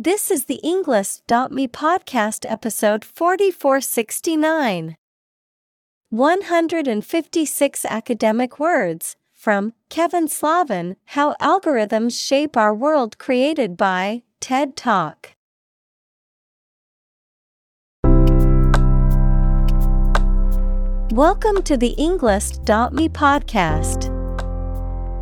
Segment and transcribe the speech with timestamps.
[0.00, 4.96] This is the Englist.me podcast episode 4469.
[6.10, 15.32] 156 academic words from Kevin Slavin How Algorithms Shape Our World, created by TED Talk.
[21.10, 24.17] Welcome to the Englist.me podcast.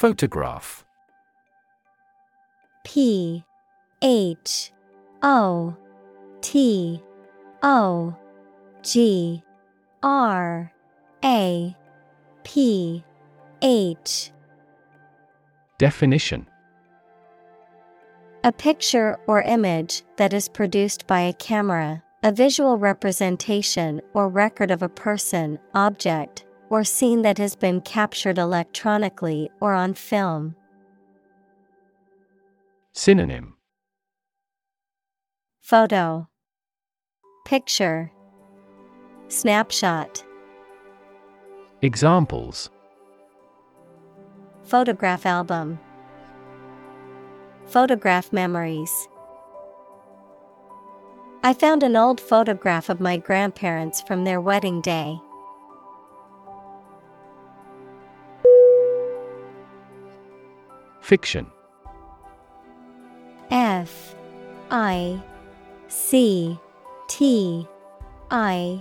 [0.00, 0.86] Photograph.
[2.86, 3.44] P
[4.00, 4.72] H
[5.22, 5.76] O
[6.40, 7.02] T
[7.62, 8.16] O
[8.82, 9.42] G
[10.02, 10.72] R
[11.22, 11.76] A
[12.44, 13.04] P
[13.60, 14.30] H.
[15.76, 16.46] Definition.
[18.42, 24.70] A picture or image that is produced by a camera, a visual representation or record
[24.70, 30.54] of a person, object, or scene that has been captured electronically or on film.
[32.92, 33.54] Synonym.
[35.60, 36.28] Photo.
[37.44, 38.10] Picture.
[39.28, 40.24] Snapshot.
[41.82, 42.70] Examples.
[44.62, 45.78] Photograph album.
[47.66, 49.08] Photograph memories.
[51.42, 55.18] I found an old photograph of my grandparents from their wedding day.
[61.10, 61.44] Fiction.
[63.50, 64.14] F
[64.70, 65.20] I
[65.88, 66.56] C
[67.08, 67.66] T
[68.30, 68.80] I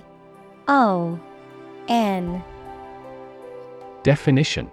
[0.68, 1.20] O
[1.88, 2.44] N.
[4.04, 4.70] Definition.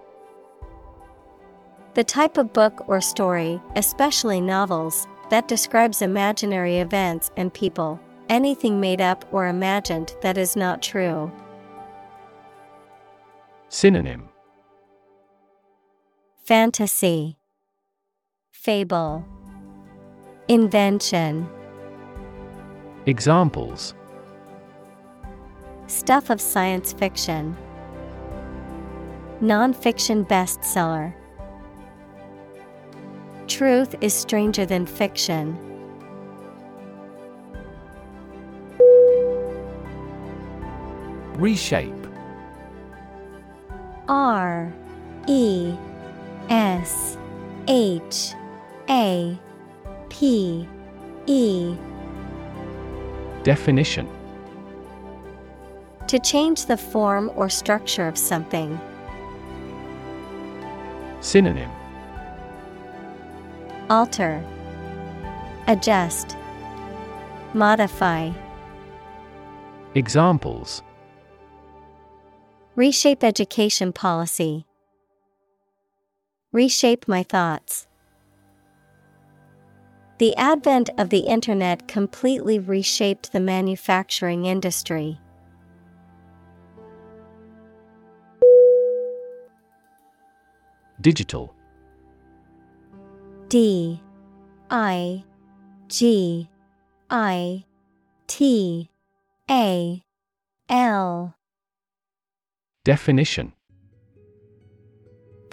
[1.95, 8.81] The type of book or story, especially novels, that describes imaginary events and people, anything
[8.81, 11.33] made up or imagined that is not true.
[13.71, 14.29] Synonym.
[16.45, 17.36] Fantasy
[18.67, 19.25] Fable.
[20.49, 21.49] Invention.
[23.07, 23.95] Examples.
[25.87, 27.57] Stuff of science fiction.
[29.41, 31.15] Nonfiction bestseller.
[33.47, 35.57] Truth is stranger than fiction.
[41.37, 41.93] Reshape.
[44.09, 44.75] R
[45.29, 45.73] E
[46.49, 47.17] S
[47.69, 48.35] H
[48.89, 49.39] A
[50.09, 50.69] P
[51.27, 51.77] E.
[53.43, 54.09] Definition.
[56.07, 58.81] To change the form or structure of something.
[61.21, 61.71] Synonym.
[63.91, 64.45] Alter.
[65.67, 66.37] Adjust.
[67.55, 68.31] Modify.
[69.97, 70.83] Examples.
[72.77, 74.67] Reshape education policy.
[76.53, 77.89] Reshape my thoughts.
[80.19, 85.21] The advent of the Internet completely reshaped the manufacturing industry.
[91.01, 91.55] Digital.
[93.49, 94.01] D.
[94.71, 95.23] I.
[95.89, 96.49] G.
[97.11, 97.65] I.
[98.27, 98.91] T.
[99.51, 100.03] A.
[100.71, 101.35] L.
[102.85, 103.53] Definition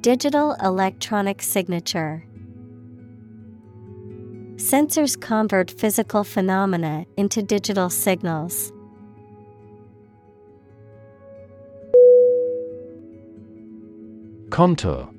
[0.00, 2.24] Digital electronic signature.
[4.56, 8.72] Sensors convert physical phenomena into digital signals.
[14.48, 15.10] Contour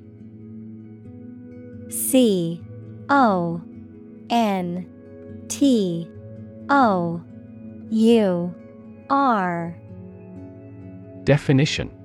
[1.88, 2.60] C
[3.08, 3.62] O
[4.30, 6.08] N T
[6.68, 7.22] O
[7.90, 8.54] U
[9.08, 9.76] R
[11.22, 12.01] Definition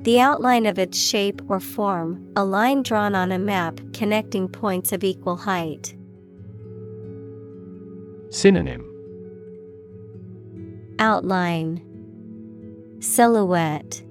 [0.00, 4.92] The outline of its shape or form, a line drawn on a map connecting points
[4.92, 5.96] of equal height.
[8.30, 8.84] Synonym
[10.98, 11.82] Outline
[13.00, 14.02] Silhouette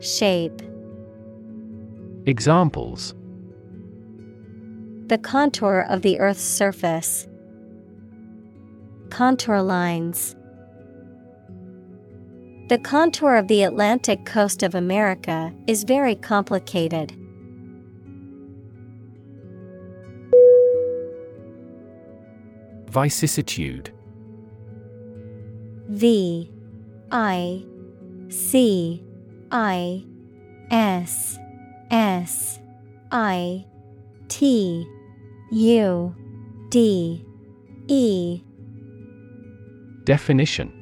[0.00, 0.62] Shape
[2.26, 3.14] Examples
[5.06, 7.26] The contour of the Earth's surface.
[9.10, 10.34] Contour lines.
[12.72, 17.12] The contour of the Atlantic coast of America is very complicated.
[22.88, 23.92] Vicissitude.
[25.90, 26.50] V
[27.10, 27.62] I
[28.30, 29.04] C
[29.50, 30.06] I
[30.70, 31.38] S
[31.90, 32.58] S
[33.10, 33.66] I
[34.28, 34.86] T
[35.50, 36.16] U
[36.70, 37.22] D
[37.88, 38.42] E.
[40.04, 40.81] Definition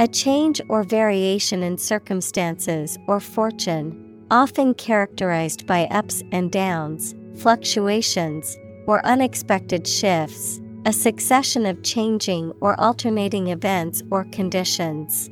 [0.00, 8.56] A change or variation in circumstances or fortune, often characterized by ups and downs, fluctuations,
[8.86, 15.28] or unexpected shifts, a succession of changing or alternating events or conditions.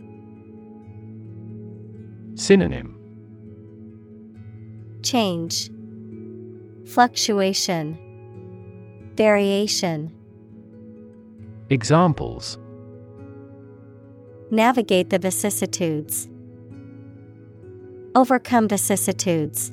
[2.34, 2.94] Synonym
[5.02, 5.70] Change,
[6.84, 7.98] Fluctuation,
[9.14, 10.12] Variation.
[11.70, 12.58] Examples
[14.50, 16.26] Navigate the vicissitudes.
[18.14, 19.72] Overcome vicissitudes.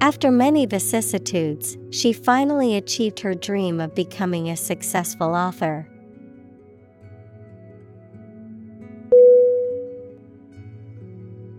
[0.00, 5.88] After many vicissitudes, she finally achieved her dream of becoming a successful author.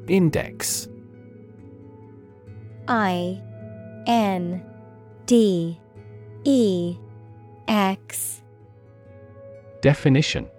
[0.10, 0.90] Index
[2.90, 3.42] I
[4.06, 4.62] N
[5.26, 5.80] D
[6.44, 6.98] E
[7.70, 8.42] X
[9.80, 10.50] Definition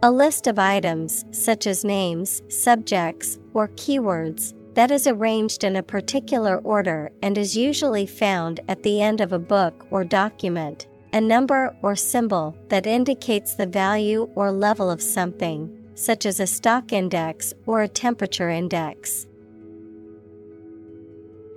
[0.00, 5.82] A list of items, such as names, subjects, or keywords, that is arranged in a
[5.82, 11.20] particular order and is usually found at the end of a book or document, a
[11.20, 16.92] number or symbol that indicates the value or level of something, such as a stock
[16.92, 19.26] index or a temperature index.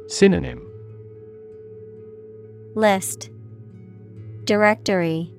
[0.08, 0.68] Synonym.
[2.74, 3.30] List.
[4.46, 5.32] Directory.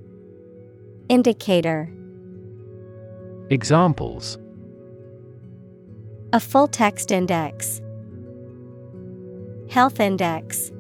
[1.09, 1.93] Indicator
[3.53, 4.39] Examples.
[6.33, 7.83] A full text index.
[9.69, 10.73] Health index.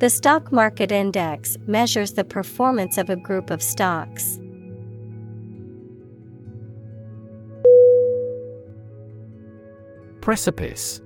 [0.00, 4.38] The stock market index measures the performance of a group of stocks.
[10.20, 11.00] Precipice.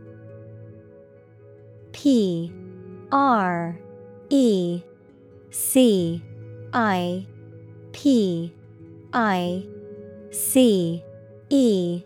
[1.92, 2.52] P.
[3.12, 3.78] R.
[4.30, 4.82] E.
[5.50, 6.24] C.
[6.72, 7.24] I.
[7.92, 8.52] P
[9.12, 9.66] I
[10.30, 11.02] C
[11.50, 12.02] E.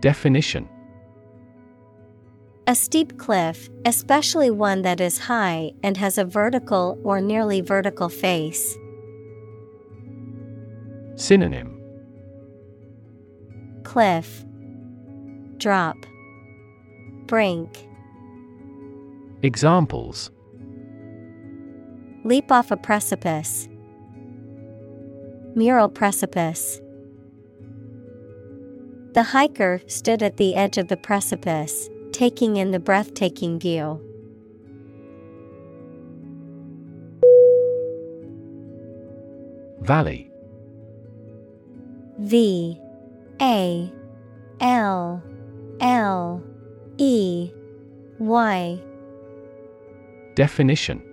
[0.00, 0.68] Definition.
[2.68, 8.08] A steep cliff, especially one that is high and has a vertical or nearly vertical
[8.08, 8.76] face.
[11.16, 11.80] Synonym.
[13.82, 14.44] Cliff.
[15.56, 15.96] Drop.
[17.26, 17.86] Brink.
[19.42, 20.30] Examples.
[22.24, 23.68] Leap off a precipice.
[25.54, 26.80] Mural precipice.
[29.12, 34.00] The hiker stood at the edge of the precipice, taking in the breathtaking view.
[39.82, 40.30] Valley.
[42.18, 42.80] V.
[43.42, 43.92] A.
[44.60, 45.22] L.
[45.80, 46.42] L.
[46.96, 47.50] E.
[48.18, 48.80] Y.
[50.34, 51.11] Definition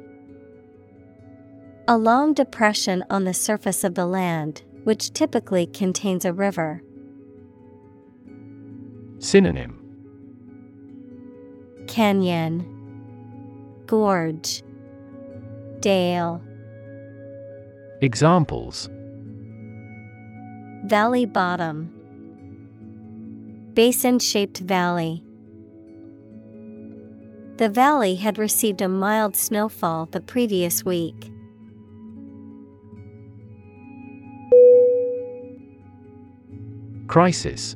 [1.92, 6.84] A long depression on the surface of the land, which typically contains a river.
[9.18, 9.76] Synonym
[11.88, 12.64] Canyon
[13.88, 14.62] Gorge
[15.80, 16.44] Dale
[18.02, 18.88] Examples
[20.86, 21.92] Valley bottom
[23.74, 25.24] Basin shaped valley.
[27.58, 31.32] The valley had received a mild snowfall the previous week.
[37.10, 37.76] Crisis.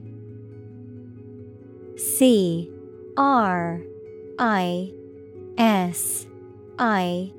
[1.97, 2.71] C
[3.17, 3.81] R
[4.37, 4.93] I
[5.57, 6.27] S
[6.77, 7.33] I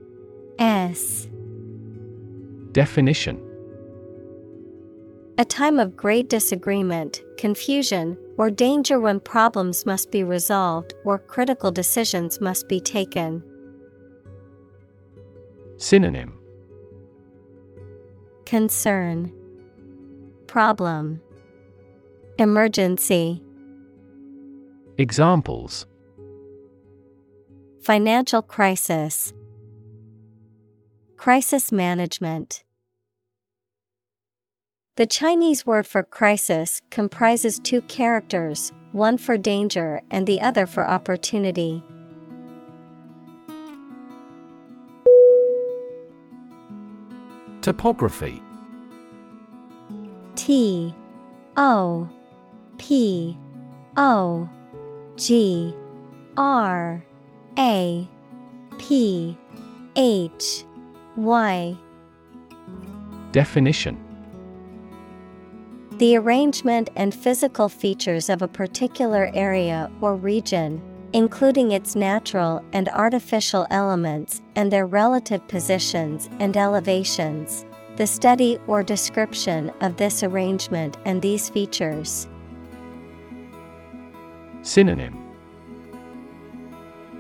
[0.59, 1.29] S.
[2.73, 3.41] Definition.
[5.39, 11.71] A time of great disagreement, confusion, or danger when problems must be resolved or critical
[11.71, 13.41] decisions must be taken.
[15.77, 16.37] Synonym.
[18.45, 19.33] Concern.
[20.49, 21.21] Problem
[22.39, 23.41] Emergency.
[24.99, 25.87] Examples.
[27.81, 29.33] Financial crisis.
[31.17, 32.65] Crisis management.
[34.97, 40.85] The Chinese word for crisis comprises two characters, one for danger and the other for
[40.85, 41.85] opportunity.
[47.61, 48.43] Topography.
[50.35, 50.93] T
[51.57, 52.09] O
[52.79, 53.37] P
[53.97, 54.49] O
[55.17, 55.75] G
[56.37, 57.05] R
[57.59, 58.09] A
[58.79, 59.37] P
[59.97, 60.65] H
[61.17, 61.77] Y
[63.33, 63.99] Definition
[65.99, 72.89] The arrangement and physical features of a particular area or region, including its natural and
[72.89, 77.65] artificial elements and their relative positions and elevations.
[77.97, 82.27] The study or description of this arrangement and these features.
[84.65, 85.15] Synonym.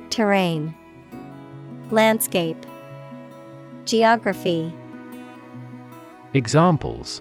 [0.08, 0.74] Terrain,
[1.90, 2.56] Landscape,
[3.84, 4.72] Geography,
[6.32, 7.20] Examples.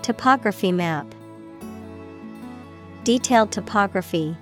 [0.00, 1.06] Topography map,
[3.04, 4.34] Detailed topography.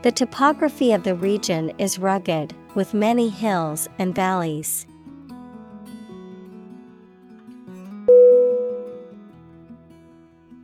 [0.00, 4.86] The topography of the region is rugged, with many hills and valleys.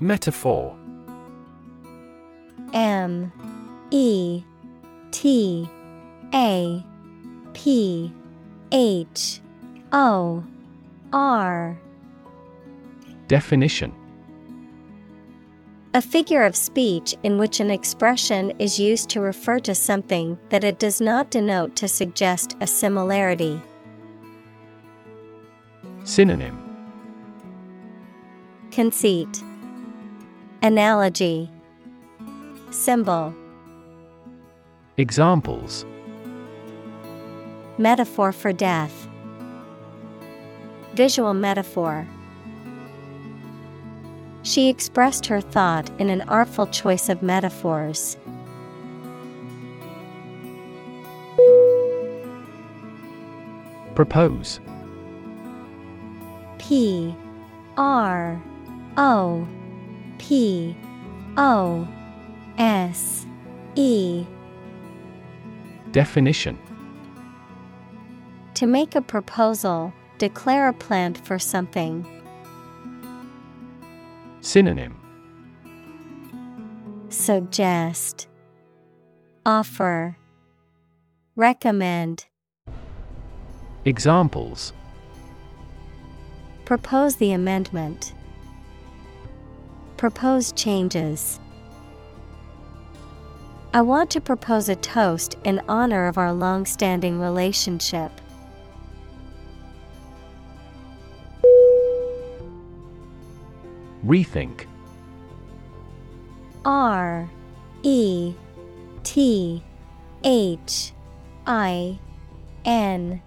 [0.00, 0.76] Metaphor
[2.72, 3.32] M
[3.90, 4.42] E
[5.10, 5.68] T
[6.34, 6.84] A
[7.52, 8.12] P
[8.72, 9.40] H
[9.92, 10.44] O
[11.12, 11.78] R.
[13.28, 13.92] Definition.
[15.94, 20.62] A figure of speech in which an expression is used to refer to something that
[20.62, 23.58] it does not denote to suggest a similarity.
[26.04, 26.62] Synonym.
[28.70, 29.42] Conceit.
[30.60, 31.50] Analogy
[32.76, 33.34] Symbol.
[34.98, 35.86] Examples.
[37.78, 39.08] Metaphor for death.
[40.92, 42.06] Visual metaphor.
[44.42, 48.18] She expressed her thought in an artful choice of metaphors.
[53.94, 54.60] Propose.
[56.58, 57.16] P.
[57.78, 58.40] R.
[58.98, 59.48] O.
[60.18, 60.76] P.
[61.38, 61.88] O
[62.58, 63.26] S
[63.74, 64.24] E.
[65.92, 66.58] Definition.
[68.54, 72.06] To make a proposal, declare a plan for something.
[74.40, 74.96] Synonym.
[77.10, 78.28] Suggest.
[79.44, 80.16] Offer.
[81.34, 82.26] Recommend.
[83.84, 84.72] Examples.
[86.64, 88.14] Propose the amendment.
[89.96, 91.38] Propose changes.
[93.76, 98.10] I want to propose a toast in honor of our long standing relationship.
[104.02, 104.64] Rethink
[106.64, 107.28] R
[107.82, 108.32] E
[109.02, 109.62] T
[110.24, 110.92] H
[111.46, 111.98] I
[112.64, 113.20] N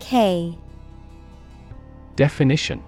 [0.00, 0.56] K
[2.16, 2.82] Definition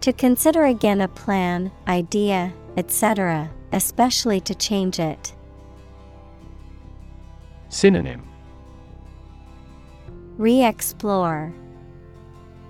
[0.00, 5.34] To consider again a plan, idea, etc., especially to change it.
[7.68, 8.22] Synonym
[10.38, 11.52] Re explore,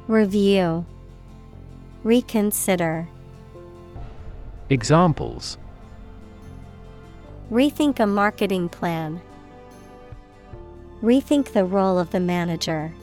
[0.08, 0.86] Review,
[2.02, 3.06] Reconsider.
[4.70, 5.58] Examples
[7.50, 9.20] Rethink a marketing plan.
[11.02, 12.94] Rethink the role of the manager.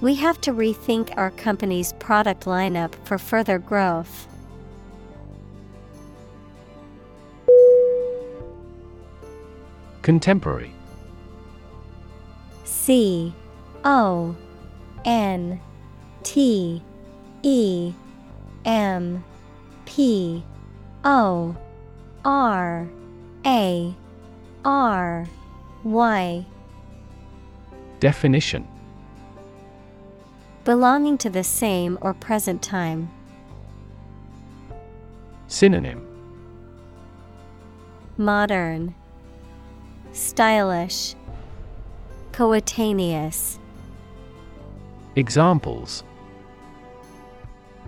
[0.00, 4.26] We have to rethink our company's product lineup for further growth.
[10.06, 10.70] Contemporary.
[12.62, 13.34] C
[13.84, 14.36] O
[15.04, 15.60] N
[16.22, 16.80] T
[17.42, 17.92] E
[18.64, 19.24] M
[19.84, 20.44] P
[21.04, 21.56] O
[22.24, 22.88] R
[23.44, 23.94] A
[24.64, 25.26] R
[25.82, 26.46] Y.
[27.98, 28.68] Definition.
[30.62, 33.10] Belonging to the same or present time.
[35.48, 36.06] Synonym.
[38.16, 38.94] Modern,
[40.16, 41.14] Stylish,
[42.32, 43.58] Coetaneous.
[45.14, 46.04] Examples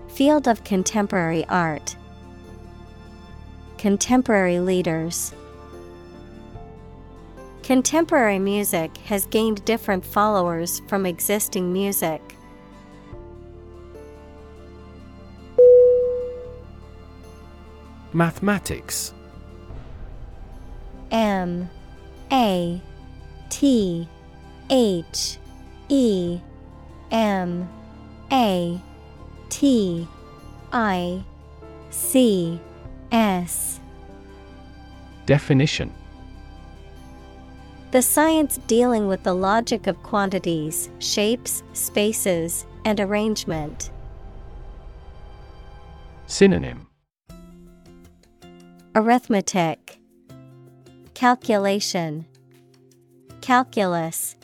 [0.08, 1.97] Field of contemporary art,
[3.78, 5.32] Contemporary leaders.
[7.62, 12.20] Contemporary music has gained different followers from existing music.
[18.12, 19.14] Mathematics
[21.11, 21.70] M
[22.32, 22.80] A
[23.50, 24.08] T
[24.70, 25.38] H
[25.88, 26.38] E
[27.11, 27.68] M
[28.30, 28.80] A
[29.49, 30.06] T
[30.73, 31.25] I
[31.90, 32.61] C
[33.11, 33.80] S.
[35.26, 35.92] Definition.
[37.90, 43.90] The science dealing with the logic of quantities, shapes, spaces, and arrangement.
[46.26, 46.87] Synonym.
[48.94, 49.98] Arithmetic,
[51.19, 52.27] Calculation,
[53.41, 54.37] Calculus.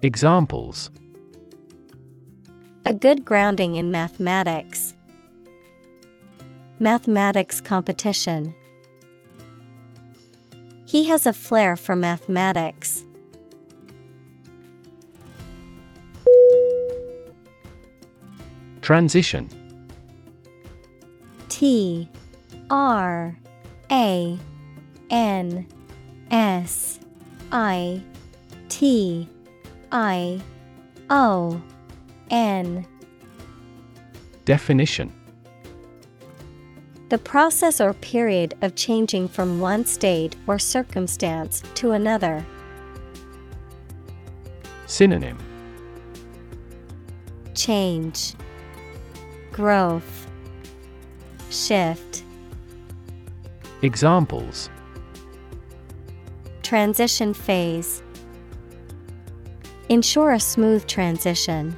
[0.00, 0.90] Examples
[2.86, 4.94] A good grounding in mathematics.
[6.78, 8.54] Mathematics competition.
[10.86, 13.04] He has a flair for mathematics.
[18.80, 19.50] Transition
[21.50, 22.08] T
[22.70, 23.36] R
[23.92, 24.38] A
[25.10, 25.66] N
[26.30, 27.00] S
[27.52, 28.02] I
[28.68, 29.28] T
[29.92, 30.40] I
[31.10, 31.60] O
[32.30, 32.86] N.
[34.44, 35.12] Definition.
[37.08, 42.44] The process or period of changing from one state or circumstance to another.
[44.86, 45.38] Synonym.
[47.54, 48.34] Change,
[49.52, 50.28] Growth,
[51.50, 52.24] Shift.
[53.82, 54.68] Examples
[56.68, 58.02] Transition phase.
[59.88, 61.74] Ensure a smooth transition.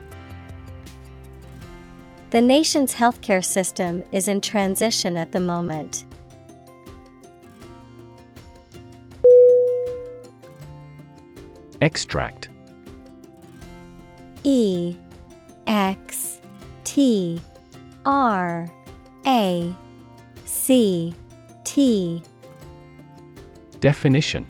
[2.31, 6.07] The nation's healthcare system is in transition at the moment.
[11.81, 12.49] Extract
[14.43, 14.97] E
[15.69, 16.41] X
[16.83, 17.41] T
[18.05, 18.69] R
[19.25, 19.73] A
[20.47, 21.15] C
[21.63, 22.25] T
[23.79, 24.45] Definition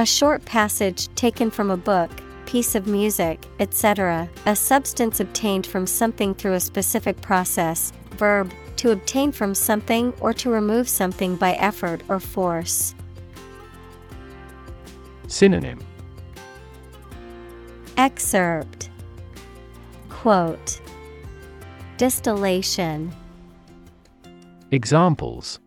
[0.00, 2.10] A short passage taken from a book,
[2.46, 8.92] piece of music, etc., a substance obtained from something through a specific process, verb, to
[8.92, 12.94] obtain from something or to remove something by effort or force.
[15.26, 15.80] Synonym
[17.98, 18.88] Excerpt
[20.08, 20.80] Quote
[21.98, 23.12] Distillation
[24.70, 25.60] Examples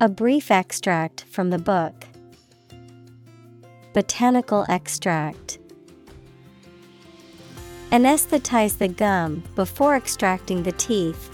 [0.00, 2.06] A brief extract from the book.
[3.96, 5.58] Botanical extract.
[7.90, 11.30] Anesthetize the gum before extracting the teeth.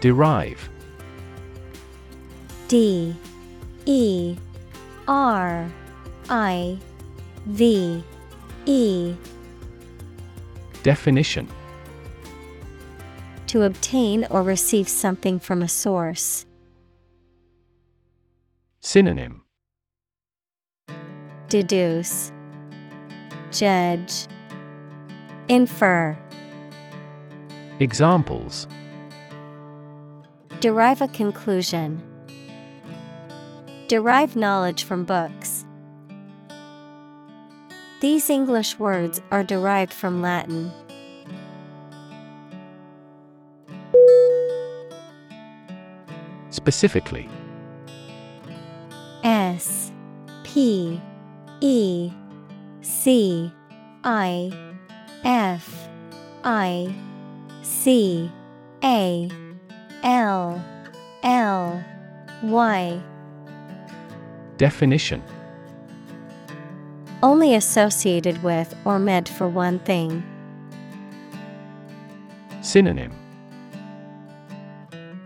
[0.00, 0.70] Derive.
[2.68, 3.14] D.
[3.84, 4.38] E.
[5.06, 5.70] R.
[6.30, 6.78] I.
[7.44, 8.02] V.
[8.64, 9.14] E.
[10.82, 11.48] Definition.
[13.48, 16.46] To obtain or receive something from a source.
[18.90, 19.42] Synonym
[21.50, 22.32] Deduce,
[23.50, 24.26] Judge,
[25.48, 26.16] Infer.
[27.80, 28.66] Examples
[30.60, 32.02] Derive a conclusion.
[33.88, 35.66] Derive knowledge from books.
[38.00, 40.72] These English words are derived from Latin.
[46.48, 47.28] Specifically
[50.48, 50.98] P
[51.60, 52.10] E
[52.80, 53.52] C
[54.02, 54.50] I
[55.22, 55.88] F
[56.42, 56.94] I
[57.60, 58.32] C
[58.82, 59.28] A
[60.02, 60.64] L
[61.22, 61.84] L
[62.42, 63.02] Y
[64.56, 65.22] Definition
[67.22, 70.22] Only associated with or meant for one thing.
[72.62, 73.12] Synonym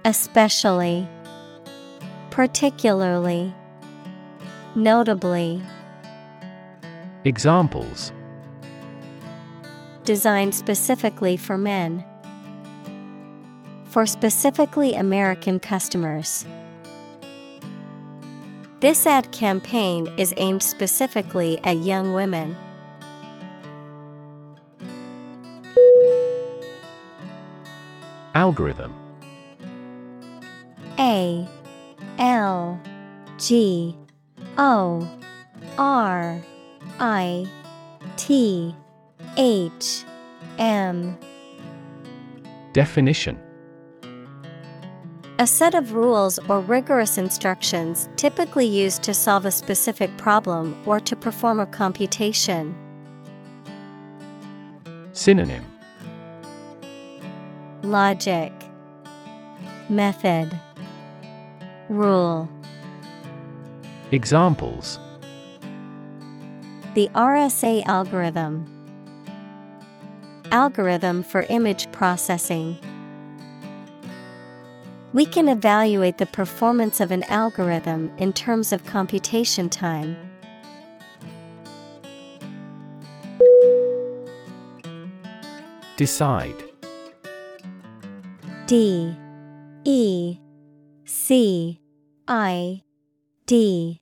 [0.05, 1.09] Especially,
[2.31, 3.55] Particularly,
[4.75, 5.63] Notably
[7.25, 8.11] Examples
[10.05, 12.03] Designed specifically for men
[13.85, 16.47] for specifically American customers.
[18.81, 22.57] This ad campaign is aimed specifically at young women.
[28.35, 28.95] Algorithm
[30.99, 31.47] A
[32.19, 32.81] L
[33.37, 33.95] G
[34.59, 35.09] O
[35.79, 36.41] R
[37.01, 37.47] I
[38.17, 38.75] T
[39.37, 40.05] H
[40.59, 41.19] M.
[42.73, 43.39] Definition.
[45.39, 51.01] A set of rules or rigorous instructions typically used to solve a specific problem or
[51.01, 52.77] to perform a computation.
[55.13, 55.65] Synonym.
[57.83, 58.53] Logic.
[59.89, 60.57] Method.
[61.89, 62.49] Rule
[64.13, 64.99] Examples.
[66.93, 68.67] The RSA algorithm.
[70.51, 72.77] Algorithm for image processing.
[75.15, 80.15] We can evaluate the performance of an algorithm in terms of computation time.
[85.97, 86.63] Decide.
[88.67, 89.17] D.
[89.85, 90.37] E.
[91.07, 91.81] C.
[92.29, 92.83] I.
[93.47, 94.02] D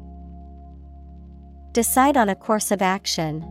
[1.73, 3.45] Decide on a course of action.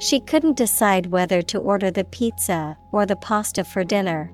[0.00, 4.32] She couldn't decide whether to order the pizza or the pasta for dinner.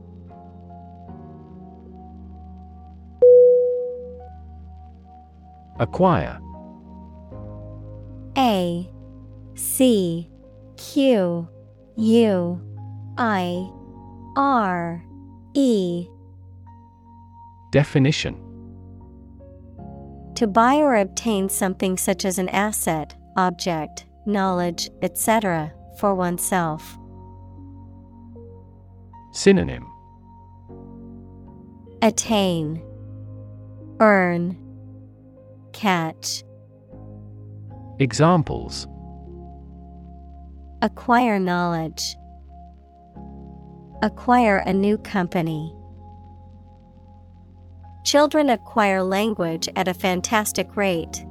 [5.80, 6.40] Acquire
[8.36, 8.90] A
[9.54, 10.30] C
[10.76, 11.48] Q
[11.96, 12.60] U
[13.18, 13.70] I
[14.36, 15.04] R
[15.54, 16.06] E
[17.70, 18.47] Definition
[20.38, 26.96] To buy or obtain something such as an asset, object, knowledge, etc., for oneself.
[29.32, 29.84] Synonym
[32.02, 32.80] Attain,
[33.98, 34.56] Earn,
[35.72, 36.44] Catch.
[37.98, 38.86] Examples
[40.82, 42.16] Acquire knowledge.
[44.04, 45.74] Acquire a new company.
[48.08, 51.26] Children acquire language at a fantastic rate.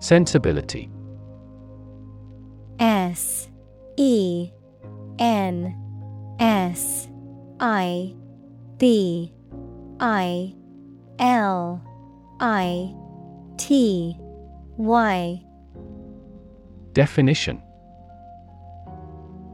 [0.00, 0.90] Sensibility.
[2.80, 3.48] S
[3.96, 4.50] E
[5.20, 5.76] N
[6.40, 7.08] S
[7.60, 8.12] I
[8.78, 9.32] B
[10.00, 10.56] I
[11.20, 11.80] L
[12.40, 12.92] I
[13.58, 14.16] T
[14.76, 15.40] Y.
[16.94, 17.62] Definition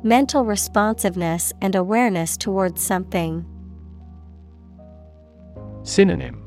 [0.05, 3.47] Mental responsiveness and awareness towards something.
[5.85, 6.43] Synonym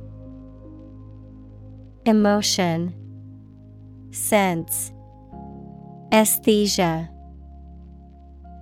[2.06, 2.94] Emotion,
[4.12, 4.92] Sense,
[6.14, 7.10] Aesthesia,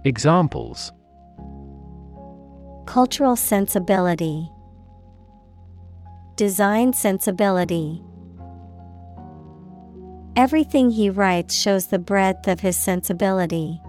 [0.06, 0.91] Examples
[2.86, 4.47] Cultural sensibility,
[6.36, 8.03] Design sensibility.
[10.36, 13.82] Everything he writes shows the breadth of his sensibility.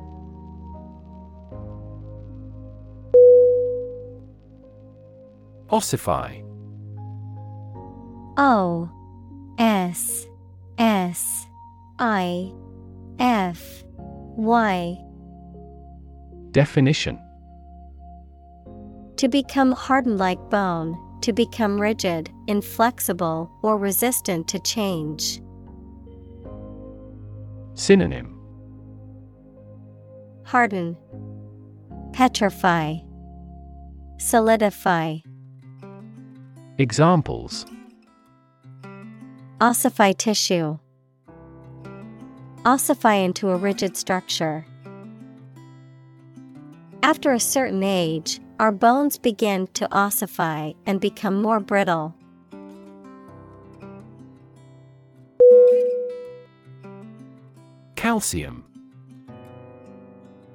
[5.75, 6.41] Ossify.
[8.37, 8.89] O
[9.59, 10.29] S
[10.79, 11.49] S
[11.99, 12.53] I
[13.19, 13.83] F
[14.37, 14.97] Y.
[16.53, 17.19] Definition.
[19.17, 25.43] To become hardened like bone, to become rigid, inflexible, or resistant to change.
[27.75, 28.39] Synonym.
[30.45, 30.97] Harden,
[32.13, 32.99] Petrify,
[34.19, 35.17] Solidify,
[36.79, 37.67] Examples
[39.61, 40.77] Ossify tissue.
[42.65, 44.67] Ossify into a rigid structure.
[47.05, 52.13] After a certain age, our bones begin to ossify and become more brittle.
[57.95, 58.65] Calcium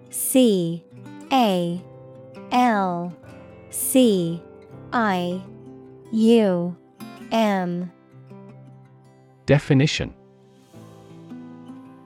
[0.09, 0.83] C
[1.31, 1.81] A
[2.51, 3.15] L
[3.69, 4.43] C
[4.91, 5.41] I
[6.11, 6.75] U
[7.31, 7.91] M.
[9.45, 10.13] Definition.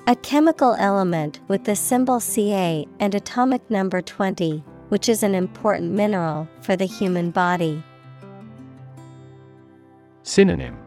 [0.08, 5.94] A chemical element with the symbol Ca and atomic number 20, which is an important
[5.94, 7.82] mineral for the human body.
[10.24, 10.78] Synonym.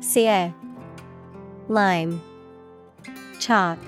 [0.00, 0.54] Ca.
[1.68, 2.22] Lime.
[3.38, 3.78] Chalk.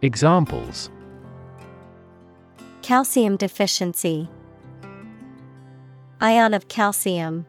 [0.00, 0.90] Examples.
[2.80, 4.28] Calcium deficiency,
[6.20, 7.46] ion of calcium.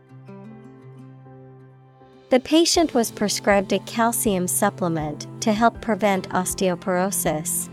[2.30, 7.70] The patient was prescribed a calcium supplement to help prevent osteoporosis.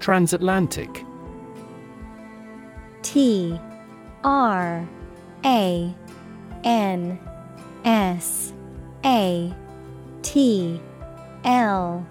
[0.00, 1.04] Transatlantic
[3.02, 3.56] T
[4.24, 4.88] R
[5.44, 5.94] A
[6.64, 7.20] N
[7.84, 8.52] S
[9.04, 9.54] A
[10.22, 10.80] T
[11.44, 12.04] L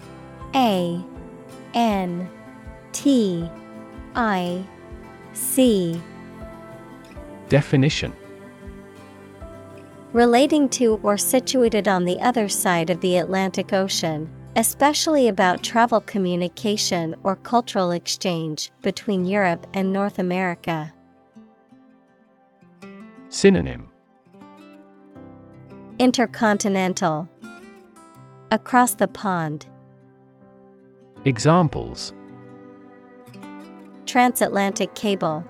[0.54, 1.04] A
[1.74, 2.30] N
[2.92, 3.48] T
[4.14, 4.64] I
[5.32, 6.00] C.
[7.48, 8.12] Definition.
[10.12, 16.02] Relating to or situated on the other side of the Atlantic Ocean, especially about travel
[16.02, 20.92] communication or cultural exchange between Europe and North America.
[23.30, 23.88] Synonym.
[25.98, 27.26] Intercontinental.
[28.50, 29.66] Across the pond.
[31.24, 32.12] Examples
[34.12, 35.42] Transatlantic cable.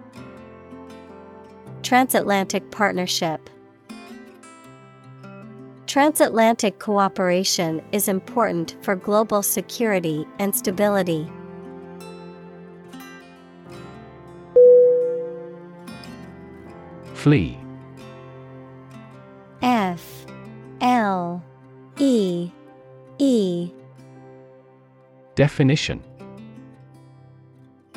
[1.83, 3.51] Transatlantic partnership.
[5.89, 11.29] Transatlantic cooperation is important for global security and stability.
[17.15, 17.59] Flee
[19.61, 20.25] F
[20.81, 21.43] L
[21.99, 22.53] E
[23.19, 23.73] E
[25.35, 26.01] Definition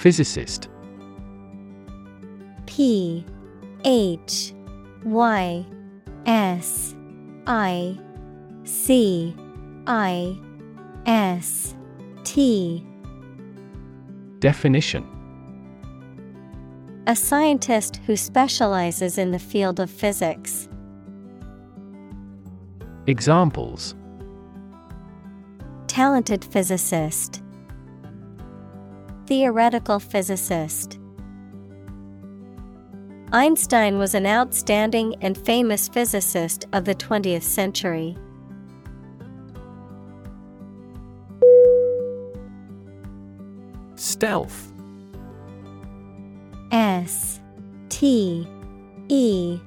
[0.00, 0.70] Physicist
[2.64, 3.22] P
[3.84, 4.54] H
[5.04, 5.66] Y
[6.24, 6.94] S
[7.46, 7.98] I
[8.64, 9.36] C
[9.86, 10.38] I
[11.04, 11.76] S
[12.24, 12.82] T
[14.38, 15.06] Definition
[17.06, 20.66] A scientist who specializes in the field of physics.
[23.06, 23.94] Examples
[25.88, 27.42] Talented physicist.
[29.30, 30.98] Theoretical physicist.
[33.30, 38.16] Einstein was an outstanding and famous physicist of the 20th century.
[43.94, 44.72] Stealth
[46.72, 47.38] S
[47.88, 48.48] T
[49.08, 49.60] E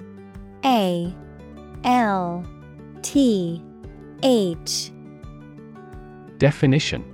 [0.66, 1.16] A
[1.86, 2.46] L
[3.02, 3.64] T
[4.24, 4.92] H
[6.38, 7.13] Definition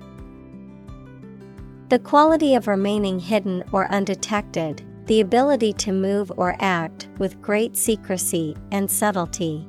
[1.90, 7.76] The quality of remaining hidden or undetected, the ability to move or act with great
[7.76, 9.68] secrecy and subtlety.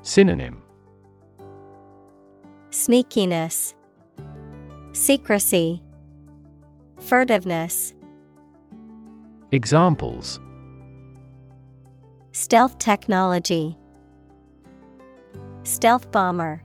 [0.00, 0.62] Synonym.
[2.70, 3.74] Sneakiness,
[4.92, 5.82] Secrecy,
[6.96, 7.92] Furtiveness,
[9.52, 10.40] Examples.
[12.32, 13.76] Stealth technology,
[15.62, 16.63] Stealth bomber.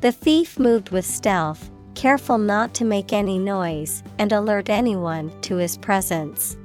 [0.00, 5.56] The thief moved with stealth, careful not to make any noise and alert anyone to
[5.56, 6.56] his presence.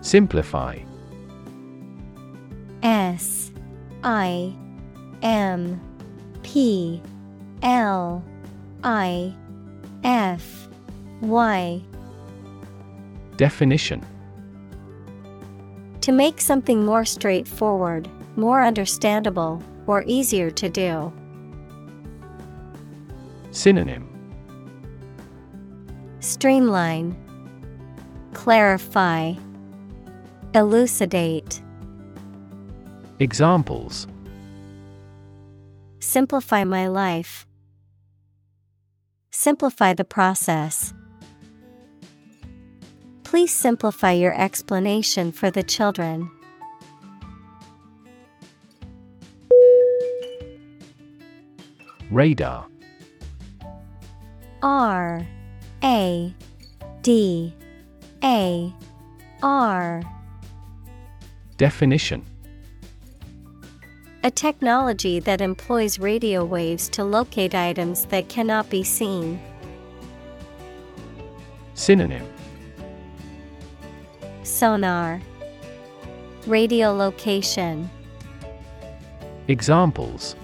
[0.00, 0.80] Simplify.
[2.82, 3.52] S
[4.02, 4.52] I
[5.22, 5.80] M
[6.42, 7.00] P
[7.62, 8.24] L
[8.82, 9.32] I
[10.02, 10.66] F
[11.20, 11.80] Y.
[13.36, 14.04] Definition
[16.02, 21.12] To make something more straightforward, more understandable, or easier to do.
[23.52, 24.08] Synonym
[26.20, 27.16] Streamline,
[28.32, 29.34] Clarify,
[30.54, 31.62] Elucidate,
[33.18, 34.08] Examples
[36.00, 37.46] Simplify my life.
[39.30, 40.92] Simplify the process.
[43.32, 46.30] Please simplify your explanation for the children.
[52.10, 52.66] Radar
[54.62, 55.26] R
[55.82, 56.34] A
[57.00, 57.54] D
[58.22, 58.74] A
[59.42, 60.02] R
[61.56, 62.26] Definition
[64.24, 69.40] A technology that employs radio waves to locate items that cannot be seen.
[71.72, 72.31] Synonym
[74.42, 75.20] Sonar.
[76.46, 77.88] Radiolocation
[79.48, 80.36] Examples.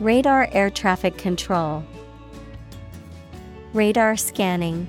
[0.00, 1.84] Radar air traffic control.
[3.72, 4.88] Radar scanning.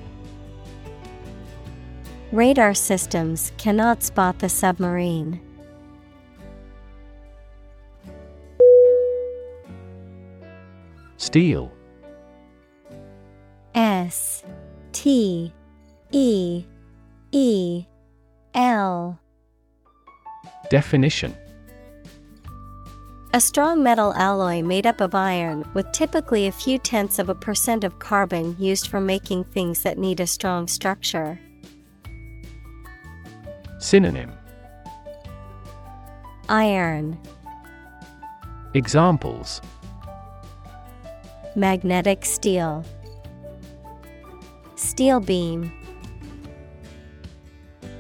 [2.32, 5.40] Radar systems cannot spot the submarine.
[11.18, 11.72] Steel.
[13.74, 14.44] S
[14.92, 15.54] T
[16.12, 16.66] E
[17.38, 17.86] E
[18.54, 19.19] L.
[20.69, 21.36] Definition.
[23.34, 27.36] A strong metal alloy made up of iron with typically a few tenths of a
[27.36, 31.38] percent of carbon used for making things that need a strong structure.
[33.80, 34.32] Synonym.
[36.48, 37.19] Iron.
[38.74, 39.60] Examples.
[41.58, 42.86] Magnetic steel.
[44.78, 45.74] Steel beam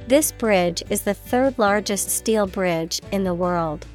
[0.07, 3.87] This bridge is the third largest steel bridge in the world.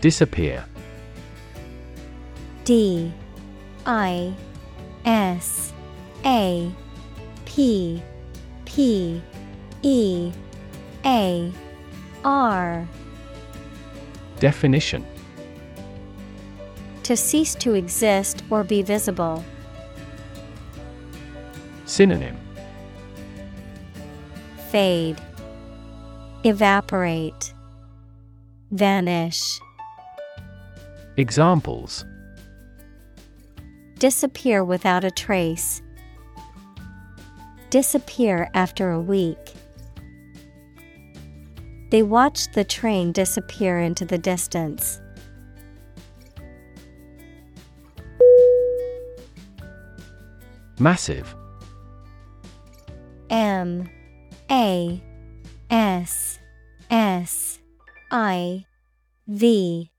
[0.00, 0.64] Disappear.
[2.64, 3.12] D.
[3.84, 4.32] I.
[5.04, 5.72] S.
[6.24, 6.72] A.
[7.44, 8.00] P.
[8.64, 9.20] P.
[9.82, 10.32] E.
[11.04, 11.52] A.
[12.24, 12.88] R.
[14.38, 15.04] Definition.
[17.02, 19.42] To cease to exist or be visible.
[21.88, 22.36] Synonym
[24.70, 25.18] Fade
[26.44, 27.54] Evaporate
[28.70, 29.58] Vanish
[31.16, 32.04] Examples
[33.98, 35.80] Disappear without a trace.
[37.70, 39.54] Disappear after a week.
[41.90, 45.00] They watched the train disappear into the distance.
[50.78, 51.34] Massive
[53.30, 53.88] M
[54.50, 55.02] A
[55.70, 56.38] S
[56.90, 57.58] S
[58.10, 58.64] I
[59.26, 59.90] V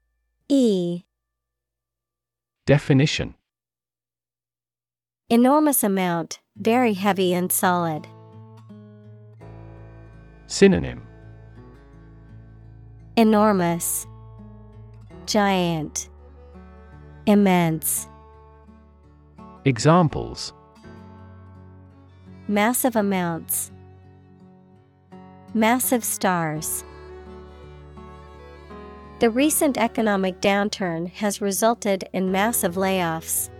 [0.49, 1.03] E.
[2.65, 3.35] Definition.
[5.29, 8.07] Enormous amount, very heavy and solid.
[10.47, 11.03] Synonym.
[13.15, 14.07] Enormous,
[15.27, 16.09] Giant,
[17.27, 18.07] Immense.
[19.65, 20.53] Examples
[22.49, 23.71] Massive amounts.
[25.53, 26.83] Massive stars.
[29.19, 33.51] The recent economic downturn has resulted in massive layoffs.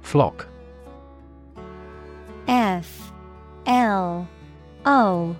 [0.00, 0.48] Flock.
[2.48, 3.12] F.
[3.66, 4.26] L.
[4.84, 5.36] O.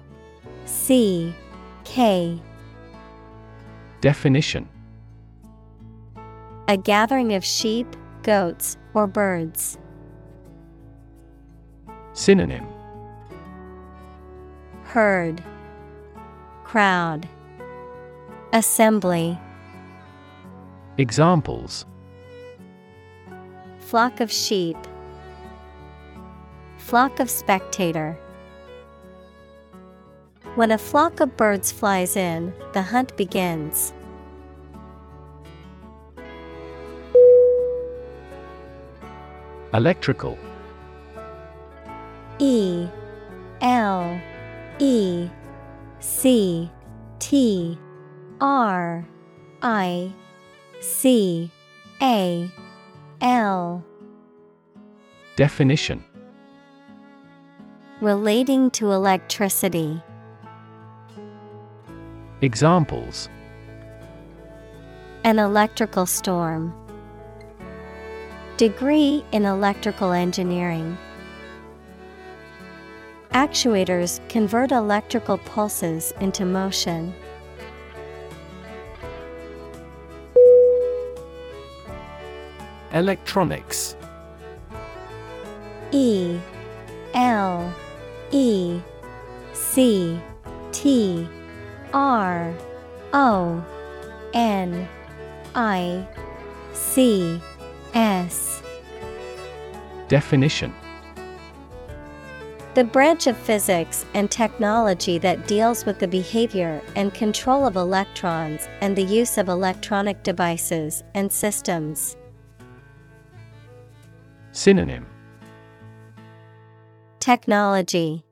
[0.67, 1.35] C.
[1.83, 2.41] K.
[4.01, 4.69] Definition
[6.73, 7.87] A gathering of sheep,
[8.23, 9.77] goats, or birds.
[12.15, 12.67] Synonym.
[14.85, 15.45] Herd.
[16.65, 17.29] Crowd.
[18.55, 19.39] Assembly.
[20.97, 21.85] Examples.
[23.81, 24.79] Flock of sheep.
[26.79, 28.19] Flock of spectator.
[30.55, 33.93] When a flock of birds flies in, the hunt begins.
[39.75, 40.39] Electrical
[42.39, 42.87] E
[43.63, 44.21] L
[44.79, 45.31] E
[45.99, 46.71] C
[47.19, 47.79] T
[48.39, 49.07] R
[49.63, 50.13] I
[50.81, 51.51] C
[52.03, 52.51] A
[53.23, 53.83] L
[55.37, 56.05] Definition
[58.03, 60.03] Relating to electricity.
[62.43, 63.31] Examples
[65.25, 66.75] An electrical storm.
[68.57, 70.97] Degree in electrical engineering.
[73.33, 77.15] Actuators convert electrical pulses into motion.
[82.93, 83.97] Electronics
[85.93, 86.39] E
[87.15, 87.73] L
[88.33, 88.81] E
[89.55, 90.21] C
[90.73, 91.27] T
[91.95, 92.55] R
[93.15, 93.65] O
[94.35, 94.87] N
[95.55, 96.07] I
[96.75, 97.41] C
[97.95, 98.63] S.
[100.09, 100.75] Definition.
[102.75, 108.67] The branch of physics and technology that deals with the behavior and control of electrons
[108.81, 112.17] and the use of electronic devices and systems.
[114.53, 115.07] Synonym.
[117.21, 118.25] Technology,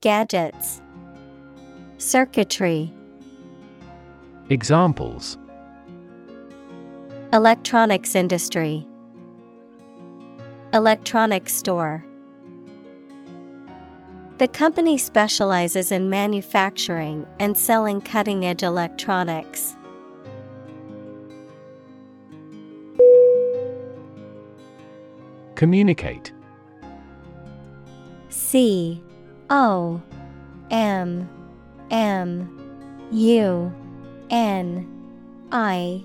[0.00, 0.82] Gadgets,
[1.98, 2.92] Circuitry,
[4.50, 5.38] Examples
[7.32, 8.84] Electronics industry,
[10.72, 12.04] Electronics store.
[14.38, 19.76] The company specializes in manufacturing and selling cutting edge electronics.
[25.54, 26.32] Communicate
[28.28, 29.00] C
[29.50, 30.02] O
[30.72, 31.28] M
[31.92, 33.72] M U
[34.30, 34.88] N
[35.52, 36.04] I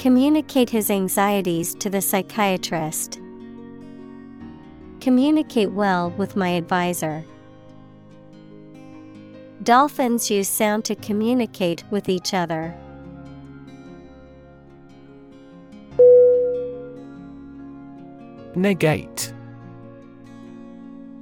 [0.00, 3.20] Communicate his anxieties to the psychiatrist.
[4.98, 7.22] Communicate well with my advisor.
[9.62, 12.74] Dolphins use sound to communicate with each other.
[18.54, 19.34] Negate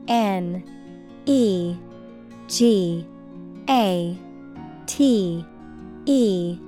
[0.06, 0.62] N
[1.26, 1.74] E
[2.46, 3.04] G
[3.68, 4.16] A
[4.86, 5.44] T
[6.06, 6.60] E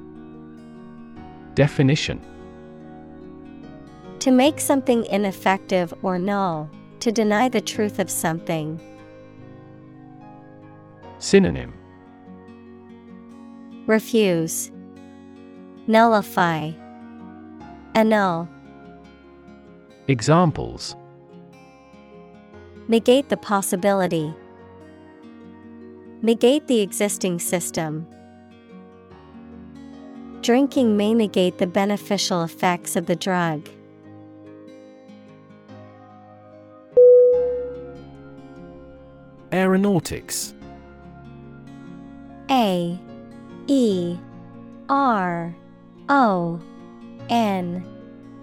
[1.55, 2.21] Definition
[4.21, 6.71] To make something ineffective or null,
[7.01, 8.81] to deny the truth of something.
[11.19, 11.75] Synonym
[13.87, 14.71] Refuse,
[15.87, 16.73] Nullify,
[17.95, 18.49] Annul.
[20.07, 20.95] Examples
[22.89, 24.35] Negate the possibility.
[26.23, 28.07] Negate the existing system.
[30.43, 33.69] Drinking may negate the beneficial effects of the drug.
[39.53, 40.55] Aeronautics.
[42.51, 42.99] A
[43.67, 44.17] E
[44.89, 45.55] R
[46.09, 46.61] O
[47.29, 47.85] N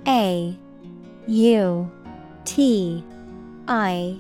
[0.08, 0.58] A
[1.28, 1.92] U
[2.46, 3.04] T
[3.68, 4.20] I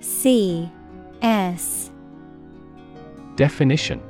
[0.00, 0.70] C
[1.20, 1.90] S.
[3.36, 4.00] Definition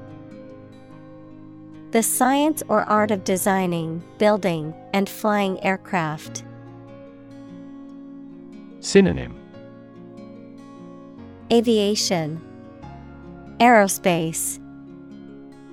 [1.92, 6.42] The science or art of designing, building, and flying aircraft.
[8.80, 9.38] Synonym.
[11.52, 12.40] Aviation,
[13.58, 14.58] Aerospace,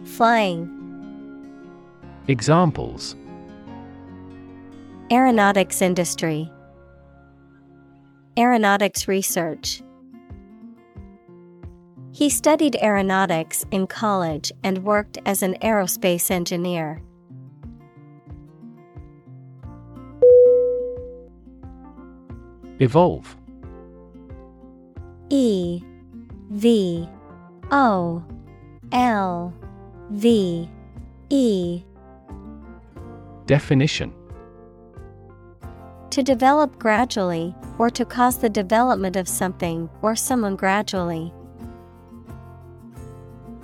[0.03, 0.75] Flying,
[2.27, 3.15] Examples.
[5.09, 6.51] Aeronautics industry,
[8.37, 9.81] Aeronautics research.
[12.19, 17.01] He studied aeronautics in college and worked as an aerospace engineer.
[22.79, 23.37] Evolve
[25.29, 25.81] E
[26.49, 27.07] V
[27.71, 28.21] O
[28.91, 29.53] L
[30.09, 30.69] V
[31.29, 31.83] E
[33.45, 34.13] Definition
[36.09, 41.31] To develop gradually, or to cause the development of something or someone gradually.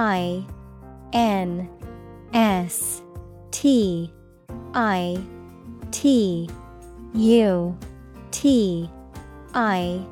[0.00, 0.46] I
[1.12, 1.68] N
[2.32, 3.02] S
[3.50, 4.12] T
[4.72, 5.20] I
[5.90, 6.48] T
[7.14, 7.76] U
[8.30, 8.88] T
[9.54, 10.06] I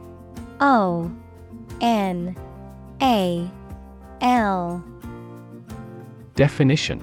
[0.59, 1.09] O
[1.81, 2.37] N
[3.01, 3.49] A
[4.23, 4.85] L.
[6.35, 7.01] Definition.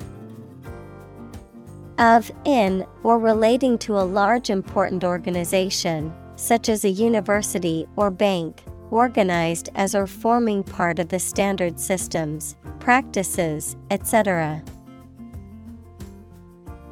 [1.98, 8.62] Of, in, or relating to a large important organization, such as a university or bank,
[8.92, 14.62] organized as or forming part of the standard systems, practices, etc.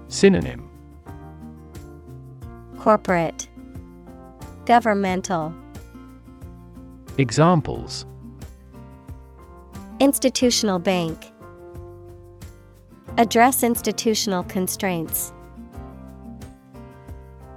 [0.07, 0.69] Synonym
[2.79, 3.49] Corporate,
[4.65, 5.53] Governmental,
[7.17, 8.05] Examples
[9.99, 11.29] Institutional bank.
[13.17, 15.33] Address institutional constraints.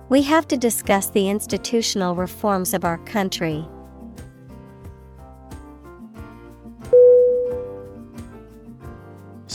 [0.09, 3.65] We have to discuss the institutional reforms of our country.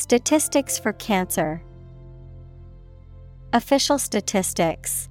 [0.00, 1.62] Statistics for cancer.
[3.52, 5.10] Official statistics.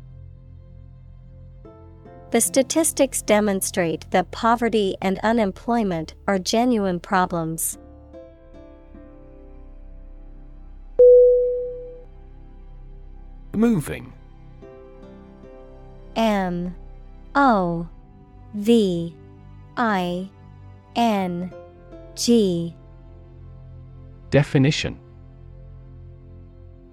[2.32, 7.78] The statistics demonstrate that poverty and unemployment are genuine problems.
[13.54, 14.12] Moving.
[16.16, 16.76] M.
[17.36, 17.88] O.
[18.56, 19.16] V.
[19.78, 20.30] I.
[20.96, 21.54] N.
[22.16, 22.76] G
[24.30, 25.00] Definition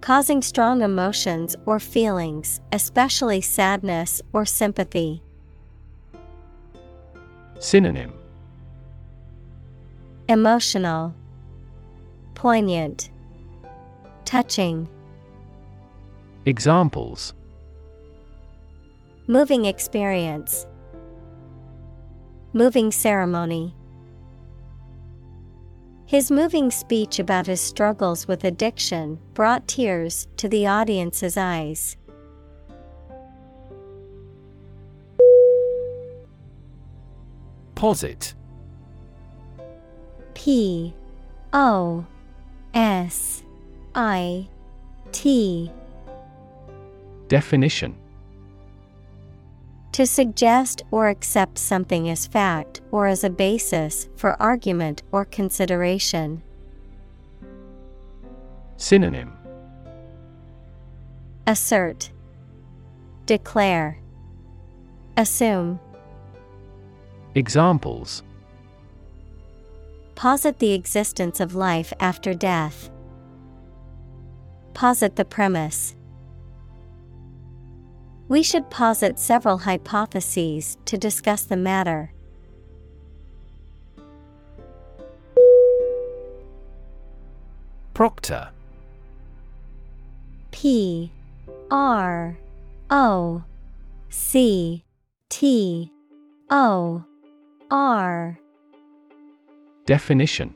[0.00, 5.22] Causing strong emotions or feelings, especially sadness or sympathy.
[7.58, 8.12] Synonym
[10.28, 11.14] Emotional,
[12.34, 13.10] Poignant,
[14.24, 14.88] Touching.
[16.46, 17.34] Examples
[19.26, 20.66] Moving experience,
[22.54, 23.74] Moving ceremony.
[26.08, 31.96] His moving speech about his struggles with addiction brought tears to the audience's eyes.
[37.74, 38.34] Posit.
[40.34, 40.94] P
[41.52, 42.06] O
[42.72, 43.42] S
[43.96, 44.48] I
[45.10, 45.72] T.
[47.26, 47.96] Definition
[49.96, 56.42] To suggest or accept something as fact or as a basis for argument or consideration.
[58.76, 59.32] Synonym
[61.46, 62.10] Assert,
[63.24, 63.98] Declare,
[65.16, 65.80] Assume.
[67.34, 68.22] Examples
[70.14, 72.90] Posit the existence of life after death.
[74.74, 75.96] Posit the premise.
[78.28, 82.12] We should posit several hypotheses to discuss the matter.
[87.94, 88.50] Proctor.
[90.50, 91.12] P
[91.70, 92.36] R
[92.90, 93.44] O
[94.10, 94.84] C
[95.28, 95.92] T
[96.50, 97.04] O
[97.70, 98.38] R.
[99.86, 100.54] Definition.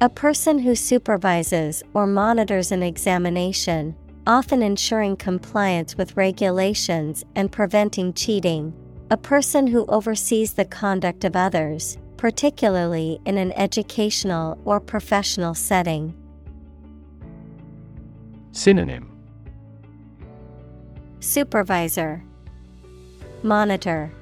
[0.00, 3.96] A person who supervises or monitors an examination,
[4.26, 8.72] often ensuring compliance with regulations and preventing cheating.
[9.10, 16.14] A person who oversees the conduct of others, particularly in an educational or professional setting.
[18.52, 19.10] Synonym
[21.20, 22.22] Supervisor,
[23.42, 24.12] Monitor,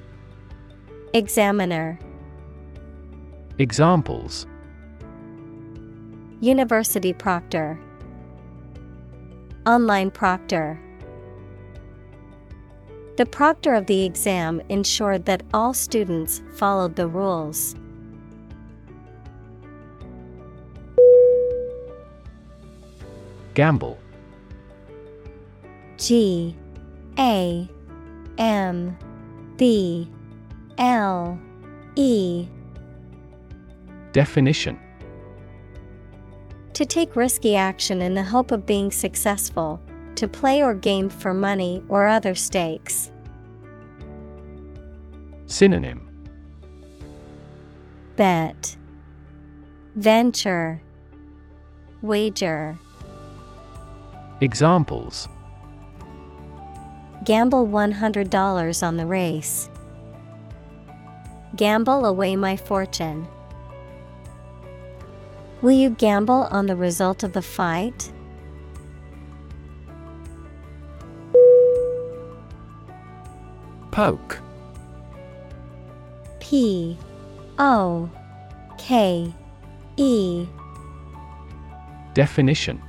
[1.13, 1.99] Examiner.
[3.59, 4.47] Examples
[6.41, 7.79] University proctor,
[9.65, 10.77] Online proctor.
[13.15, 17.73] The proctor of the exam ensured that all students followed the rules.
[23.53, 23.97] Gamble
[25.97, 26.57] G
[27.17, 27.69] A
[28.37, 28.97] M
[29.55, 30.11] B
[30.77, 31.39] L
[31.95, 32.47] E
[34.11, 34.77] Definition
[36.73, 39.79] To take risky action in the hope of being successful,
[40.15, 43.11] to play or game for money or other stakes.
[45.45, 46.09] Synonym
[48.15, 48.75] Bet,
[49.95, 50.81] Venture,
[52.01, 52.77] Wager.
[54.41, 55.27] Examples
[57.23, 59.69] Gamble $100 on the race.
[61.55, 63.27] Gamble away my fortune.
[65.63, 68.11] Will you gamble on the result of the fight?
[73.91, 74.41] Poke.
[76.41, 76.97] P
[77.57, 78.09] O
[78.77, 79.33] K
[79.95, 80.45] E.
[82.13, 82.81] Definition.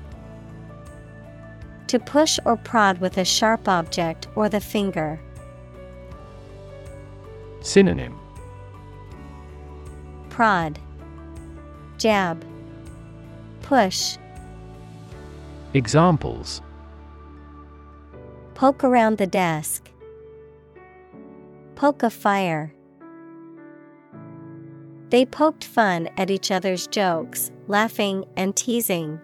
[1.86, 5.20] To push or prod with a sharp object or the finger.
[7.60, 8.18] Synonym.
[10.28, 10.80] Prod,
[11.98, 12.44] Jab,
[13.74, 14.18] Push.
[15.72, 16.62] Examples
[18.54, 19.90] Poke around the desk.
[21.74, 22.72] Poke a fire.
[25.08, 29.18] They poked fun at each other's jokes, laughing and teasing.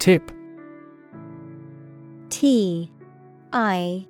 [0.00, 0.32] Tip
[2.28, 2.90] T
[3.52, 4.04] I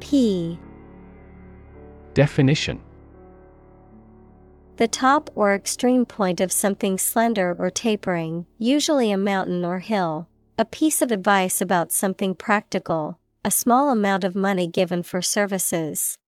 [0.00, 0.58] P
[2.14, 2.80] Definition
[4.82, 10.26] The top or extreme point of something slender or tapering, usually a mountain or hill.
[10.58, 16.18] A piece of advice about something practical, a small amount of money given for services.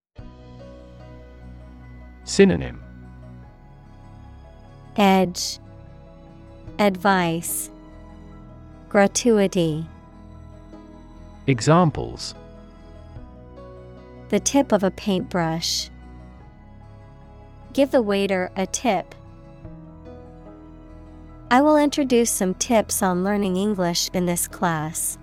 [2.23, 2.81] Synonym
[4.95, 5.59] Edge
[6.79, 7.73] Advice
[8.89, 9.85] Gratuity
[11.49, 12.37] Examples
[14.29, 15.91] The tip of a paintbrush.
[17.75, 19.16] Give the waiter a tip.
[21.51, 25.18] I will introduce some tips on learning English in this class.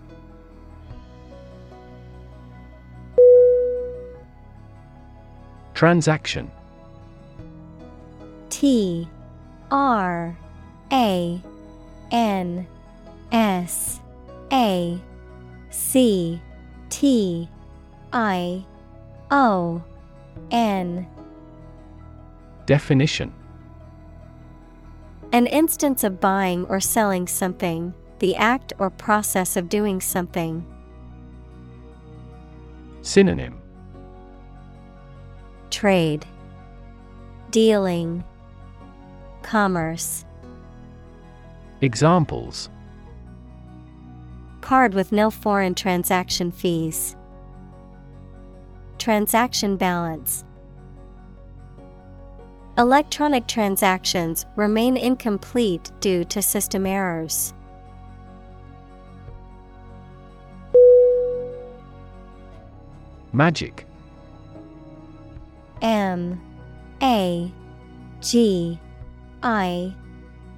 [5.73, 6.51] Transaction
[8.49, 9.07] T
[9.71, 10.37] R
[10.91, 11.41] A
[12.11, 12.67] N
[13.31, 14.01] S
[14.51, 14.99] A
[15.69, 16.41] C
[16.89, 17.49] T
[18.11, 18.65] I
[19.31, 19.81] O
[20.51, 21.07] N
[22.71, 23.33] Definition
[25.33, 30.65] An instance of buying or selling something, the act or process of doing something.
[33.01, 33.59] Synonym
[35.69, 36.25] Trade,
[37.49, 38.23] Dealing,
[39.43, 40.23] Commerce.
[41.81, 42.69] Examples
[44.61, 47.17] Card with no foreign transaction fees.
[48.97, 50.45] Transaction balance.
[52.77, 57.53] Electronic transactions remain incomplete due to system errors.
[63.33, 63.85] Magic.
[65.81, 66.41] M
[67.01, 67.51] A
[68.21, 68.79] G
[69.43, 69.93] I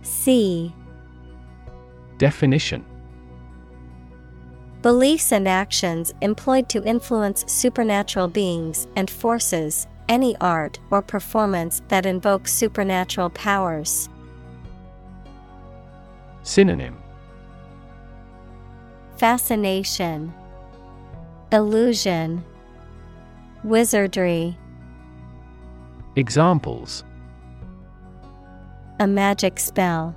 [0.04, 0.74] C.
[2.20, 2.86] Definition.
[4.82, 12.06] Beliefs and actions employed to influence supernatural beings and forces, any art or performance that
[12.06, 14.10] invokes supernatural powers.
[16.44, 16.98] Synonym
[19.18, 20.34] Fascination,
[21.52, 22.44] Illusion,
[23.64, 24.58] Wizardry.
[26.16, 27.04] Examples
[29.00, 30.16] A magic spell.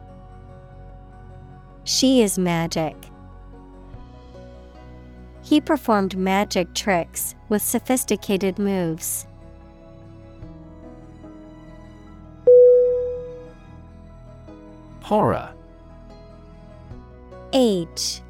[1.85, 2.97] She is magic.
[5.43, 9.29] He performed magic tricks with sophisticated moves.
[15.07, 15.55] Horror.
[17.53, 18.21] H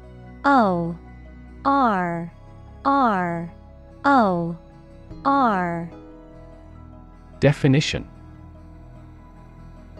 [0.45, 0.95] O
[1.65, 2.31] R
[2.85, 3.51] R
[4.05, 4.55] O
[5.25, 5.89] R.
[7.39, 8.07] Definition.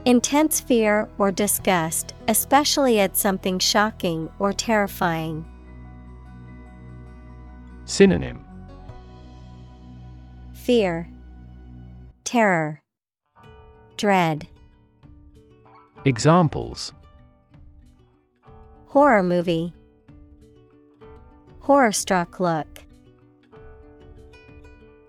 [0.05, 5.45] Intense fear or disgust, especially at something shocking or terrifying.
[7.85, 8.45] Synonym.
[10.53, 11.09] Fear,
[12.23, 12.83] Terror,
[13.97, 14.47] Dread.
[16.07, 16.93] Examples
[18.85, 19.73] Horror movie.
[21.59, 22.85] Horror struck look.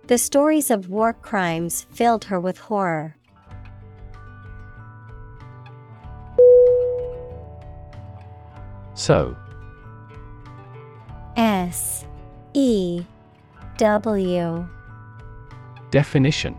[0.09, 3.14] The stories of war crimes filled her with horror.
[8.94, 9.36] Sew
[11.36, 12.07] S
[12.55, 13.05] E
[13.76, 14.68] W
[15.92, 16.57] Definition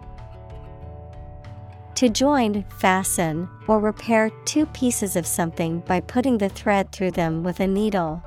[1.99, 7.43] To join, fasten, or repair two pieces of something by putting the thread through them
[7.43, 8.23] with a needle.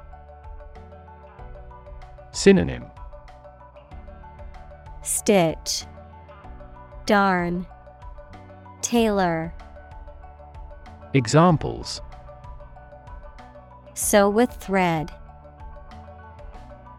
[2.33, 2.85] Synonym
[5.01, 5.87] Stitch,
[7.07, 7.67] Darn,
[8.83, 9.55] Tailor.
[11.15, 12.03] Examples
[13.95, 15.11] Sew with thread.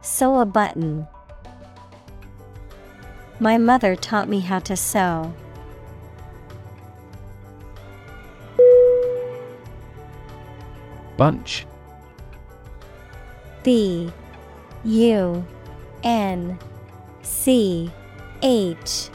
[0.02, 1.08] Sew a button.
[3.40, 5.36] My mother taught me how to sew.
[11.18, 11.66] Bunch.
[13.64, 14.12] B
[14.84, 15.46] U
[16.04, 16.60] N
[17.22, 17.92] C
[18.42, 19.10] H.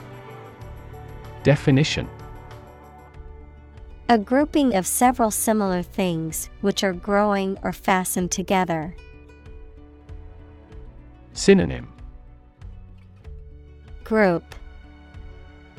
[1.43, 2.09] Definition.
[4.09, 8.95] A grouping of several similar things which are growing or fastened together.
[11.35, 11.93] Synonym.
[14.05, 14.55] Group.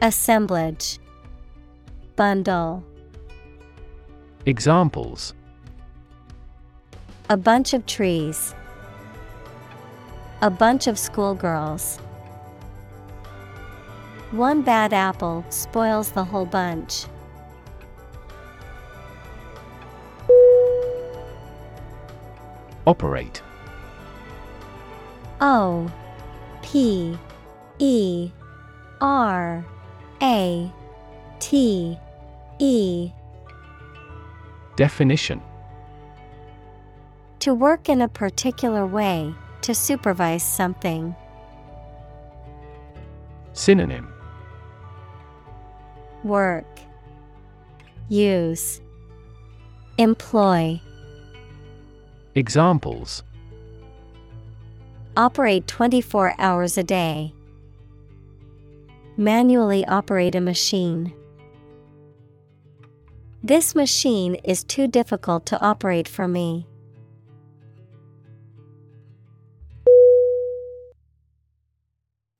[0.02, 1.00] Assemblage.
[2.16, 2.84] Bundle.
[4.46, 5.34] Examples
[7.32, 8.56] A bunch of trees.
[10.42, 11.98] A bunch of schoolgirls.
[14.32, 17.06] One bad apple spoils the whole bunch.
[22.88, 23.44] Operate.
[25.40, 25.92] O
[26.64, 27.16] P
[27.78, 28.32] E
[29.02, 29.64] R
[30.24, 30.72] A
[31.40, 31.96] T
[32.58, 33.12] E
[34.76, 35.40] Definition
[37.40, 41.16] To work in a particular way, to supervise something.
[43.54, 44.14] Synonym
[46.24, 46.66] Work,
[48.10, 48.82] Use,
[49.98, 50.82] Employ.
[52.36, 53.24] Examples
[55.16, 57.34] Operate 24 hours a day.
[59.16, 61.14] Manually operate a machine.
[63.42, 66.69] This machine is too difficult to operate for me.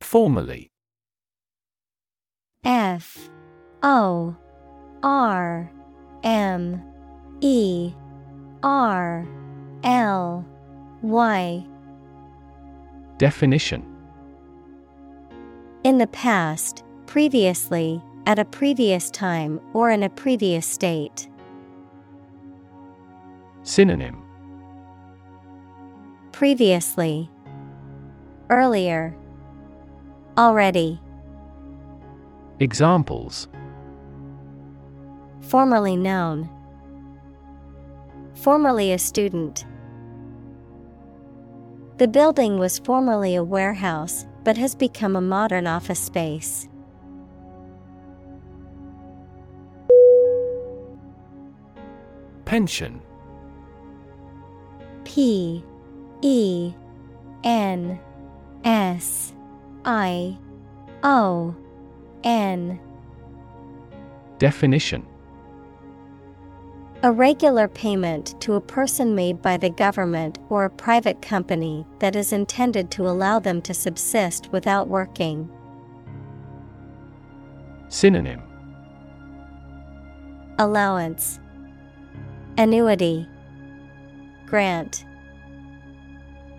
[0.10, 0.72] Formally.
[2.64, 3.30] F
[3.84, 4.36] O
[5.04, 5.72] R
[6.24, 6.82] M
[7.42, 7.94] E
[8.64, 9.28] R
[9.84, 10.44] L
[11.04, 11.64] Y.
[13.20, 13.86] Definition.
[15.84, 21.30] In the past, previously, at a previous time or in a previous state.
[23.62, 24.24] Synonym.
[26.32, 27.30] Previously,
[28.50, 29.16] Earlier,
[30.40, 31.02] Already,
[32.62, 33.50] Examples.
[35.42, 36.50] Formerly known,
[38.36, 39.66] Formerly a student.
[41.98, 46.70] The building was formerly a warehouse but has become a modern office space.
[52.46, 53.02] Pension.
[55.04, 55.66] P
[56.22, 56.74] E
[57.44, 58.00] N
[58.64, 59.34] S
[59.86, 60.38] I
[61.04, 61.56] O
[62.24, 62.80] N.
[64.38, 65.06] Definition.
[67.02, 72.14] A regular payment to a person made by the government or a private company that
[72.14, 75.50] is intended to allow them to subsist without working.
[77.88, 78.42] Synonym.
[80.58, 81.40] Allowance.
[82.58, 83.26] Annuity.
[84.46, 85.06] Grant.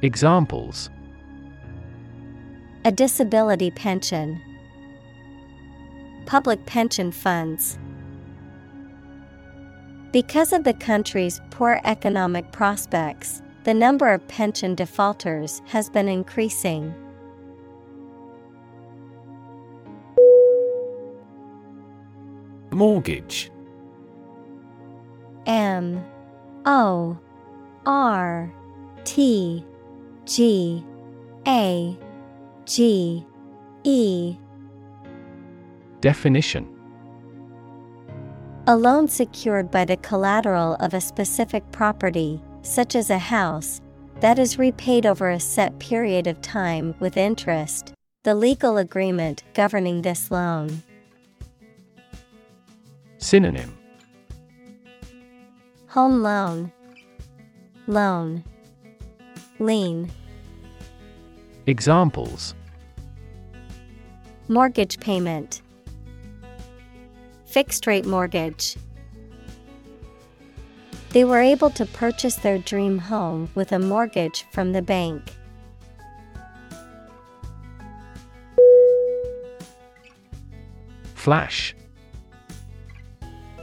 [0.01, 0.89] Examples
[2.83, 4.41] A disability pension
[6.25, 7.79] Public pension funds
[10.13, 16.95] Because of the country's poor economic prospects, the number of pension defaulters has been increasing.
[22.71, 23.51] Mortgage
[25.45, 26.03] M
[26.65, 27.19] O
[27.85, 28.51] R
[29.05, 29.67] T
[30.25, 30.83] G
[31.47, 31.99] A
[32.71, 33.27] G
[33.83, 34.37] E.
[36.01, 36.69] Definition.
[38.69, 43.81] A loan secured by the collateral of a specific property, such as a house,
[44.21, 47.93] that is repaid over a set period of time with interest,
[48.23, 50.85] the legal agreement governing this loan.
[53.19, 53.77] Synonym.
[55.89, 56.71] Home loan,
[57.89, 58.45] loan,
[59.59, 60.09] lien,
[61.67, 62.55] Examples
[64.51, 65.63] mortgage payment,
[67.47, 68.77] fixed rate mortgage.
[71.11, 75.23] They were able to purchase their dream home with a mortgage from the bank.
[81.15, 81.77] Flash.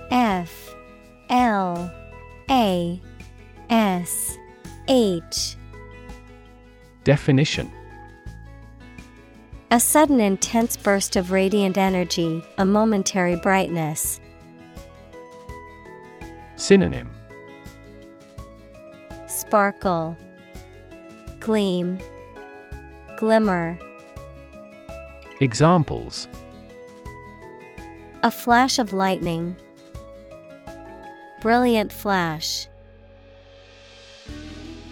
[0.09, 0.73] F.
[1.29, 1.91] L.
[2.49, 3.01] A.
[3.69, 4.37] S.
[4.87, 5.57] H.
[7.03, 7.76] Definition
[9.69, 14.21] A sudden intense burst of radiant energy, a momentary brightness.
[16.55, 17.09] Synonym
[19.27, 20.15] Sparkle,
[21.41, 21.99] Gleam,
[23.17, 23.77] Glimmer.
[25.41, 26.29] Examples
[28.23, 29.57] A flash of lightning.
[31.41, 32.69] Brilliant flash.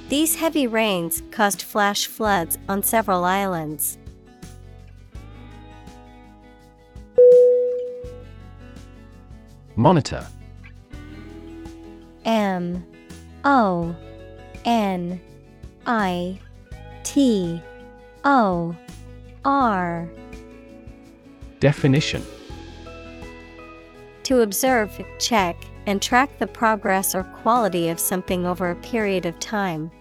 [0.10, 3.98] These heavy rains caused flash floods on several islands.
[9.76, 10.26] Monitor.
[12.24, 12.86] M
[13.44, 13.96] O
[14.64, 15.20] N
[15.86, 16.40] I
[17.04, 17.62] T
[18.24, 18.76] O
[19.44, 20.10] R.
[21.60, 22.24] Definition.
[24.24, 25.56] To observe, check,
[25.86, 29.92] and track the progress or quality of something over a period of time.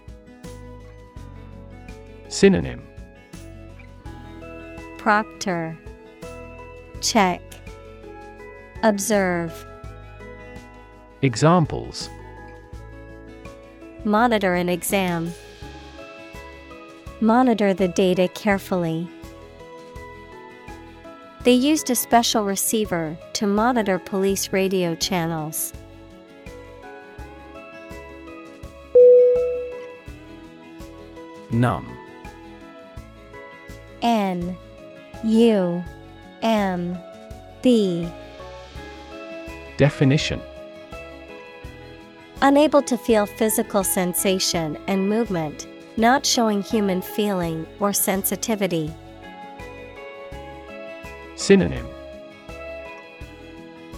[2.29, 2.83] Synonym.
[4.99, 5.79] Proctor.
[7.01, 7.43] Check
[8.85, 9.65] Observe
[11.23, 12.11] Examples
[14.05, 15.33] Monitor an exam.
[17.23, 19.09] Monitor the data carefully.
[21.45, 25.73] They used a special receiver to monitor police radio channels.
[31.51, 31.89] Numb
[34.03, 34.55] N
[35.25, 35.83] U
[36.43, 36.99] M
[37.63, 38.07] B
[39.77, 40.41] Definition.
[42.43, 45.67] Unable to feel physical sensation and movement,
[45.97, 48.93] not showing human feeling or sensitivity.
[51.37, 51.87] Synonym.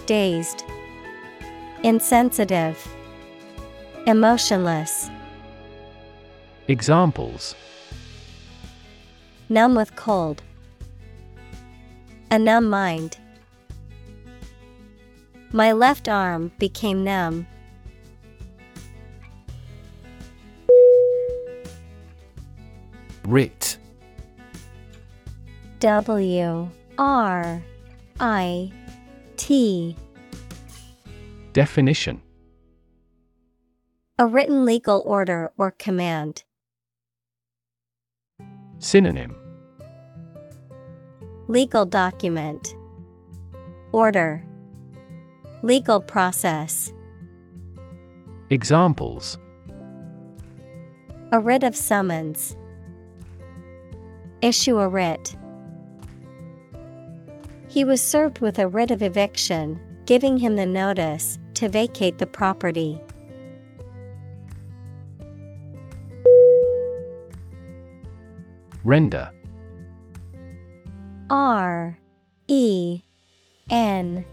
[0.05, 0.63] Dazed,
[1.83, 2.77] Insensitive,
[4.07, 5.09] Emotionless,
[6.69, 7.55] Examples.
[9.49, 10.41] Numb with cold,
[12.31, 13.17] A numb mind.
[15.53, 17.47] My left arm became numb.
[23.23, 23.77] Writ
[25.79, 27.63] W R
[28.19, 28.71] I
[29.35, 29.95] T
[31.53, 32.21] Definition
[34.17, 36.43] A written legal order or command.
[38.79, 39.35] Synonym
[41.49, 42.75] Legal document.
[43.91, 44.43] Order.
[45.67, 46.93] Legal process.
[48.49, 49.37] Examples
[51.33, 52.55] A writ of summons.
[54.41, 55.35] Issue a writ.
[57.67, 62.27] He was served with a writ of eviction, giving him the notice to vacate the
[62.27, 63.01] property.
[68.85, 69.29] Render
[71.29, 71.99] R
[72.47, 73.01] E
[73.69, 74.23] N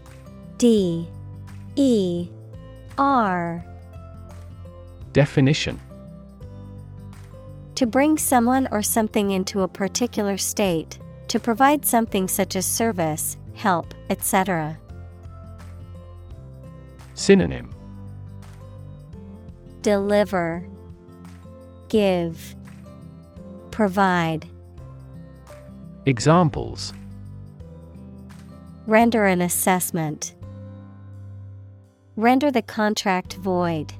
[0.57, 1.09] D
[1.75, 2.29] E
[2.97, 3.65] R
[5.11, 5.79] Definition
[7.75, 13.37] To bring someone or something into a particular state, to provide something such as service,
[13.53, 14.77] help, etc.
[17.13, 17.73] Synonym
[19.81, 20.65] Deliver,
[21.89, 22.55] Give,
[23.71, 24.47] Provide.
[26.05, 26.93] Examples
[28.87, 30.35] Render an assessment.
[32.17, 33.93] Render the contract void.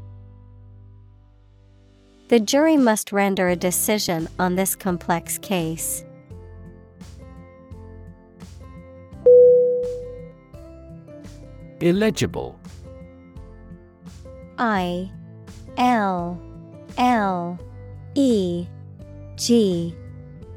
[2.30, 6.06] The jury must render a decision on this complex case.
[11.82, 12.58] Illegible
[14.58, 15.12] I
[15.78, 16.42] L
[16.98, 17.60] L
[18.16, 18.66] E
[19.36, 19.94] G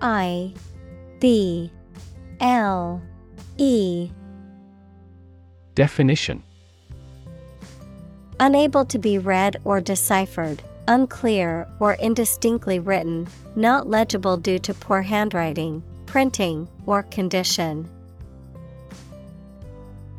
[0.00, 0.54] I
[1.18, 1.72] B
[2.40, 3.02] L
[3.56, 4.10] E
[5.74, 6.44] Definition
[8.40, 13.26] Unable to be read or deciphered, unclear or indistinctly written,
[13.56, 17.88] not legible due to poor handwriting, printing, or condition.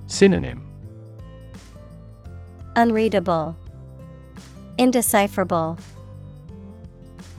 [0.08, 0.66] Synonym.
[2.76, 3.56] Unreadable,
[4.78, 5.78] Indecipherable,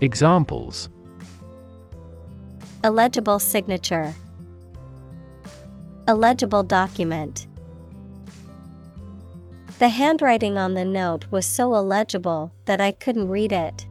[0.01, 0.89] Examples.
[2.83, 4.15] Illegible signature,
[6.09, 7.47] Illegible document.
[9.81, 13.87] The handwriting on the note was so illegible that I couldn't read it.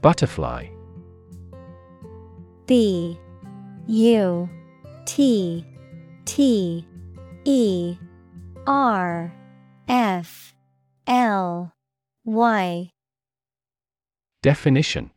[0.00, 0.68] Butterfly.
[2.66, 3.18] B
[3.88, 4.48] U
[5.04, 5.66] T
[6.24, 6.86] T
[7.44, 7.96] E
[8.68, 9.34] R
[9.88, 10.54] F
[11.08, 11.72] L
[12.24, 12.90] Y.
[14.44, 15.10] Definition.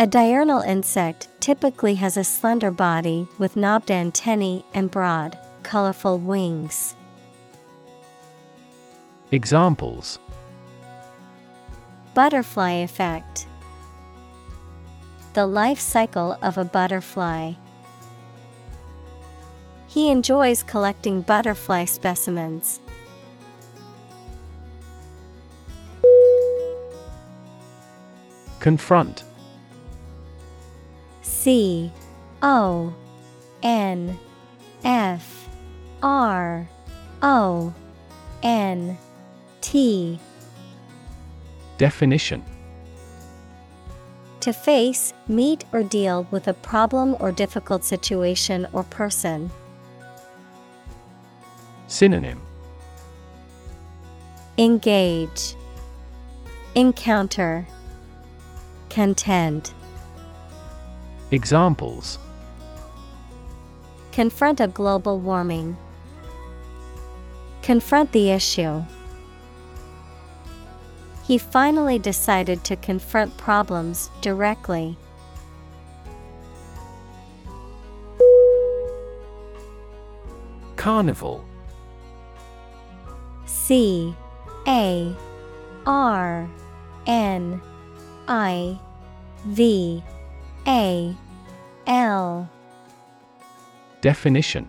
[0.00, 6.96] A diurnal insect typically has a slender body with knobbed antennae and broad, colorful wings.
[9.30, 10.18] Examples
[12.14, 13.46] Butterfly effect.
[15.34, 17.52] The life cycle of a butterfly.
[19.86, 22.80] He enjoys collecting butterfly specimens.
[28.58, 29.22] Confront
[31.46, 31.92] C
[32.42, 32.92] O
[33.62, 34.18] N
[34.82, 35.48] F
[36.02, 36.68] R
[37.22, 37.72] O
[38.42, 38.98] N
[39.60, 40.18] T.
[41.78, 42.42] Definition.
[44.40, 49.48] To face, meet, or deal with a problem or difficult situation or person.
[51.86, 52.40] Synonym.
[54.58, 55.54] Engage,
[56.74, 57.64] Encounter,
[58.88, 59.72] Contend.
[61.32, 62.18] Examples
[64.12, 65.76] Confront a global warming.
[67.62, 68.82] Confront the issue.
[71.26, 74.96] He finally decided to confront problems directly.
[80.76, 81.44] Carnival
[83.46, 84.14] C
[84.68, 85.12] A
[85.84, 86.48] R
[87.08, 87.60] N
[88.28, 88.78] I
[89.46, 90.04] V
[90.66, 91.14] A
[91.86, 92.50] L.
[94.00, 94.68] Definition.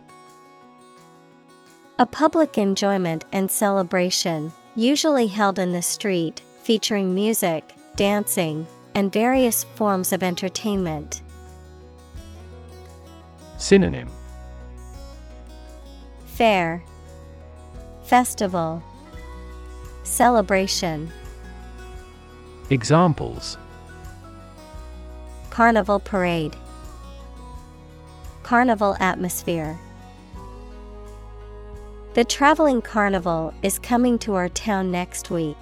[1.97, 9.63] A public enjoyment and celebration, usually held in the street, featuring music, dancing, and various
[9.63, 11.23] forms of entertainment.
[13.57, 14.09] Synonym.
[16.27, 16.83] Fair.
[18.03, 18.83] Festival.
[20.03, 21.11] Celebration.
[22.69, 23.57] Examples
[25.57, 26.55] Carnival Parade.
[28.43, 29.79] Carnival atmosphere.
[32.13, 35.57] The traveling carnival is coming to our town next week.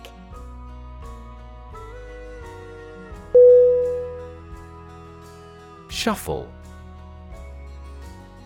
[5.87, 6.51] Shuffle.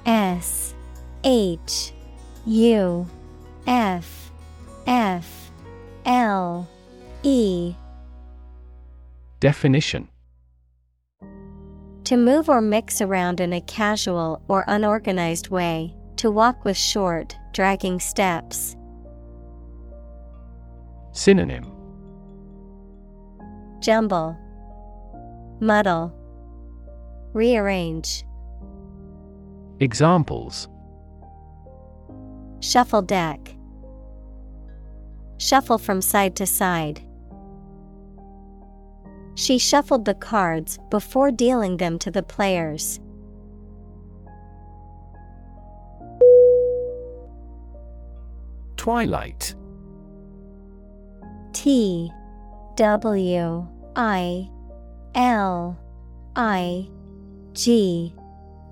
[0.06, 0.76] S
[1.24, 1.93] H
[2.45, 3.08] U
[3.66, 4.32] F
[4.86, 5.50] F
[6.06, 6.70] L
[7.24, 7.74] E.
[9.39, 10.10] Definition
[12.10, 17.38] To move or mix around in a casual or unorganized way, to walk with short,
[17.53, 18.76] dragging steps.
[21.12, 21.66] Synonym
[23.80, 24.36] Jumble,
[25.60, 26.12] Muddle,
[27.34, 28.26] Rearrange.
[29.80, 30.68] Examples
[32.60, 33.55] Shuffle deck.
[35.38, 37.05] Shuffle from side to side.
[39.40, 43.00] She shuffled the cards before dealing them to the players.
[48.76, 49.56] Twilight.
[51.54, 52.12] T
[52.76, 54.50] W I
[55.16, 55.80] L
[56.36, 56.90] I
[57.54, 58.14] G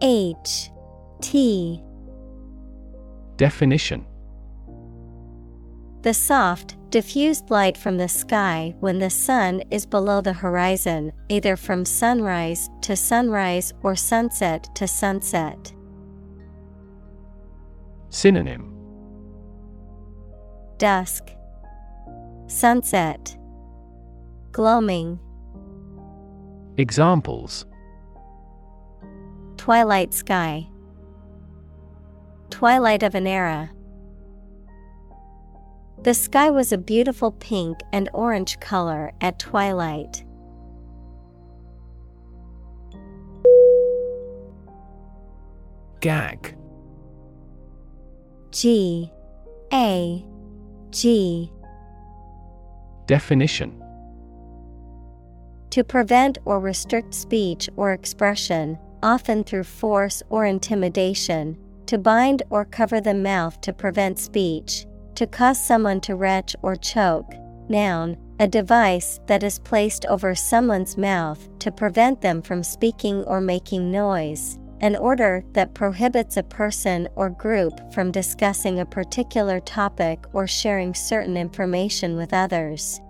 [0.02, 0.70] H
[1.22, 1.82] T.
[3.38, 4.06] Definition.
[6.02, 11.56] The soft, diffused light from the sky when the sun is below the horizon, either
[11.56, 15.72] from sunrise to sunrise or sunset to sunset.
[18.10, 18.74] Synonym.
[20.80, 21.30] Dusk,
[22.48, 23.38] Sunset,
[24.52, 25.20] Gloaming,
[26.78, 27.68] Examples.
[29.58, 30.68] Twilight Sky,
[32.50, 33.70] Twilight of an Era.
[36.04, 40.24] The sky was a beautiful pink and orange color at twilight.
[46.00, 46.56] Gag.
[48.52, 49.12] G.
[49.74, 50.24] A.
[50.92, 51.52] G.
[53.08, 53.84] Definition.
[55.72, 62.66] To prevent or restrict speech or expression, often through force or intimidation, to bind or
[62.66, 64.86] cover the mouth to prevent speech,
[65.18, 67.34] to cause someone to retch or choke.
[67.70, 73.42] Noun, a device that is placed over someone's mouth to prevent them from speaking or
[73.42, 74.60] making noise.
[74.80, 80.94] An order that prohibits a person or group from discussing a particular topic or sharing
[80.94, 83.02] certain information with others.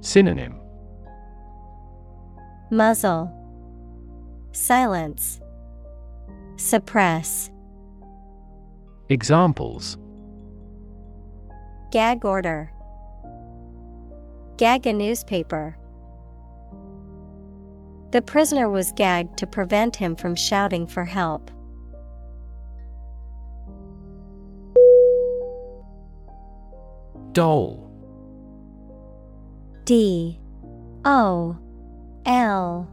[0.00, 0.60] Synonym
[2.70, 3.30] Muzzle,
[4.52, 5.40] Silence,
[6.56, 7.51] Suppress.
[9.12, 9.98] Examples.
[11.90, 12.72] Gag order.
[14.56, 15.76] Gag a newspaper.
[18.12, 21.50] The prisoner was gagged to prevent him from shouting for help.
[27.32, 27.92] Dole
[29.84, 30.40] D.
[31.04, 31.58] O.
[32.24, 32.88] L.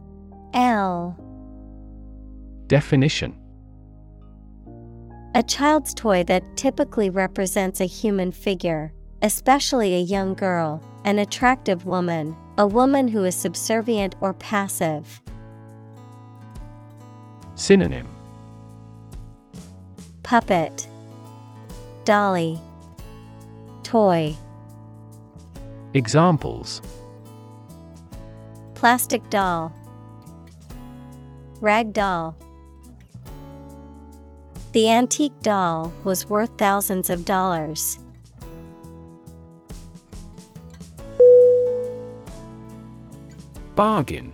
[0.52, 1.16] L.
[2.66, 3.39] Definition
[5.32, 11.86] A child's toy that typically represents a human figure, especially a young girl, an attractive
[11.86, 15.22] woman, a woman who is subservient or passive.
[17.54, 18.08] Synonym
[20.24, 20.88] Puppet
[22.04, 22.58] Dolly
[23.84, 24.34] Toy
[25.94, 26.82] Examples
[28.74, 29.72] Plastic doll.
[31.60, 32.34] Rag doll.
[34.72, 37.98] The antique doll was worth thousands of dollars.
[43.74, 44.32] Bargain.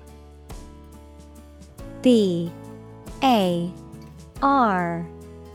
[2.02, 2.52] B
[3.22, 3.72] A
[4.42, 5.06] R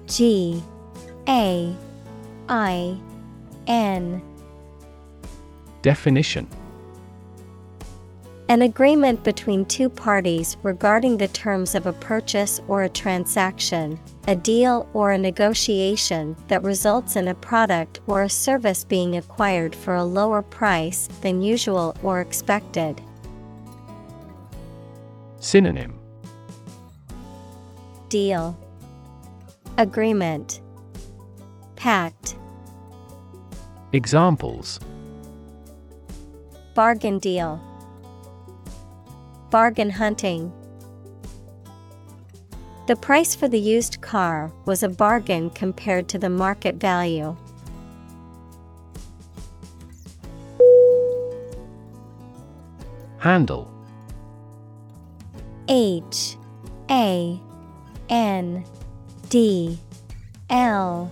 [0.08, 0.64] G
[1.28, 1.76] A
[2.50, 2.98] I
[3.68, 4.22] N
[5.84, 6.48] Definition
[8.50, 14.36] An agreement between two parties regarding the terms of a purchase or a transaction, a
[14.36, 19.96] deal or a negotiation that results in a product or a service being acquired for
[19.96, 23.02] a lower price than usual or expected.
[25.40, 26.00] Synonym.
[28.10, 28.58] Deal.
[29.78, 30.62] Agreement.
[31.76, 32.36] Pact.
[33.94, 34.80] Examples.
[36.76, 37.60] Bargain deal.
[39.50, 40.54] Bargain hunting
[42.88, 47.36] The price for the used car was a bargain compared to the market value.
[53.20, 53.72] Handle
[55.68, 56.38] H
[56.90, 57.40] A
[58.10, 58.66] N
[59.30, 59.80] D
[60.50, 61.12] L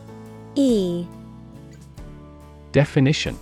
[0.56, 1.06] E
[2.72, 3.38] Definition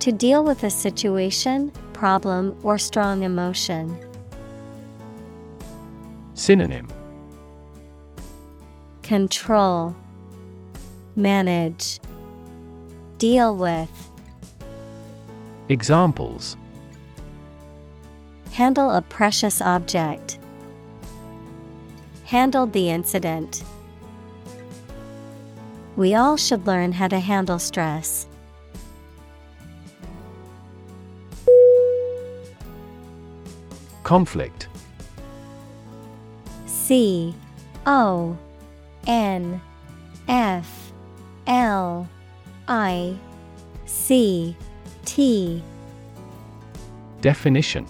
[0.00, 3.96] To deal with a situation, problem, or strong emotion.
[6.42, 6.88] Synonym
[9.04, 9.94] Control
[11.14, 12.00] Manage
[13.18, 14.10] Deal with
[15.68, 16.56] Examples
[18.50, 20.40] Handle a precious object.
[22.24, 23.62] Handled the incident.
[25.94, 28.26] We all should learn how to handle stress.
[34.02, 34.66] Conflict
[36.92, 37.34] C
[37.86, 38.36] O
[39.06, 39.62] N
[40.28, 40.92] F
[41.46, 42.06] L
[42.68, 43.16] I
[43.86, 44.54] C
[45.06, 45.62] T.
[47.22, 47.86] Definition.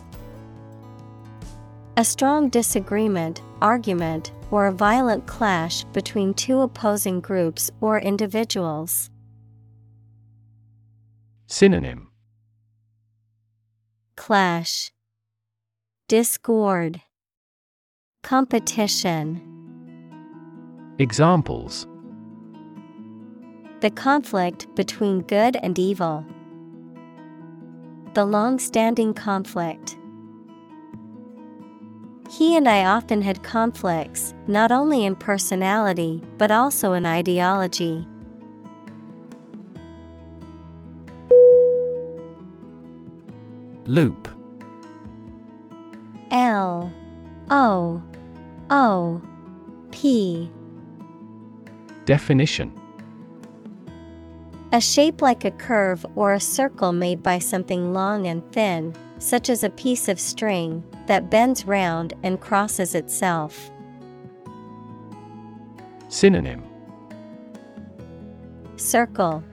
[1.96, 9.10] A strong disagreement, argument, or a violent clash between two opposing groups or individuals.
[11.48, 12.12] Synonym.
[14.14, 14.92] Clash.
[16.06, 17.00] Discord
[18.22, 19.42] Competition
[21.00, 21.88] Examples
[23.80, 26.24] The conflict between good and evil.
[28.14, 29.98] The long standing conflict.
[32.30, 38.06] He and I often had conflicts, not only in personality, but also in ideology.
[43.86, 44.28] Loop
[46.30, 46.90] L
[47.50, 48.00] O
[48.74, 49.20] O
[49.90, 50.50] P
[52.06, 52.72] Definition
[54.72, 59.50] A shape like a curve or a circle made by something long and thin, such
[59.50, 63.70] as a piece of string, that bends round and crosses itself.
[66.08, 66.64] Synonym
[68.76, 69.44] Circle,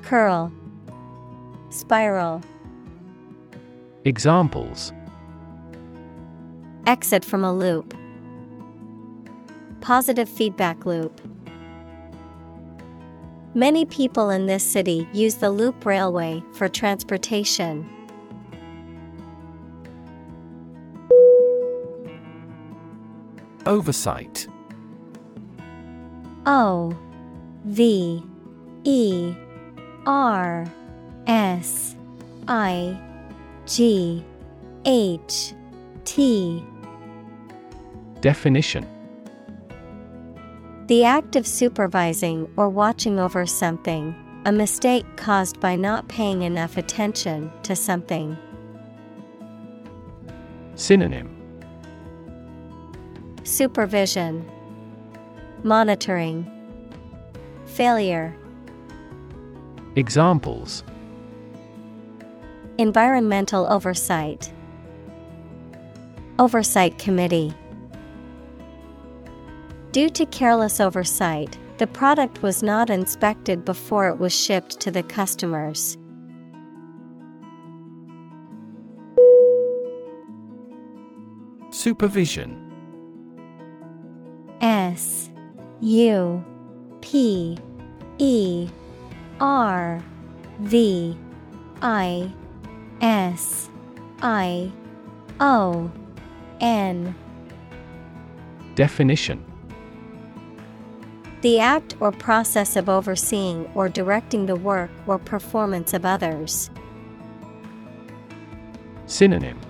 [0.00, 0.50] Curl,
[1.68, 2.40] Spiral.
[4.06, 4.94] Examples
[6.86, 7.92] Exit from a loop.
[9.80, 11.20] Positive feedback loop.
[13.54, 17.88] Many people in this city use the loop railway for transportation.
[23.66, 24.46] Oversight
[26.46, 26.96] O
[27.64, 28.22] V
[28.84, 29.34] E
[30.06, 30.64] R
[31.26, 31.94] S
[32.46, 32.98] I
[33.66, 34.24] G
[34.86, 35.52] H
[36.06, 36.64] T
[38.22, 38.86] Definition
[40.88, 44.14] The act of supervising or watching over something,
[44.46, 48.38] a mistake caused by not paying enough attention to something.
[50.76, 51.36] Synonym.
[53.44, 54.50] Supervision,
[55.62, 56.50] Monitoring,
[57.66, 58.34] Failure,
[59.94, 60.84] Examples.
[62.78, 64.50] Environmental Oversight,
[66.38, 67.52] Oversight Committee.
[69.90, 75.02] Due to careless oversight, the product was not inspected before it was shipped to the
[75.02, 75.96] customers.
[81.70, 82.64] Supervision
[84.60, 85.30] S
[85.80, 86.44] U
[87.00, 87.56] P
[88.18, 88.68] E
[89.40, 90.02] R
[90.60, 91.16] V
[91.80, 92.32] I
[93.00, 93.70] S
[94.20, 94.70] I
[95.40, 95.90] O
[96.60, 97.14] N.
[98.74, 99.47] Definition
[101.40, 106.68] The act or process of overseeing or directing the work or performance of others.
[109.06, 109.60] Synonym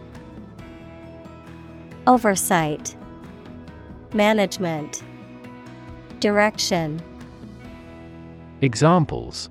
[2.07, 2.97] Oversight,
[4.15, 5.03] Management,
[6.20, 7.03] Direction.
[8.62, 9.51] Examples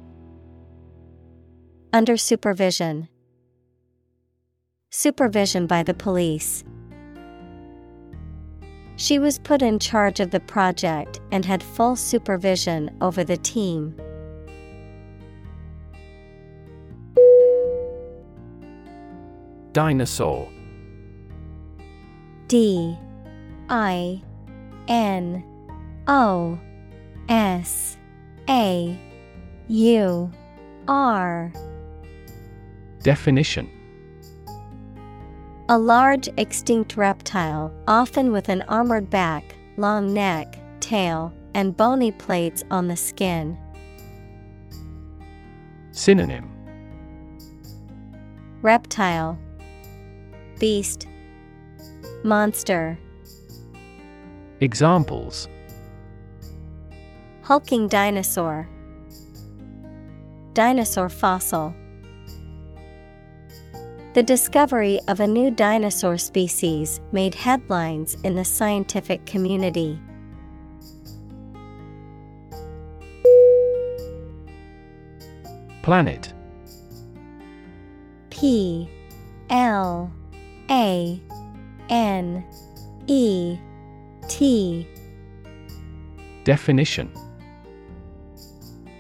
[1.94, 3.10] Under supervision.
[4.90, 6.64] Supervision by the police.
[8.98, 13.96] She was put in charge of the project and had full supervision over the team.
[19.72, 20.50] Dinosaur.
[22.48, 22.98] D.
[23.70, 24.24] I.
[24.88, 25.44] N.
[26.08, 26.58] O.
[27.30, 27.98] S.
[28.50, 29.00] A.
[29.68, 30.32] U.
[30.88, 31.54] R.
[33.04, 33.70] Definition
[35.70, 42.64] A large extinct reptile, often with an armored back, long neck, tail, and bony plates
[42.72, 43.58] on the skin.
[45.92, 46.50] Synonym.
[48.62, 49.38] Reptile.
[50.58, 51.06] Beast.
[52.24, 52.98] Monster.
[54.62, 55.50] Examples.
[57.42, 58.70] Hulking dinosaur.
[60.54, 61.76] Dinosaur fossil
[64.14, 70.00] The discovery of a new dinosaur species made headlines in the scientific community.
[75.84, 76.34] Planet.
[78.32, 78.90] P
[79.50, 80.12] L
[80.70, 81.22] A
[81.90, 82.46] N
[83.08, 83.58] E
[84.28, 84.88] T.
[86.44, 87.12] Definition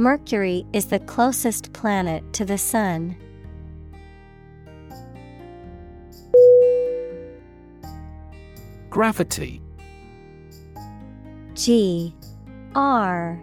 [0.00, 3.14] Mercury is the closest planet to the Sun.
[8.88, 9.60] Gravity.
[11.52, 12.14] G
[12.74, 13.38] R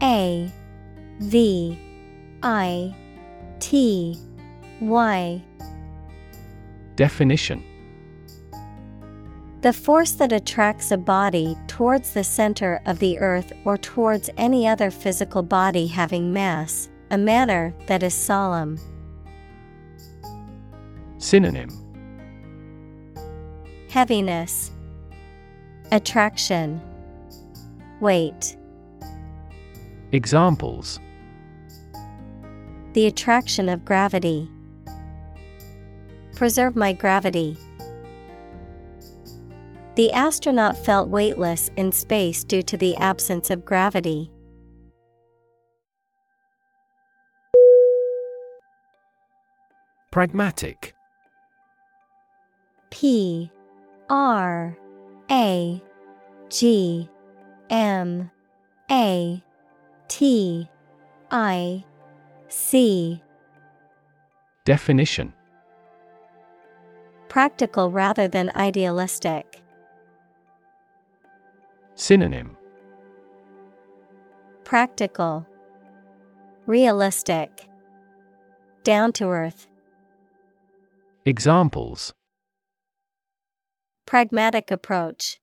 [0.00, 0.48] A
[1.18, 1.78] V
[2.44, 2.94] I
[3.58, 4.16] T
[4.80, 5.42] Y.
[6.94, 7.64] Definition
[9.66, 14.68] The force that attracts a body towards the center of the earth or towards any
[14.68, 18.78] other physical body having mass, a manner that is solemn.
[21.18, 21.68] Synonym
[23.90, 24.70] Heaviness,
[25.90, 26.80] Attraction,
[27.98, 28.56] Weight.
[30.12, 31.00] Examples
[32.92, 34.48] The attraction of gravity.
[36.36, 37.58] Preserve my gravity.
[39.96, 44.30] The astronaut felt weightless in space due to the absence of gravity.
[50.12, 50.94] Pragmatic
[52.90, 53.50] P
[54.10, 54.76] R
[55.30, 55.82] A
[56.50, 57.08] G
[57.70, 58.30] M
[58.90, 59.42] A
[60.08, 60.68] T
[61.30, 61.84] I
[62.48, 63.22] C
[64.66, 65.32] Definition
[67.30, 69.45] Practical rather than idealistic.
[71.98, 72.58] Synonym
[74.64, 75.46] Practical,
[76.66, 77.68] Realistic,
[78.84, 79.66] Down to earth.
[81.24, 82.12] Examples
[84.04, 85.40] Pragmatic approach.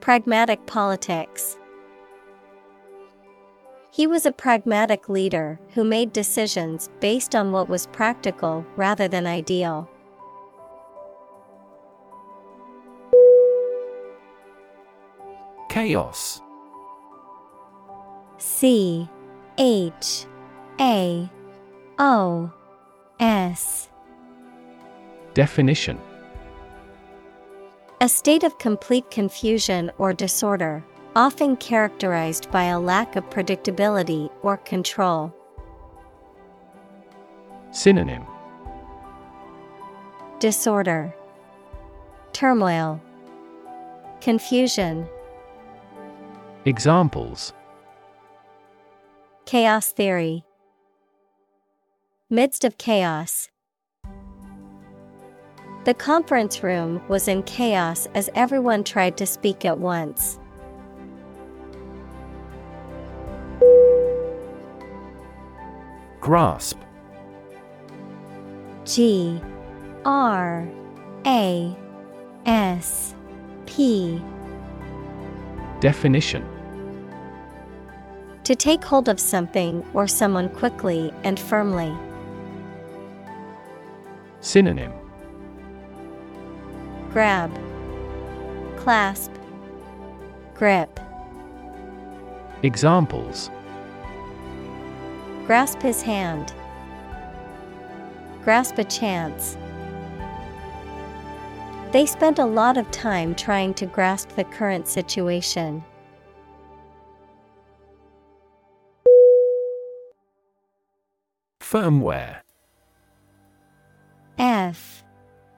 [0.00, 1.56] Pragmatic politics.
[3.90, 9.26] He was a pragmatic leader who made decisions based on what was practical rather than
[9.26, 9.88] ideal.
[15.76, 16.40] Chaos.
[18.38, 19.06] C
[19.58, 20.24] H
[20.80, 21.30] A
[21.98, 22.50] O
[23.20, 23.90] S.
[25.34, 26.00] Definition.
[28.00, 30.82] A state of complete confusion or disorder,
[31.14, 35.30] often characterized by a lack of predictability or control.
[37.70, 38.24] Synonym.
[40.38, 41.14] Disorder,
[42.32, 42.98] Turmoil,
[44.22, 45.06] Confusion,
[46.66, 47.52] Examples.
[49.44, 50.42] Chaos theory.
[52.28, 53.50] Midst of chaos.
[55.84, 60.40] The conference room was in chaos as everyone tried to speak at once.
[66.20, 66.80] Grasp.
[68.84, 69.40] G.
[70.04, 70.68] R.
[71.26, 71.76] A.
[72.44, 73.14] S.
[73.66, 74.20] P.
[75.78, 76.55] Definition
[78.46, 81.92] To take hold of something or someone quickly and firmly.
[84.38, 84.92] Synonym
[87.10, 87.50] Grab,
[88.76, 89.32] Clasp,
[90.54, 91.00] Grip.
[92.62, 93.50] Examples
[95.44, 96.54] Grasp his hand.
[98.44, 99.58] Grasp a chance.
[101.90, 105.82] They spent a lot of time trying to grasp the current situation.
[111.70, 112.42] Firmware.
[114.38, 115.02] F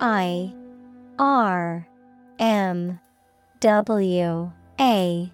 [0.00, 0.54] I
[1.18, 1.86] R
[2.38, 2.98] M
[3.60, 5.32] W A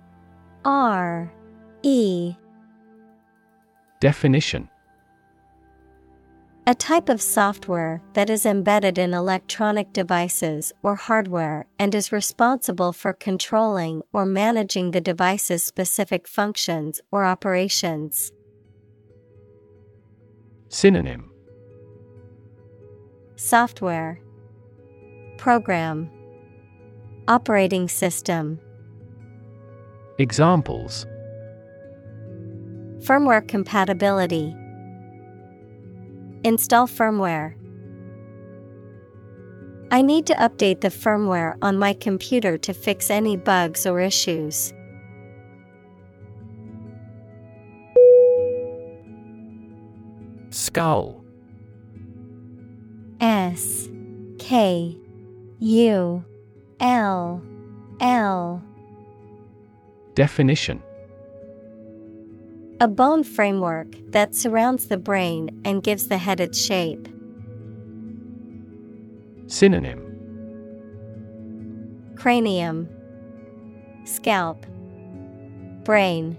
[0.65, 1.33] R
[1.85, 2.35] E.
[4.01, 4.69] Definition.
[6.67, 12.93] A type of software that is embedded in electronic devices or hardware and is responsible
[12.93, 18.33] for controlling or managing the device's specific functions or operations.
[20.69, 21.31] Synonym.
[23.37, 24.21] Software.
[25.39, 26.11] Program.
[27.29, 28.59] Operating System.
[30.19, 31.07] Examples.
[32.99, 34.55] Firmware compatibility.
[36.45, 37.55] Install firmware.
[39.91, 44.73] I need to update the firmware on my computer to fix any bugs or issues.
[50.75, 51.25] Skull.
[53.21, 53.89] S
[54.41, 54.99] K
[55.61, 56.25] U
[56.81, 57.43] L
[58.01, 58.63] L.
[60.17, 60.83] Definition.
[62.81, 67.07] A bone framework that surrounds the brain and gives the head its shape.
[69.47, 70.01] Synonym.
[72.17, 72.89] Cranium.
[74.05, 74.67] Scalp.
[75.85, 76.37] Brain.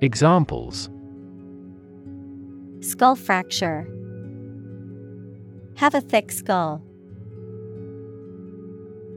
[0.00, 0.90] Examples
[2.82, 3.86] Skull fracture
[5.76, 6.82] Have a thick skull.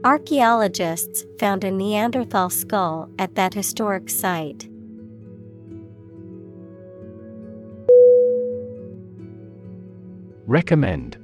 [0.04, 4.68] Archaeologists found a Neanderthal skull at that historic site.
[10.46, 11.16] Recommend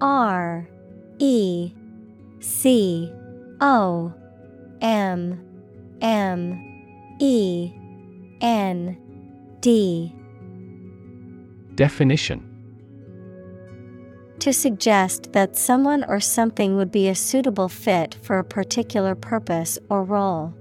[0.00, 0.68] R
[1.20, 1.72] E
[2.40, 3.12] C
[3.60, 4.12] O
[4.80, 5.40] M
[6.00, 7.72] M E
[8.40, 8.98] N
[9.60, 10.12] D
[11.74, 12.46] Definition
[14.40, 19.78] To suggest that someone or something would be a suitable fit for a particular purpose
[19.88, 20.54] or role.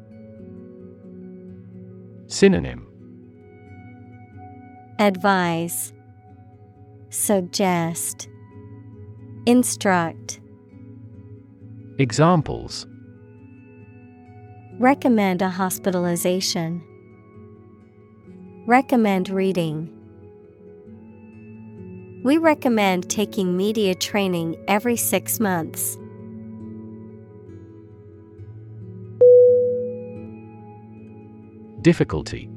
[2.27, 2.85] Synonym
[4.99, 5.93] Advise,
[7.09, 8.27] Suggest,
[9.45, 10.39] Instruct,
[11.97, 12.85] Examples
[14.79, 16.81] Recommend a hospitalization.
[18.65, 19.98] Recommend reading.
[22.21, 25.97] We recommend taking media training every six months.
[31.81, 32.49] Difficulty.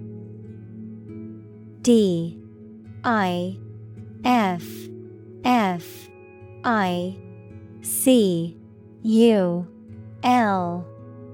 [1.82, 2.38] D.
[3.04, 3.56] I.
[4.24, 4.64] F.
[5.44, 6.08] F.
[6.64, 7.16] I.
[7.82, 8.56] C.
[9.02, 9.66] U.
[10.24, 10.86] L.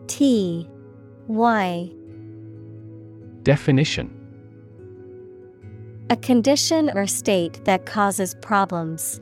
[0.07, 0.69] T.
[1.29, 1.91] Y.
[3.43, 4.18] Definition
[6.11, 9.21] A condition or state that causes problems.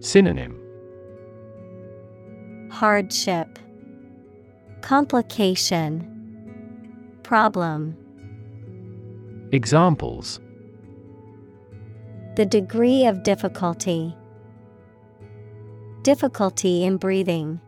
[0.00, 0.58] Synonym
[2.70, 3.58] Hardship,
[4.82, 6.06] Complication,
[7.22, 7.96] Problem.
[9.52, 10.38] Examples
[12.36, 14.14] The degree of difficulty.
[16.02, 17.58] Difficulty in breathing.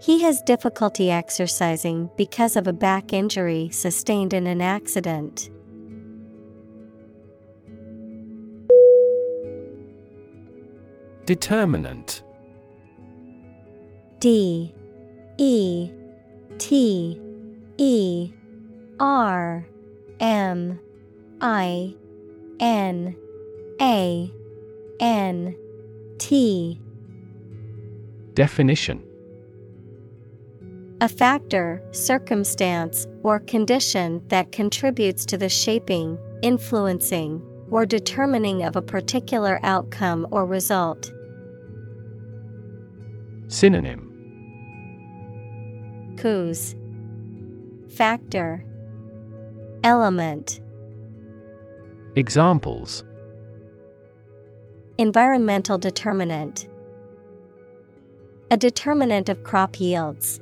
[0.00, 5.50] He has difficulty exercising because of a back injury sustained in an accident.
[11.26, 12.22] Determinant.
[14.20, 14.74] D.
[15.36, 15.90] E.
[16.56, 17.20] T.
[17.76, 18.32] E.
[18.98, 19.66] R.
[20.18, 20.80] M.
[21.42, 21.94] I.
[22.58, 23.16] N.
[23.82, 24.32] A.
[24.98, 25.56] N.
[26.18, 26.80] T.
[28.32, 29.09] Definition
[31.02, 37.40] A factor, circumstance, or condition that contributes to the shaping, influencing,
[37.70, 41.10] or determining of a particular outcome or result.
[43.48, 44.06] Synonym.
[46.18, 46.76] Cause.
[47.88, 48.62] Factor.
[49.82, 50.60] Element.
[52.14, 53.04] Examples.
[54.98, 56.68] Environmental determinant.
[58.50, 60.40] A determinant of crop yields.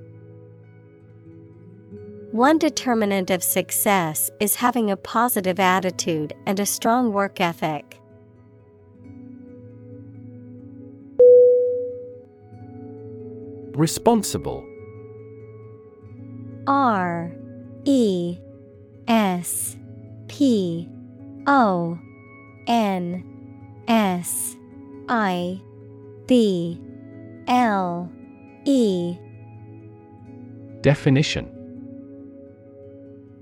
[2.33, 7.99] One determinant of success is having a positive attitude and a strong work ethic.
[13.75, 14.63] Responsible.
[16.67, 17.35] R
[17.87, 18.39] E
[19.09, 19.79] S
[20.29, 20.87] P
[21.47, 21.99] O
[22.67, 23.25] N
[23.89, 24.55] S
[25.09, 25.63] I
[26.27, 26.79] B
[27.47, 28.13] L
[28.67, 29.17] E.
[30.83, 31.58] Definition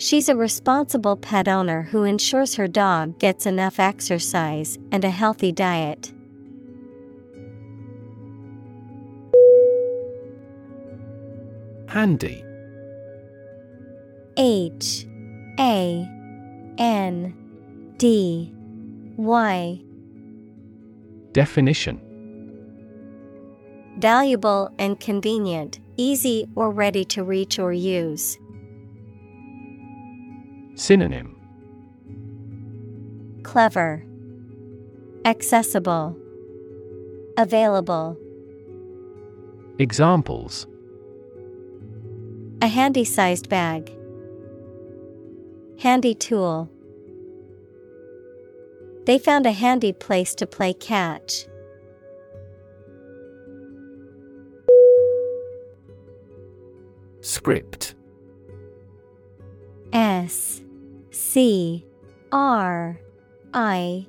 [0.00, 5.52] She's a responsible pet owner who ensures her dog gets enough exercise and a healthy
[5.52, 6.10] diet.
[11.86, 12.42] Handy
[14.38, 15.06] H
[15.58, 16.08] A
[16.78, 18.54] N D
[19.18, 19.82] Y
[21.32, 22.00] Definition
[23.98, 28.38] Valuable and convenient, easy or ready to reach or use.
[30.80, 31.36] Synonym
[33.42, 34.02] Clever,
[35.26, 36.16] Accessible,
[37.36, 38.16] Available.
[39.78, 40.66] Examples
[42.62, 43.94] A handy sized bag.
[45.80, 46.70] Handy tool.
[49.04, 51.46] They found a handy place to play catch.
[57.20, 57.94] Script
[59.92, 60.62] S
[61.10, 61.84] C
[62.30, 62.98] R
[63.52, 64.06] I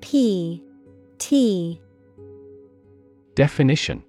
[0.00, 0.62] P
[1.18, 1.80] T.
[3.34, 4.04] Definition.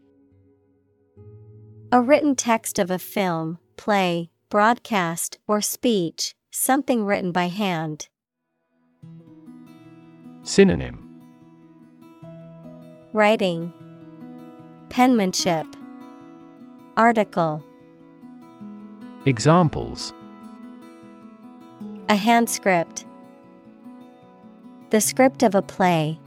[1.92, 8.10] A written text of a film, play, broadcast, or speech, something written by hand.
[10.44, 11.06] Synonym.
[13.12, 13.74] Writing,
[14.90, 15.66] Penmanship,
[16.96, 17.64] Article,
[19.26, 20.14] Examples
[22.10, 23.06] A hand script,
[24.90, 26.20] The script of a play.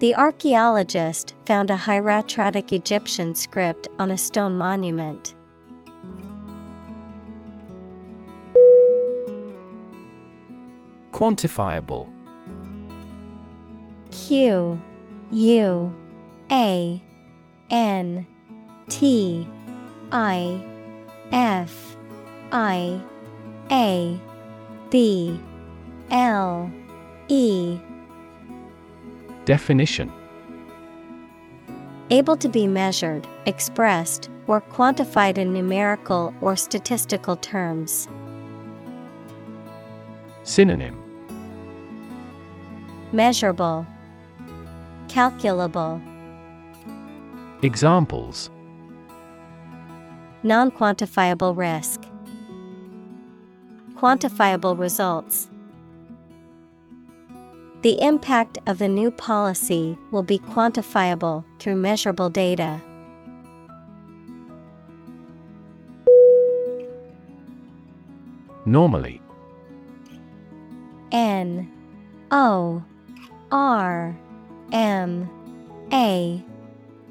[0.00, 5.36] The archaeologist found a hieratic Egyptian script on a stone monument.
[11.12, 12.08] Quantifiable
[14.10, 14.82] Q
[15.30, 15.94] U
[16.50, 17.02] A
[17.70, 18.26] N
[18.88, 19.48] T
[20.10, 20.60] I
[21.30, 21.96] F
[22.50, 23.00] I
[23.70, 24.20] A
[24.90, 25.40] B
[26.10, 26.70] L
[27.28, 27.78] E.
[29.44, 30.12] Definition.
[32.10, 38.08] Able to be measured, expressed, or quantified in numerical or statistical terms.
[40.42, 41.00] Synonym.
[43.12, 43.86] Measurable,
[45.08, 46.00] Calculable,
[47.62, 48.50] Examples.
[50.42, 52.02] Non quantifiable risk,
[53.96, 55.48] Quantifiable results.
[57.82, 62.80] The impact of the new policy will be quantifiable through measurable data.
[68.64, 69.20] Normally
[71.12, 71.70] N
[72.30, 72.82] O
[73.52, 74.16] R
[74.72, 75.28] M
[75.92, 76.42] A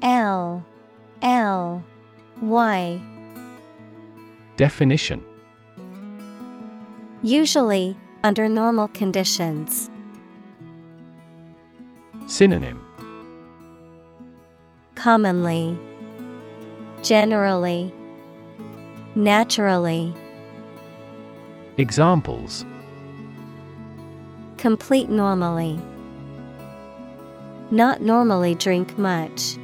[0.02, 0.66] L
[1.22, 1.84] L
[2.42, 3.00] Y
[4.56, 5.24] Definition
[7.24, 9.88] Usually, under normal conditions.
[12.26, 12.84] Synonym
[14.94, 15.78] Commonly,
[17.02, 17.94] Generally,
[19.14, 20.12] Naturally.
[21.78, 22.66] Examples
[24.58, 25.80] Complete normally.
[27.70, 29.56] Not normally drink much.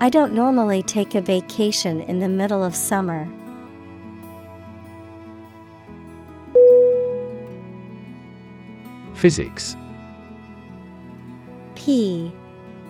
[0.00, 3.26] I don't normally take a vacation in the middle of summer.
[9.22, 9.76] Physics.
[11.76, 12.32] P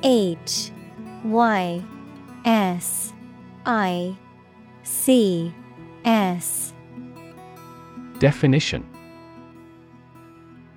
[0.02, 0.70] H
[1.24, 1.84] Y
[2.46, 3.12] S
[3.66, 4.16] I
[4.82, 5.52] C
[6.06, 6.72] S.
[8.18, 8.88] Definition.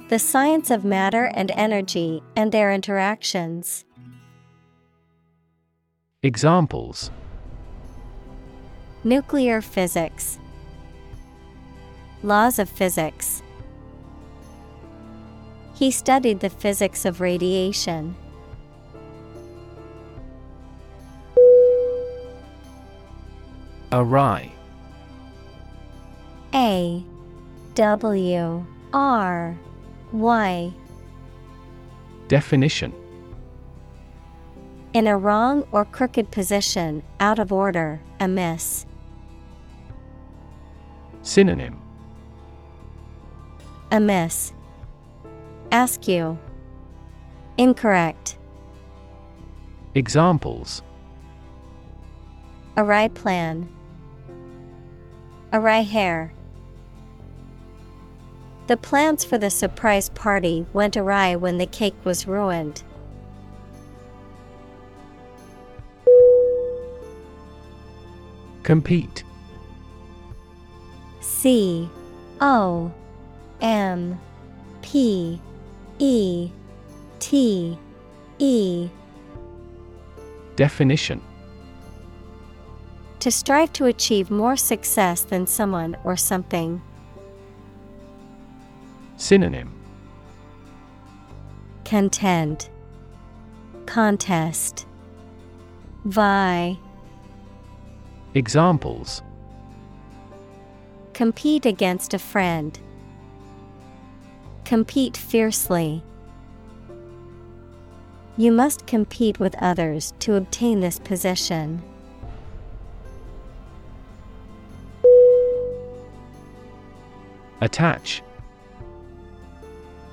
[0.09, 3.85] The science of matter and energy and their interactions.
[6.21, 7.11] Examples.
[9.05, 10.37] Nuclear physics,
[12.23, 13.41] Laws of physics.
[15.75, 18.15] He studied the physics of radiation.
[23.91, 24.51] Awry
[26.53, 27.03] A.
[27.75, 28.65] W.
[28.93, 29.57] R.
[30.13, 30.73] Y.
[32.29, 32.93] Definition.
[34.93, 38.85] In a wrong or crooked position, out of order, amiss.
[41.21, 41.81] Synonym.
[43.91, 44.54] Amiss.
[45.75, 46.39] Askew.
[47.57, 48.37] Incorrect.
[49.93, 50.81] Examples
[52.77, 53.67] Awry plan.
[55.51, 56.33] Awry hair.
[58.67, 62.81] The plans for the surprise party went awry when the cake was ruined.
[68.63, 69.25] Compete
[71.19, 71.89] C
[72.39, 72.93] O
[73.59, 74.17] M
[74.81, 75.41] P
[75.99, 76.51] E
[77.19, 77.77] T
[78.39, 78.89] E
[80.55, 81.21] Definition
[83.19, 86.81] To strive to achieve more success than someone or something.
[89.17, 89.71] Synonym
[91.85, 92.69] Contend.
[93.85, 94.87] Contest.
[96.05, 96.77] Vie.
[98.33, 99.21] Examples
[101.13, 102.77] Compete against a friend.
[104.65, 106.01] Compete fiercely.
[108.35, 111.83] You must compete with others to obtain this position.
[117.61, 118.23] Attach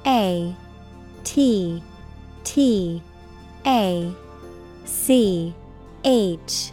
[0.06, 0.54] A
[1.24, 1.82] T
[2.44, 3.02] T
[3.66, 4.14] A
[4.84, 5.54] C
[6.04, 6.72] H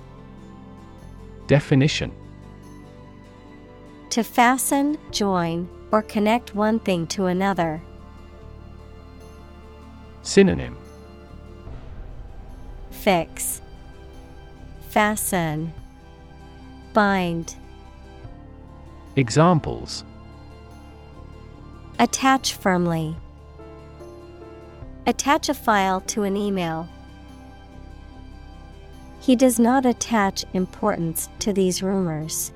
[1.47, 2.11] Definition
[4.11, 7.81] To fasten, join, or connect one thing to another.
[10.21, 10.77] Synonym
[12.91, 13.61] Fix.
[14.89, 15.73] Fasten.
[16.93, 17.55] Bind.
[19.15, 20.03] Examples
[21.97, 23.15] Attach firmly.
[25.05, 26.87] Attach a file to an email.
[29.19, 32.51] He does not attach importance to these rumors.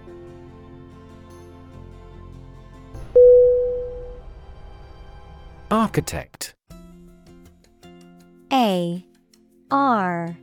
[5.94, 6.56] Architect.
[8.52, 9.06] A
[9.70, 10.36] R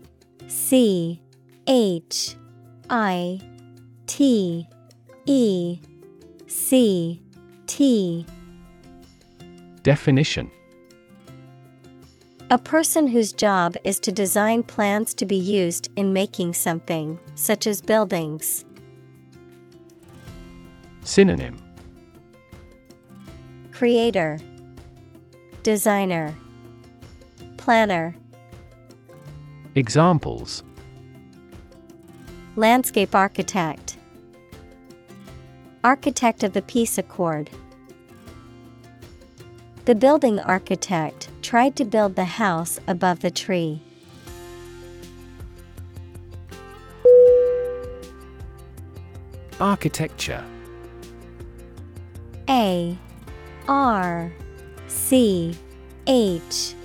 [0.46, 1.20] C
[1.66, 2.36] H
[2.88, 3.40] I
[4.06, 4.68] T
[5.26, 5.80] E
[6.46, 7.20] C
[7.66, 8.24] T.
[9.82, 10.52] Definition.
[12.50, 17.66] A person whose job is to design plans to be used in making something, such
[17.66, 18.64] as buildings.
[21.02, 21.56] Synonym.
[23.72, 24.38] Creator,
[25.62, 26.34] Designer,
[27.58, 28.14] Planner,
[29.74, 30.64] Examples.
[32.56, 33.98] Landscape Architect,
[35.84, 37.50] Architect of the Peace Accord.
[39.84, 43.82] The building architect tried to build the house above the tree.
[49.60, 50.42] Architecture.
[52.48, 52.96] A
[53.68, 54.32] R
[55.10, 55.52] C
[56.06, 56.76] H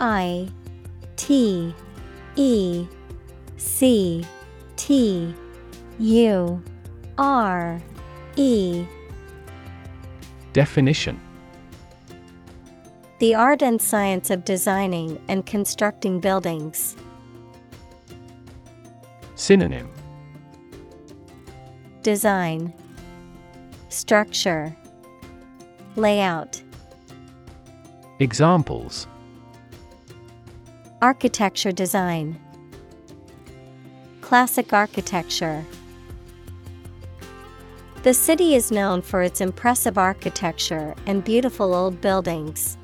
[0.00, 0.46] I
[1.16, 1.74] T
[2.36, 2.86] E
[3.56, 4.22] C
[4.76, 5.34] T
[5.98, 6.62] U
[7.16, 7.80] R
[8.36, 8.84] E.
[10.52, 11.18] Definition.
[13.18, 16.98] The art and science of designing and constructing buildings.
[19.36, 19.88] Synonym.
[22.02, 22.74] Design.
[23.88, 24.76] Structure.
[25.96, 26.62] Layout
[28.20, 29.06] Examples.
[31.00, 32.38] Architecture design.
[34.20, 35.64] Classic architecture.
[38.02, 42.76] The city is known for its impressive architecture and beautiful old buildings.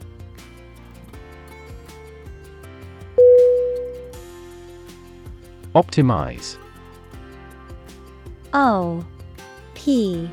[5.74, 6.56] Optimize.
[8.54, 9.04] O
[9.74, 10.30] P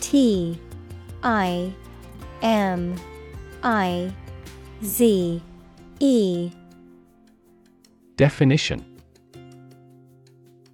[0.00, 0.60] T
[1.22, 1.72] I
[2.42, 2.94] M
[3.62, 4.12] I
[4.84, 5.42] Z
[5.98, 6.50] E.
[8.16, 8.84] Definition.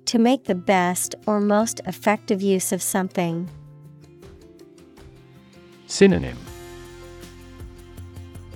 [0.06, 3.48] To make the best or most effective use of something.
[5.86, 6.36] Synonym.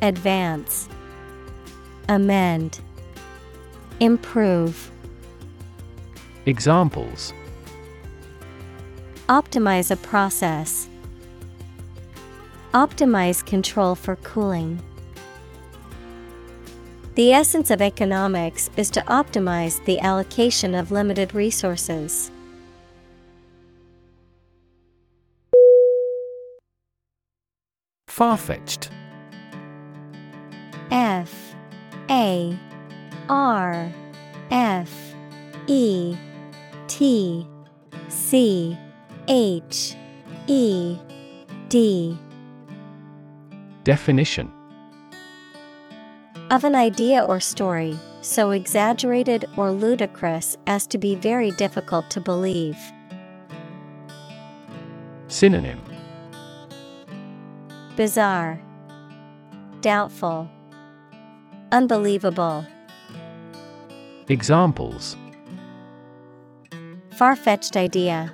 [0.03, 0.89] Advance.
[2.09, 2.81] Amend.
[4.01, 4.91] Improve.
[6.47, 7.33] Examples.
[9.29, 10.89] Optimize a process.
[12.73, 14.83] Optimize control for cooling.
[17.15, 22.33] The essence of economics is to optimize the allocation of limited resources.
[28.09, 28.91] Far fetched.
[30.91, 31.55] F.
[32.11, 32.59] A.
[33.29, 33.93] R.
[34.51, 35.15] F.
[35.69, 36.17] E.
[36.89, 37.47] T.
[38.09, 38.77] C.
[39.29, 39.95] H.
[40.49, 40.99] E.
[41.69, 42.19] D.
[43.85, 44.51] Definition
[46.51, 52.21] of an idea or story, so exaggerated or ludicrous as to be very difficult to
[52.21, 52.77] believe.
[55.29, 55.81] Synonym
[57.97, 58.61] Bizarre,
[59.81, 60.49] Doubtful,
[61.73, 62.67] Unbelievable.
[64.29, 65.17] Examples
[67.17, 68.33] Far fetched idea,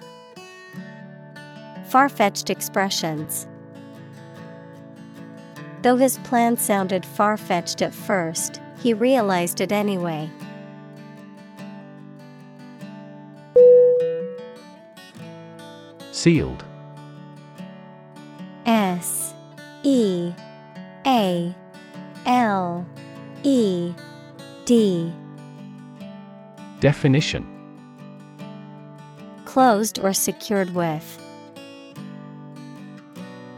[1.91, 3.49] Far fetched expressions.
[5.83, 10.31] Though his plan sounded far fetched at first, he realized it anyway.
[16.13, 16.65] Sealed.
[18.67, 19.33] S
[19.83, 20.35] E
[21.07, 21.55] A
[22.27, 22.87] L
[23.43, 23.95] E
[24.67, 25.13] D
[26.81, 27.47] Definition
[29.47, 31.19] Closed or secured with.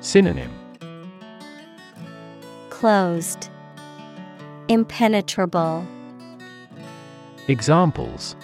[0.01, 0.62] Synonym
[2.83, 3.49] Closed.
[4.67, 5.87] Impenetrable.
[7.47, 8.35] Examples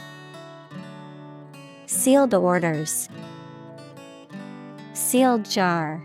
[1.87, 3.09] Sealed orders.
[4.93, 6.01] Sealed jar.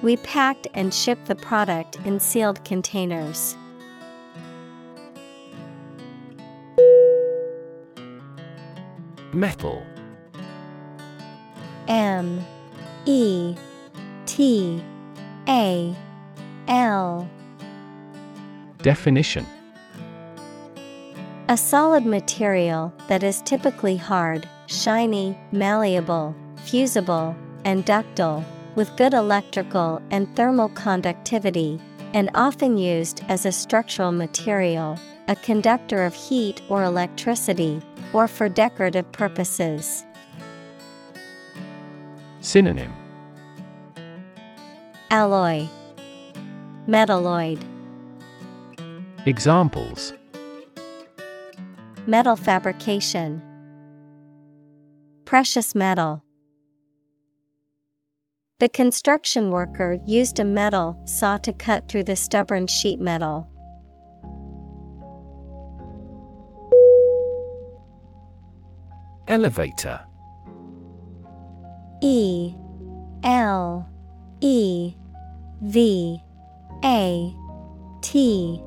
[0.00, 3.58] We packed and shipped the product in sealed containers.
[9.34, 9.82] Metal.
[11.88, 12.42] M
[13.04, 13.54] E
[14.24, 14.82] T
[15.50, 15.96] A
[16.68, 17.28] L.
[18.82, 19.44] Definition.
[21.48, 26.36] A solid material that is typically hard, shiny, malleable,
[26.66, 28.44] fusible, and ductile,
[28.76, 31.80] with good electrical and thermal conductivity,
[32.14, 34.96] and often used as a structural material,
[35.26, 37.82] a conductor of heat or electricity,
[38.12, 40.04] or for decorative purposes.
[42.40, 42.99] Synonym
[45.12, 45.66] Alloy.
[46.86, 47.60] Metalloid.
[49.26, 50.12] Examples.
[52.06, 53.42] Metal fabrication.
[55.24, 56.22] Precious metal.
[58.60, 63.48] The construction worker used a metal saw to cut through the stubborn sheet metal.
[69.26, 70.02] Elevator.
[72.00, 72.54] E
[73.24, 73.88] L
[74.40, 74.94] E
[75.62, 76.18] V
[76.84, 77.36] A
[78.00, 78.62] T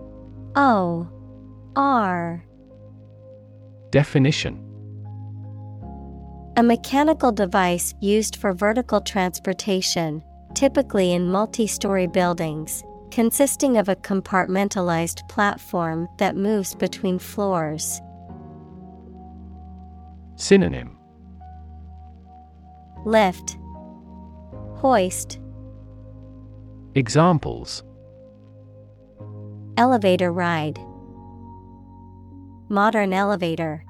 [0.55, 1.07] O
[1.75, 2.45] R.
[3.89, 4.59] Definition.
[6.55, 13.95] A mechanical device used for vertical transportation, typically in multi story buildings, consisting of a
[13.95, 18.01] compartmentalized platform that moves between floors.
[20.35, 20.95] Synonym.
[23.03, 23.57] Lift,
[24.75, 25.39] Hoist,
[26.95, 27.83] Examples
[29.77, 30.77] Elevator ride,
[32.69, 33.83] Modern elevator.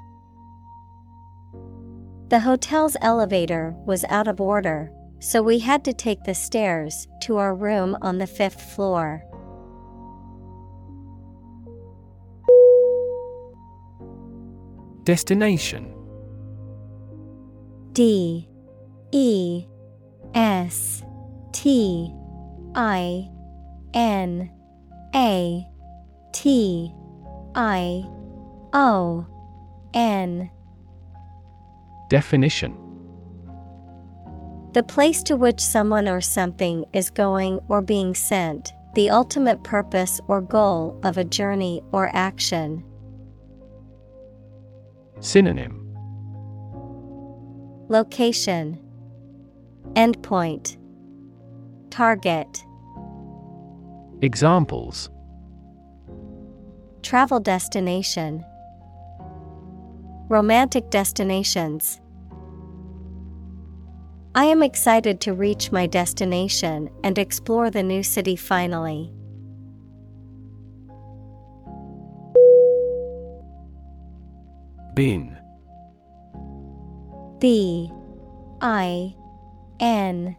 [2.30, 4.90] The hotel's elevator was out of order,
[5.20, 9.22] so we had to take the stairs to our room on the fifth floor.
[15.04, 15.94] Destination
[17.92, 18.48] D
[19.12, 19.66] E
[20.34, 21.04] S
[21.52, 22.14] T
[22.76, 23.30] I
[23.94, 24.52] N
[25.16, 25.68] A
[26.32, 26.94] T
[27.56, 28.04] I
[28.74, 29.26] O
[29.94, 30.50] N.
[32.10, 32.78] Definition.
[34.74, 40.20] The place to which someone or something is going or being sent, the ultimate purpose
[40.28, 42.84] or goal of a journey or action.
[45.20, 45.80] Synonym.
[47.88, 48.80] Location.
[49.94, 50.78] Endpoint
[51.94, 52.66] Target
[54.24, 55.12] Examples
[57.04, 58.44] Travel destination,
[60.28, 62.02] Romantic destinations.
[64.34, 69.14] I am excited to reach my destination and explore the new city finally.
[74.96, 75.38] Bin
[77.38, 77.92] B
[78.62, 79.14] I
[79.80, 80.36] N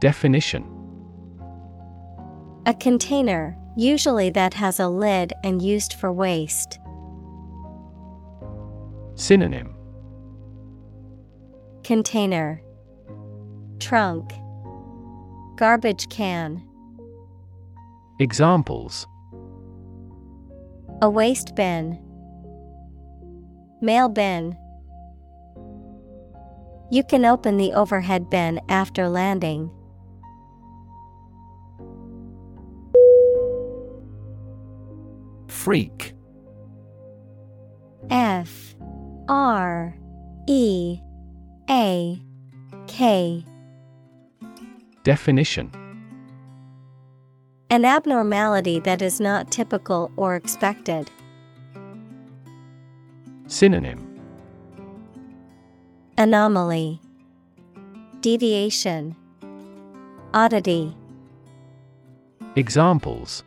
[0.00, 0.64] Definition.
[2.66, 6.78] A container, usually that has a lid and used for waste.
[9.14, 9.74] Synonym.
[11.82, 12.62] Container.
[13.80, 14.32] Trunk.
[15.56, 16.62] Garbage can.
[18.20, 19.06] Examples.
[21.02, 21.98] A waste bin.
[23.80, 24.56] Mail bin.
[26.90, 29.70] You can open the overhead bin after landing.
[35.68, 36.14] Freak.
[38.08, 38.74] F
[39.28, 39.94] R
[40.46, 40.98] E
[41.68, 42.22] A
[42.86, 43.44] K.
[45.04, 45.70] Definition.
[47.68, 51.10] An abnormality that is not typical or expected.
[53.46, 54.18] Synonym.
[56.16, 56.98] Anomaly.
[58.22, 59.14] Deviation.
[60.32, 60.96] Oddity.
[62.56, 63.44] Examples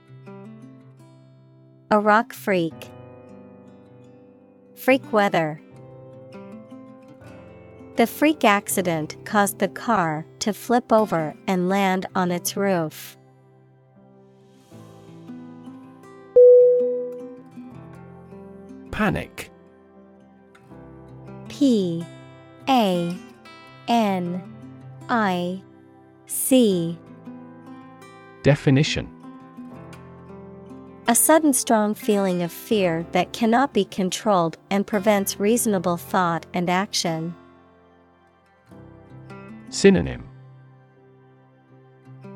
[1.94, 2.90] A rock freak.
[4.76, 5.62] Freak weather.
[7.98, 13.18] The freak accident caused the car to flip over and land on its roof.
[18.92, 19.52] Panic.
[21.50, 22.06] P
[22.70, 23.18] A
[23.90, 24.42] N
[25.10, 25.62] I
[26.26, 26.98] C.
[28.44, 29.21] Definition
[31.12, 36.70] A sudden strong feeling of fear that cannot be controlled and prevents reasonable thought and
[36.70, 37.36] action.
[39.68, 40.24] Synonym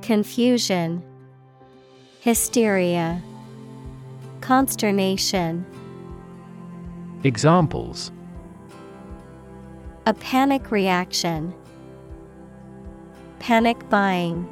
[0.01, 1.01] Confusion,
[2.19, 3.21] Hysteria,
[4.41, 5.65] Consternation.
[7.23, 8.11] Examples
[10.05, 11.53] A panic reaction.
[13.39, 14.45] Panic buying.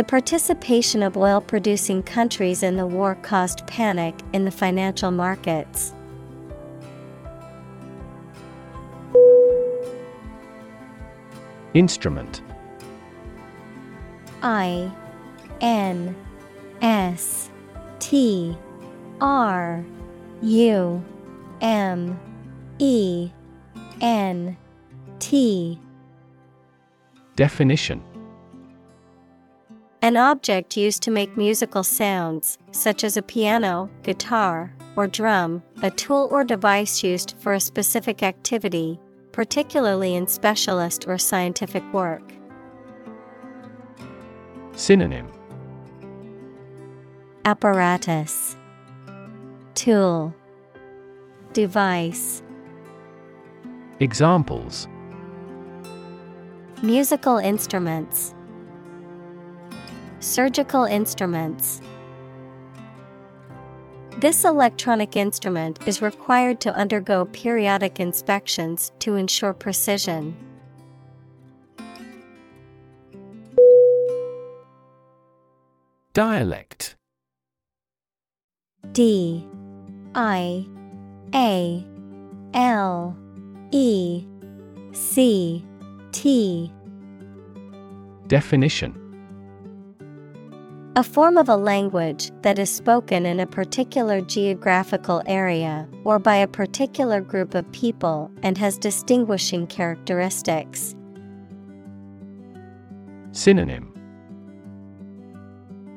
[0.00, 5.92] The participation of oil producing countries in the war caused panic in the financial markets.
[11.74, 12.40] Instrument.
[14.42, 14.90] I
[15.60, 16.16] N
[16.80, 17.50] S
[17.98, 18.56] T
[19.20, 19.84] R
[20.40, 21.04] U
[21.60, 22.18] M
[22.78, 23.30] E
[24.00, 24.56] N
[25.18, 25.78] T.
[27.36, 28.02] Definition
[30.02, 35.90] An object used to make musical sounds, such as a piano, guitar, or drum, a
[35.90, 38.98] tool or device used for a specific activity,
[39.32, 42.22] particularly in specialist or scientific work.
[44.72, 45.30] Synonym.
[47.44, 48.56] Apparatus.
[49.74, 50.34] Tool.
[51.52, 52.42] Device.
[53.98, 54.88] Examples.
[56.82, 58.34] Musical instruments
[60.20, 61.80] Surgical instruments.
[64.18, 70.36] This electronic instrument is required to undergo periodic inspections to ensure precision.
[76.12, 76.96] Dialect.
[78.92, 79.48] D.
[80.14, 80.66] I.
[81.34, 81.86] A.
[82.52, 83.16] L.
[83.70, 84.26] E.
[84.92, 85.64] C.
[86.12, 86.70] T.
[88.26, 88.99] Definition
[90.96, 96.34] A form of a language that is spoken in a particular geographical area or by
[96.34, 100.96] a particular group of people and has distinguishing characteristics.
[103.30, 103.94] Synonym.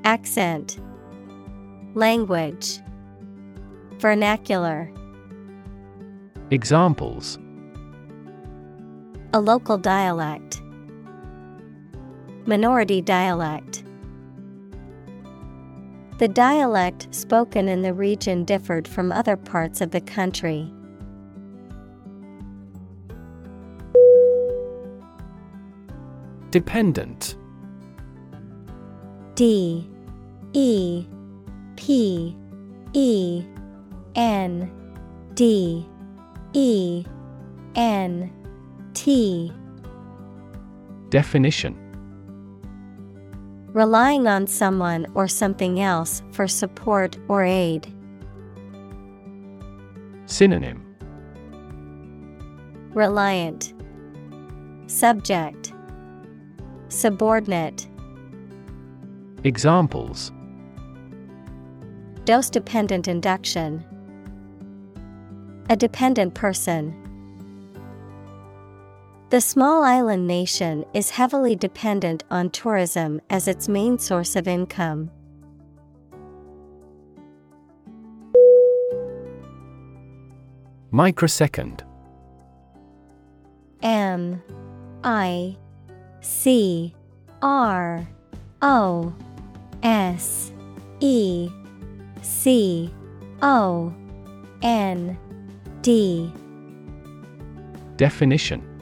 [0.03, 0.80] Accent.
[1.95, 2.80] Language.
[3.98, 4.94] Vernacular.
[6.52, 7.40] Examples.
[9.34, 10.61] A local dialect.
[12.45, 13.82] Minority dialect
[16.19, 20.72] The dialect spoken in the region differed from other parts of the country.
[26.52, 27.35] Dependent.
[29.35, 29.90] D
[30.53, 31.07] E
[31.76, 32.38] P
[32.94, 33.44] E
[34.15, 34.72] N
[35.34, 35.88] D
[36.53, 37.06] E
[37.76, 38.31] N
[38.94, 39.52] T.
[41.10, 41.82] Definition
[43.74, 47.91] Relying on someone or something else for support or aid.
[50.28, 50.86] Synonym.
[52.94, 53.74] Reliant.
[54.86, 55.74] Subject.
[56.90, 57.88] Subordinate.
[59.44, 60.32] Examples.
[62.26, 63.84] Dose dependent induction.
[65.72, 67.03] A dependent person.
[69.34, 75.10] The small island nation is heavily dependent on tourism as its main source of income.
[80.91, 81.84] Microsecond.
[83.81, 84.39] M
[85.03, 85.57] I
[86.22, 86.93] C
[87.41, 88.07] R
[88.61, 89.15] O
[89.81, 90.53] S
[90.99, 91.49] E
[92.22, 92.93] C
[93.41, 93.91] O
[94.61, 95.18] N
[95.81, 96.31] D.
[97.97, 98.73] Definition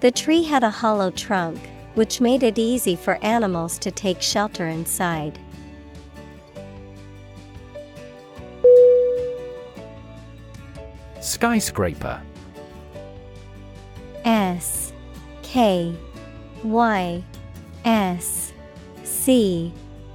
[0.00, 1.60] The tree had a hollow trunk,
[1.94, 5.38] which made it easy for animals to take shelter inside.
[11.20, 12.20] Skyscraper
[14.24, 14.92] S
[15.42, 15.94] K
[16.64, 17.22] Y
[17.84, 18.52] S
[19.04, 19.72] C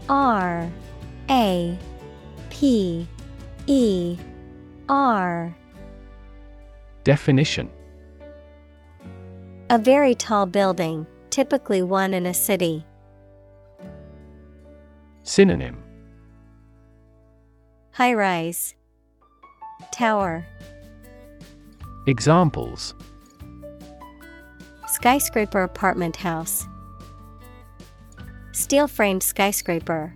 [0.10, 0.69] R
[1.30, 1.80] A
[2.49, 3.07] P
[3.68, 4.18] E
[4.88, 5.56] R.
[7.04, 7.70] Definition.
[9.70, 12.86] A very tall building, typically one in a city.
[15.24, 15.82] Synonym.
[17.94, 18.76] High rise,
[19.92, 20.46] Tower,
[22.08, 22.94] Examples.
[24.88, 26.68] Skyscraper apartment house,
[28.56, 30.16] Steel framed skyscraper.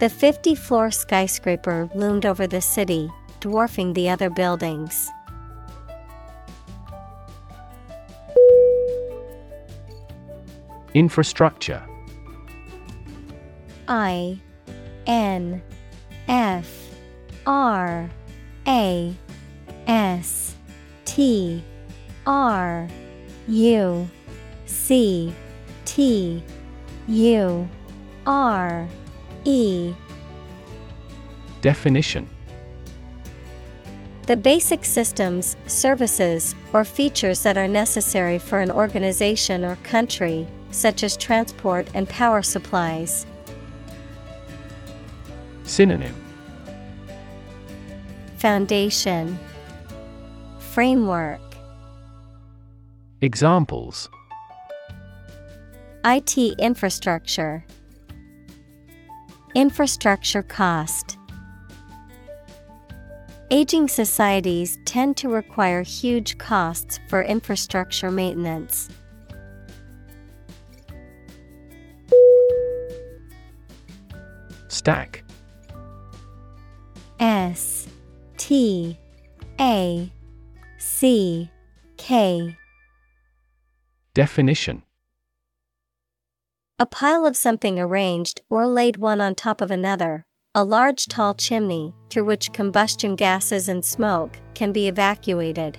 [0.00, 3.10] The 50 floor skyscraper loomed over the city,
[3.40, 5.08] dwarfing the other buildings.
[10.94, 11.82] Infrastructure
[13.88, 14.38] I
[15.06, 15.62] N
[16.28, 16.68] F
[17.46, 18.10] R
[18.66, 19.14] A
[19.86, 20.56] S
[21.04, 21.62] T
[22.26, 22.88] R
[23.48, 24.08] U
[24.66, 25.34] C
[25.84, 26.42] T
[27.06, 27.68] U
[28.26, 28.88] R
[29.44, 29.94] E.
[31.60, 32.28] Definition.
[34.26, 41.02] The basic systems, services, or features that are necessary for an organization or country, such
[41.02, 43.26] as transport and power supplies.
[45.64, 46.14] Synonym.
[48.38, 49.38] Foundation.
[50.58, 51.40] Framework.
[53.20, 54.08] Examples.
[56.04, 57.64] IT infrastructure
[59.54, 61.16] Infrastructure cost.
[63.52, 68.88] Aging societies tend to require huge costs for infrastructure maintenance.
[74.66, 75.22] Stack.
[77.20, 77.86] S
[78.36, 78.98] T
[79.60, 80.12] A
[80.78, 81.48] C
[81.96, 82.56] K.
[84.14, 84.82] Definition
[86.76, 90.24] A pile of something arranged or laid one on top of another,
[90.56, 95.78] a large tall chimney through which combustion gases and smoke can be evacuated.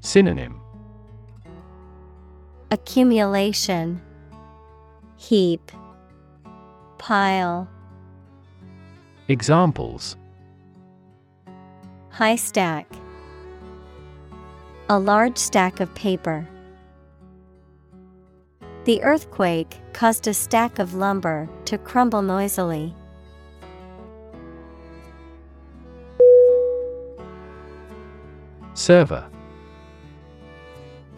[0.00, 0.60] Synonym.
[2.72, 4.02] Accumulation.
[5.16, 5.70] Heap.
[6.98, 7.68] Pile.
[9.28, 10.16] Examples.
[12.10, 12.92] High stack.
[14.88, 16.48] A large stack of paper.
[18.88, 22.94] The earthquake caused a stack of lumber to crumble noisily.
[28.72, 29.28] Server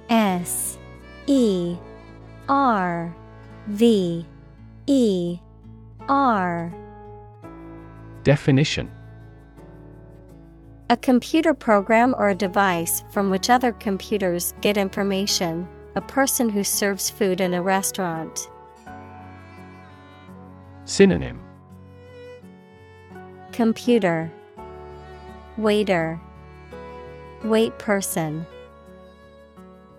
[0.09, 0.78] S
[1.28, 1.76] E
[2.48, 3.14] R
[3.68, 4.26] V
[4.88, 5.38] E
[6.09, 6.74] R
[8.24, 8.90] Definition
[10.88, 15.68] A computer program or a device from which other computers get information
[16.01, 18.48] a person who serves food in a restaurant.
[20.86, 21.39] Synonym.
[23.52, 24.32] Computer.
[25.59, 26.18] Waiter.
[27.44, 28.47] Wait person.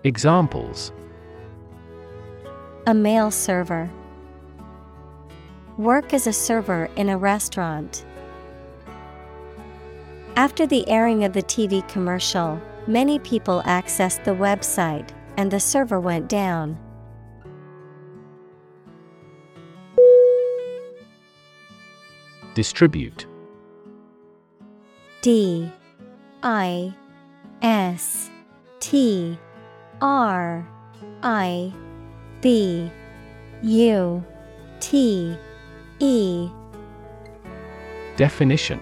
[0.03, 0.91] Examples.
[2.87, 3.87] A mail server.
[5.77, 8.03] Work as a server in a restaurant.
[10.35, 15.99] After the airing of the TV commercial, many people accessed the website and the server
[15.99, 16.77] went down.
[22.53, 23.25] Distribute.
[25.21, 25.71] D
[26.43, 26.93] I
[27.61, 28.29] S
[28.79, 29.37] T
[30.01, 30.67] R
[31.23, 31.73] I
[32.41, 32.91] B
[33.61, 34.23] U
[34.79, 35.37] T
[35.99, 36.49] E.
[38.17, 38.81] Definition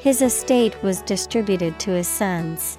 [0.00, 2.78] His estate was distributed to his sons.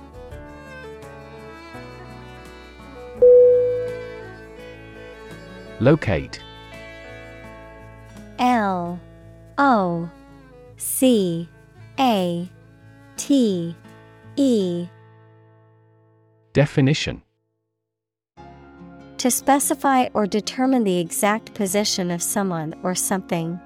[5.81, 6.41] Locate
[8.37, 8.99] L
[9.57, 10.09] O
[10.77, 11.47] C
[11.99, 12.49] A
[13.17, 13.75] T
[14.35, 14.87] E
[16.53, 17.21] Definition
[19.17, 23.59] To specify or determine the exact position of someone or something.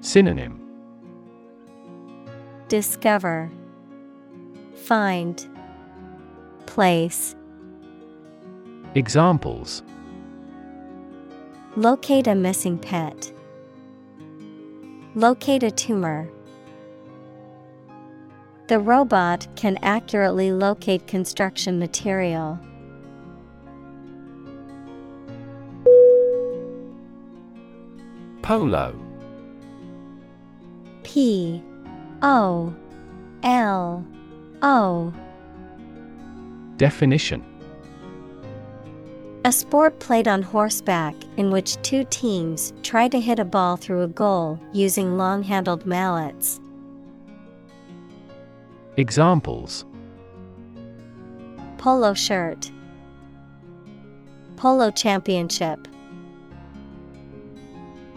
[0.00, 0.61] Synonym
[2.72, 3.50] Discover
[4.74, 5.46] Find
[6.64, 7.36] Place
[8.94, 9.82] Examples
[11.76, 13.30] Locate a missing pet.
[15.14, 16.30] Locate a tumor.
[18.68, 22.58] The robot can accurately locate construction material.
[28.40, 28.98] Polo
[31.02, 31.62] P
[32.24, 32.72] O
[33.42, 34.06] L
[34.62, 35.12] O
[36.76, 37.44] Definition
[39.44, 44.02] A sport played on horseback in which two teams try to hit a ball through
[44.02, 46.60] a goal using long handled mallets.
[48.96, 49.84] Examples
[51.78, 52.70] Polo shirt.
[54.54, 55.88] Polo championship.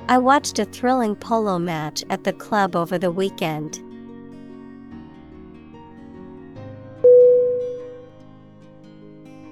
[0.07, 3.79] I watched a thrilling polo match at the club over the weekend.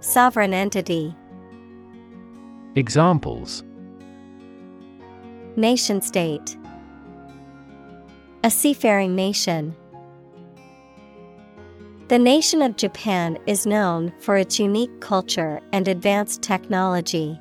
[0.00, 1.12] Sovereign entity
[2.76, 3.64] Examples
[5.56, 6.56] Nation state
[8.44, 9.74] A seafaring nation.
[12.06, 17.36] The nation of Japan is known for its unique culture and advanced technology.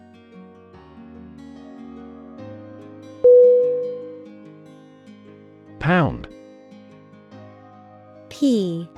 [5.78, 6.28] Pound
[8.30, 8.90] P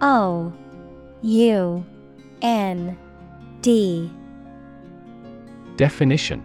[0.00, 0.52] O
[1.22, 1.84] U
[2.42, 2.96] N
[3.60, 4.10] D
[5.76, 6.44] Definition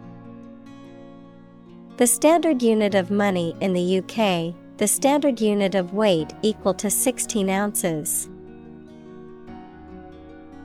[1.98, 6.90] The standard unit of money in the UK, the standard unit of weight equal to
[6.90, 8.30] 16 ounces.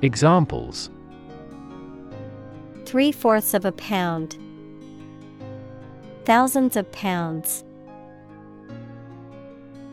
[0.03, 0.91] Examples
[2.85, 4.37] Three fourths of a pound.
[6.25, 7.65] Thousands of pounds.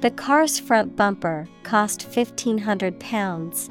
[0.01, 3.69] The car's front bumper cost fifteen hundred pounds.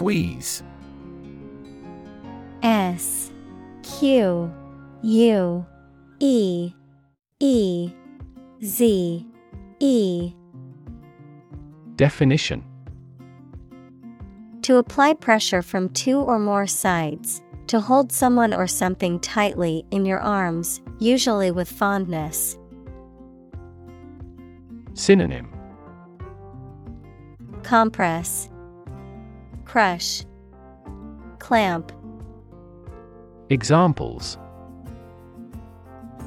[0.00, 0.62] Squeeze.
[2.62, 3.30] S
[3.82, 4.50] Q
[5.02, 5.66] U
[6.20, 6.72] E
[7.38, 7.92] E
[8.64, 9.26] Z
[9.78, 10.32] E.
[11.96, 12.64] Definition.
[14.62, 20.06] To apply pressure from two or more sides, to hold someone or something tightly in
[20.06, 22.56] your arms, usually with fondness.
[24.94, 25.52] Synonym.
[27.62, 28.49] Compress,
[29.70, 30.24] Crush,
[31.38, 31.92] Clamp.
[33.50, 34.36] Examples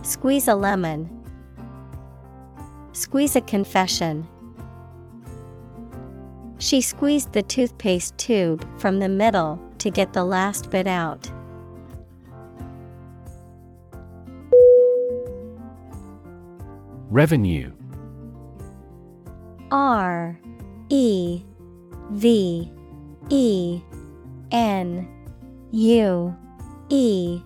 [0.01, 1.09] Squeeze a lemon.
[2.93, 4.25] Squeeze a confession.
[6.57, 11.29] She squeezed the toothpaste tube from the middle to get the last bit out.
[17.09, 17.73] Revenue
[19.69, 20.39] R
[20.87, 21.43] E
[22.11, 22.71] V
[23.29, 23.81] E
[24.51, 25.07] N
[25.71, 26.35] U
[26.89, 27.41] E.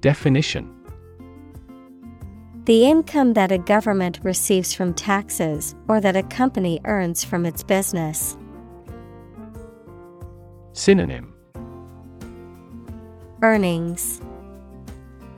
[0.00, 0.74] Definition.
[2.64, 7.62] The income that a government receives from taxes or that a company earns from its
[7.62, 8.36] business.
[10.74, 11.32] Synonym.
[13.42, 14.20] Earnings.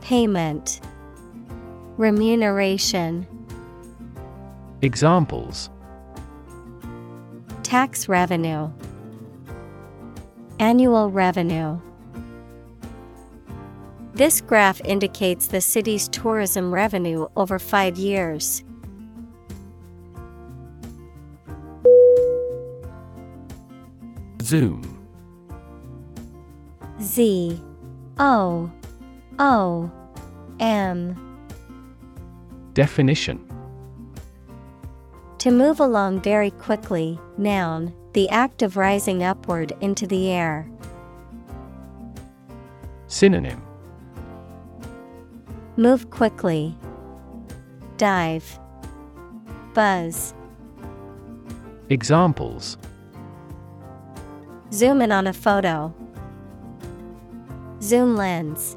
[0.00, 0.80] Payment.
[1.96, 3.26] Remuneration.
[4.82, 5.70] Examples
[7.70, 8.68] Tax revenue.
[10.58, 11.78] Annual revenue.
[14.12, 18.64] This graph indicates the city's tourism revenue over five years.
[24.42, 24.82] Zoom.
[27.00, 27.62] Z.
[28.18, 28.68] O.
[29.38, 29.90] O.
[30.58, 31.38] M.
[32.74, 33.49] Definition
[35.40, 40.70] To move along very quickly, noun, the act of rising upward into the air.
[43.06, 43.62] Synonym
[45.78, 46.76] Move quickly.
[47.96, 48.58] Dive.
[49.72, 50.34] Buzz.
[51.88, 52.76] Examples
[54.74, 55.94] Zoom in on a photo.
[57.80, 58.76] Zoom lens.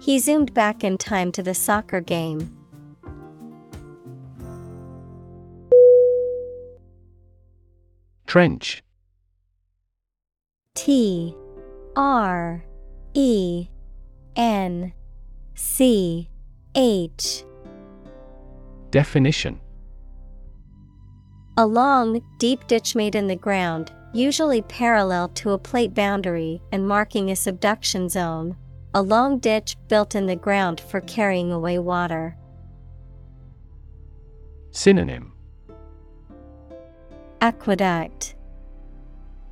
[0.00, 2.59] He zoomed back in time to the soccer game.
[8.30, 8.80] Trench
[10.76, 11.34] T
[11.96, 12.64] R
[13.12, 13.66] E
[14.36, 14.92] N
[15.56, 16.30] C
[16.76, 17.42] H
[18.92, 19.60] Definition
[21.56, 26.86] A long, deep ditch made in the ground, usually parallel to a plate boundary and
[26.86, 28.56] marking a subduction zone.
[28.94, 32.36] A long ditch built in the ground for carrying away water.
[34.70, 35.29] Synonym
[37.40, 38.34] Aqueduct,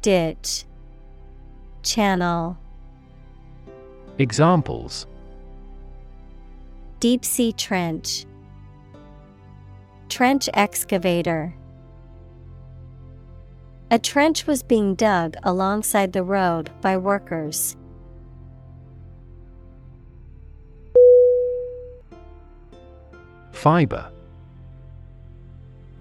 [0.02, 0.64] Ditch,
[1.82, 2.58] Channel,
[4.18, 5.06] Examples.
[7.00, 8.26] Deep sea trench,
[10.08, 11.54] Trench excavator.
[13.90, 17.76] A trench was being dug alongside the road by workers.
[23.52, 24.10] Fiber.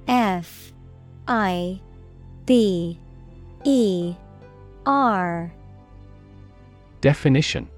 [0.08, 0.74] F
[1.28, 1.82] I
[2.46, 3.00] B
[3.64, 4.16] E
[4.86, 5.54] R.
[7.02, 7.70] Definition.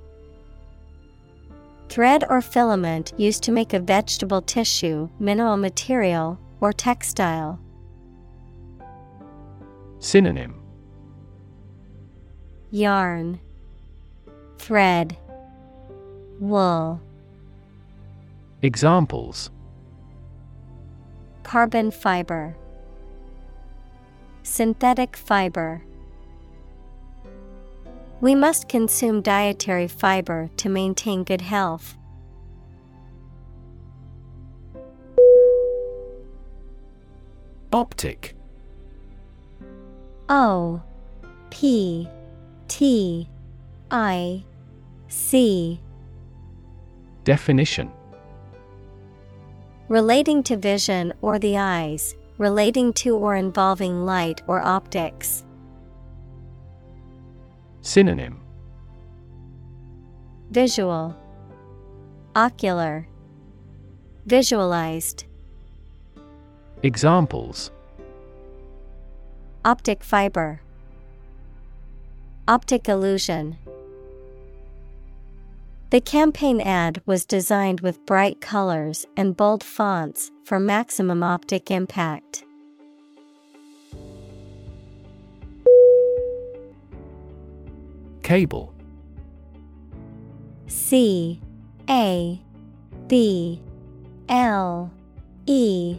[1.90, 7.60] Thread or filament used to make a vegetable tissue, mineral material, or textile.
[9.98, 10.62] Synonym.
[12.70, 13.40] Yarn,
[14.60, 15.18] Thread,
[16.40, 17.02] Wool,
[18.62, 19.50] Examples.
[21.44, 22.56] Carbon fiber,
[24.50, 25.84] Synthetic fiber.
[28.20, 31.96] We must consume dietary fiber to maintain good health.
[37.72, 38.36] Optic
[40.28, 40.82] O
[41.52, 42.10] P
[42.68, 43.30] T
[43.92, 44.44] I
[45.10, 45.80] C
[47.24, 47.92] Definition
[49.88, 55.44] Relating to vision or the eyes, relating to or involving light or optics.
[57.82, 58.40] Synonym
[60.50, 61.16] Visual,
[62.36, 63.08] Ocular,
[64.26, 65.26] Visualized.
[66.82, 67.72] Examples
[69.66, 70.62] Optic fiber,
[72.48, 73.58] Optic illusion.
[75.92, 82.44] The campaign ad was designed with bright colors and bold fonts for maximum optic impact.
[88.22, 88.72] Cable.
[90.68, 91.42] C
[91.90, 92.40] A
[93.08, 93.60] B
[94.30, 94.92] L
[95.48, 95.98] E.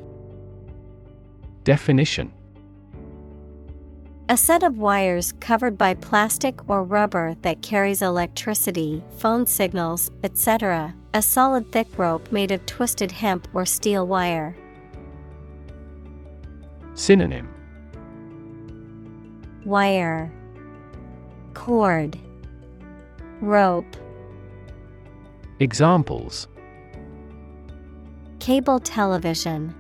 [1.65, 2.33] Definition
[4.31, 10.95] A set of wires covered by plastic or rubber that carries electricity, phone signals, etc.
[11.13, 14.55] A solid thick rope made of twisted hemp or steel wire.
[16.95, 17.49] Synonym.
[19.65, 20.31] Wire.
[21.55, 22.17] Cord.
[23.41, 23.97] Rope.
[25.59, 26.47] Examples.
[28.39, 29.75] Cable television.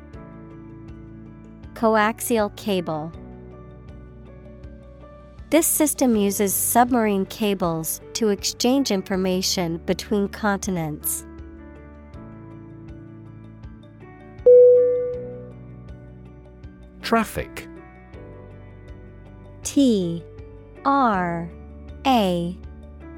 [1.74, 3.12] Coaxial cable
[5.50, 11.26] This system uses submarine cables to exchange information between continents.
[17.02, 17.66] Traffic.
[19.64, 20.22] T
[20.84, 21.50] R
[22.06, 22.56] A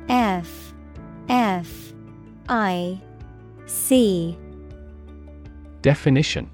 [0.09, 0.73] F
[1.29, 1.93] F
[2.49, 2.99] I
[3.67, 4.39] C.
[5.83, 6.49] Definition.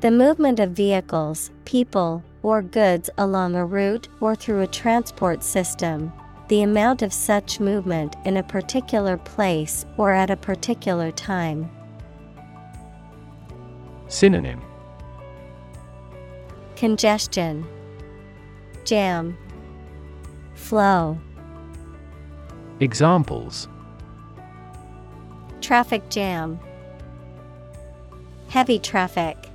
[0.00, 6.12] The movement of vehicles, people, or goods along a route or through a transport system,
[6.46, 11.68] the amount of such movement in a particular place or at a particular time.
[14.06, 14.62] Synonym.
[16.76, 17.66] Congestion,
[18.84, 19.36] Jam,
[20.54, 21.18] Flow,
[22.78, 23.66] Examples.
[25.60, 26.60] Traffic jam,
[28.50, 29.45] Heavy traffic.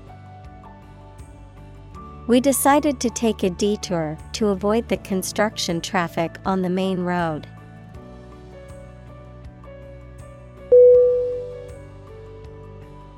[2.31, 7.45] We decided to take a detour to avoid the construction traffic on the main road.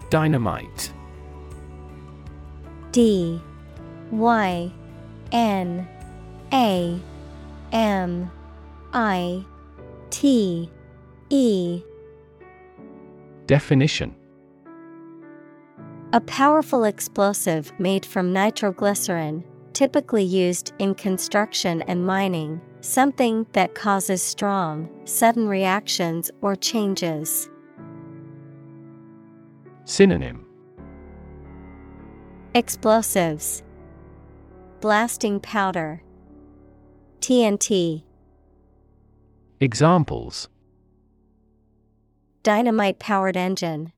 [0.09, 0.91] Dynamite.
[2.91, 3.39] D.
[4.09, 4.71] Y.
[5.31, 5.87] N.
[6.51, 6.99] A.
[7.71, 8.31] M.
[8.93, 9.45] I.
[10.09, 10.71] T.
[11.29, 11.83] E.
[13.45, 14.15] Definition
[16.13, 24.21] A powerful explosive made from nitroglycerin, typically used in construction and mining, something that causes
[24.21, 27.49] strong, sudden reactions or changes.
[29.85, 30.45] Synonym.
[32.53, 33.63] Explosives.
[34.81, 36.03] Blasting powder.
[37.21, 38.03] TNT
[39.59, 40.47] Examples.
[42.43, 43.91] Dynamite powered engine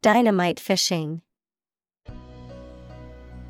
[0.00, 1.22] Dynamite fishing.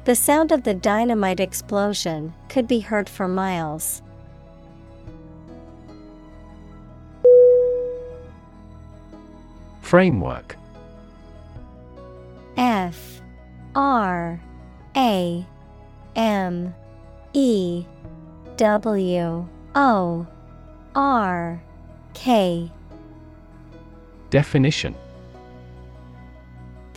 [0.04, 4.00] The sound of the dynamite explosion could be heard for miles.
[9.82, 10.56] Framework.
[12.56, 13.20] F
[13.74, 14.40] R
[14.96, 15.46] A
[16.16, 16.74] M
[17.34, 17.84] E
[18.56, 20.26] W O
[20.94, 21.62] R
[22.14, 22.72] K.
[24.30, 24.94] Definition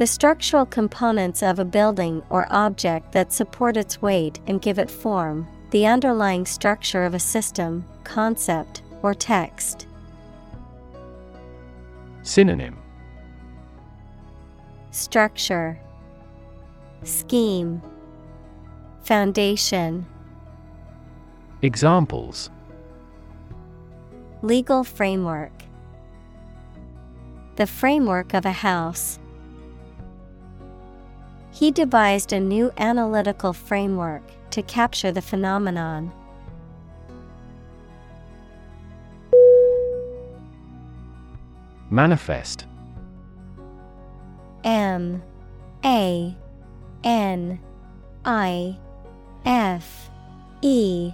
[0.02, 4.90] The structural components of a building or object that support its weight and give it
[4.90, 9.86] form, the underlying structure of a system, concept, or text.
[12.24, 12.80] Synonym.
[14.90, 15.80] Structure.
[17.04, 17.80] Scheme.
[19.04, 20.08] Foundation.
[21.62, 22.50] Examples.
[24.42, 25.54] Legal framework.
[27.58, 29.20] The framework of a house.
[31.62, 36.12] He devised a new analytical framework to capture the phenomenon.
[41.92, 42.66] Manifest.
[44.64, 45.22] M.
[45.86, 46.36] A.
[47.04, 47.60] N.
[48.26, 48.76] I.
[49.46, 50.10] F.
[50.64, 51.14] E.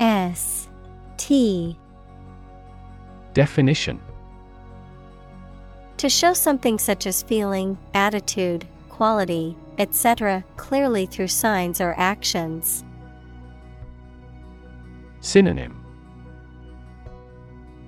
[0.00, 0.70] S.
[1.18, 1.78] T.
[3.34, 4.00] Definition.
[5.98, 12.84] To show something such as feeling, attitude, quality, etc., clearly through signs or actions.
[15.20, 15.84] Synonym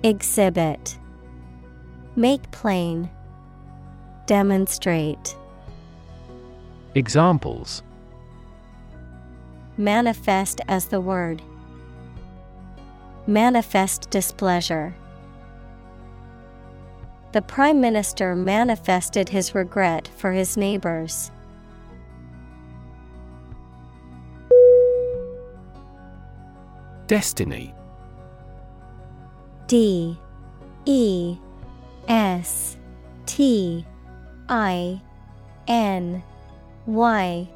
[0.03, 0.97] Exhibit
[2.15, 3.09] Make plain.
[4.25, 5.35] Demonstrate.
[6.95, 7.81] Examples
[9.77, 11.41] Manifest as the word.
[13.25, 14.93] Manifest displeasure.
[17.31, 21.31] The Prime Minister manifested his regret for his neighbors.
[27.09, 27.73] Destiny.
[29.65, 30.15] D
[30.85, 31.37] E
[32.07, 32.77] S
[33.25, 33.83] T
[34.47, 35.01] I
[35.67, 36.21] N
[36.85, 37.49] Y.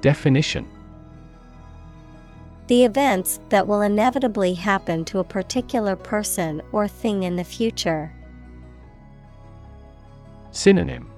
[0.00, 0.66] Definition.
[2.68, 8.10] The events that will inevitably happen to a particular person or thing in the future.
[10.50, 11.10] Synonym.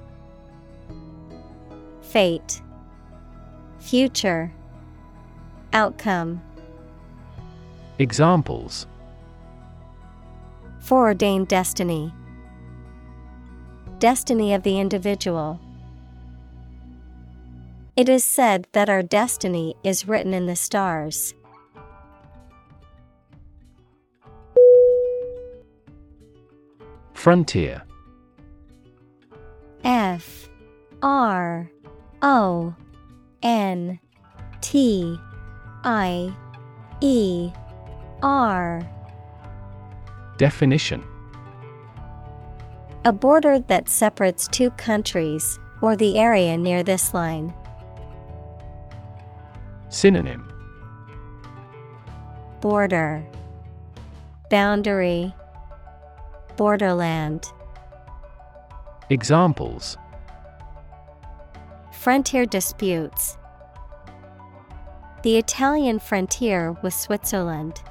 [2.02, 2.60] Fate,
[3.78, 4.52] Future,
[5.72, 6.42] Outcome.
[8.00, 8.86] Examples.
[10.80, 12.10] Foreordained destiny,
[13.98, 15.60] Destiny of the individual.
[17.96, 21.34] It is said that our destiny is written in the stars.
[27.12, 27.82] Frontier.
[29.84, 30.48] F.
[31.02, 31.70] R.
[32.22, 32.74] O.
[33.42, 34.00] N.
[34.62, 35.18] T.
[35.84, 36.34] I.
[37.02, 37.52] E
[38.22, 38.82] R.
[40.36, 41.02] Definition.
[43.04, 47.54] A border that separates two countries, or the area near this line.
[49.88, 50.52] Synonym.
[52.60, 53.24] Border.
[54.50, 55.34] Boundary.
[56.56, 57.46] Borderland.
[59.08, 59.96] Examples.
[61.90, 63.38] Frontier disputes.
[65.22, 67.82] The Italian frontier with Switzerland.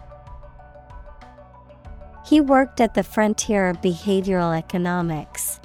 [2.30, 5.60] He worked at the frontier of behavioral economics.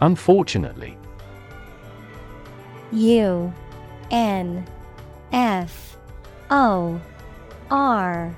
[0.00, 0.98] Unfortunately
[2.90, 3.52] U
[4.10, 4.66] N
[5.32, 5.96] F
[6.50, 7.00] O
[7.70, 8.34] R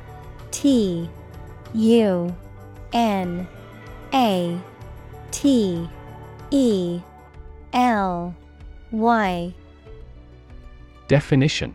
[0.51, 1.09] T
[1.73, 2.37] U
[2.93, 3.49] N
[4.13, 4.61] A
[5.31, 5.89] T
[6.51, 7.01] E
[7.73, 8.35] L
[8.91, 9.55] Y
[11.09, 11.75] Definition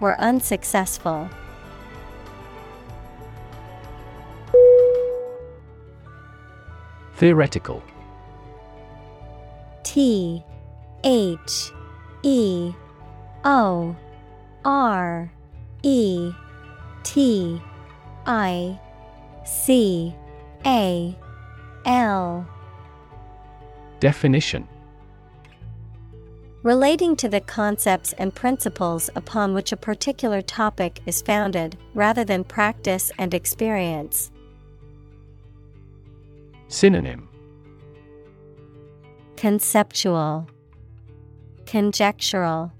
[0.00, 1.28] were unsuccessful.
[7.14, 7.82] Theoretical.
[9.82, 10.44] T
[11.02, 11.72] H
[12.22, 12.72] E
[13.44, 13.96] O
[14.64, 15.32] R
[15.82, 16.32] E
[17.02, 17.60] T
[18.26, 18.78] I
[19.44, 20.14] C
[20.64, 21.16] A
[21.84, 22.46] L.
[24.00, 24.68] Definition
[26.68, 32.44] Relating to the concepts and principles upon which a particular topic is founded, rather than
[32.44, 34.30] practice and experience.
[36.68, 37.26] Synonym
[39.38, 40.46] Conceptual,
[41.64, 42.70] Conjectural,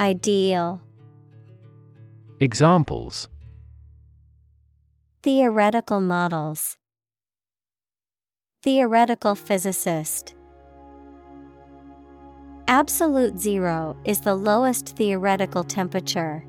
[0.00, 0.82] Ideal.
[2.40, 3.28] Examples
[5.22, 6.76] Theoretical models.
[8.64, 10.34] Theoretical physicist.
[12.66, 16.42] Absolute zero is the lowest theoretical temperature.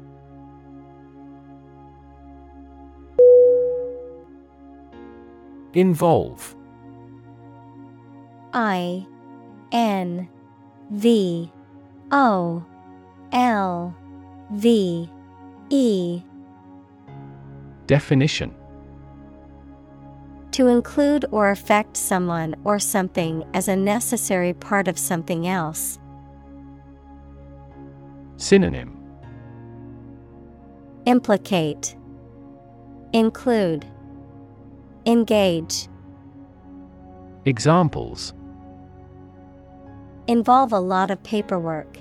[5.73, 6.55] Involve
[8.53, 9.05] I
[9.73, 10.29] N
[10.89, 11.51] V
[12.11, 12.65] O
[13.33, 13.97] L
[14.53, 15.09] V
[15.69, 16.21] E
[17.87, 18.55] Definition
[20.51, 25.99] To include or affect someone or something as a necessary part of something else.
[28.37, 28.97] Synonym
[31.05, 31.95] Implicate,
[33.13, 33.85] Include,
[35.05, 35.87] Engage.
[37.45, 38.33] Examples
[40.27, 41.99] Involve a lot of paperwork.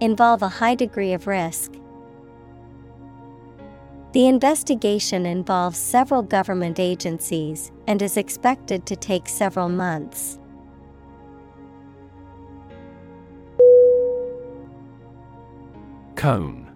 [0.00, 1.72] Involve a high degree of risk.
[4.12, 10.38] The investigation involves several government agencies and is expected to take several months.
[16.18, 16.66] Cone.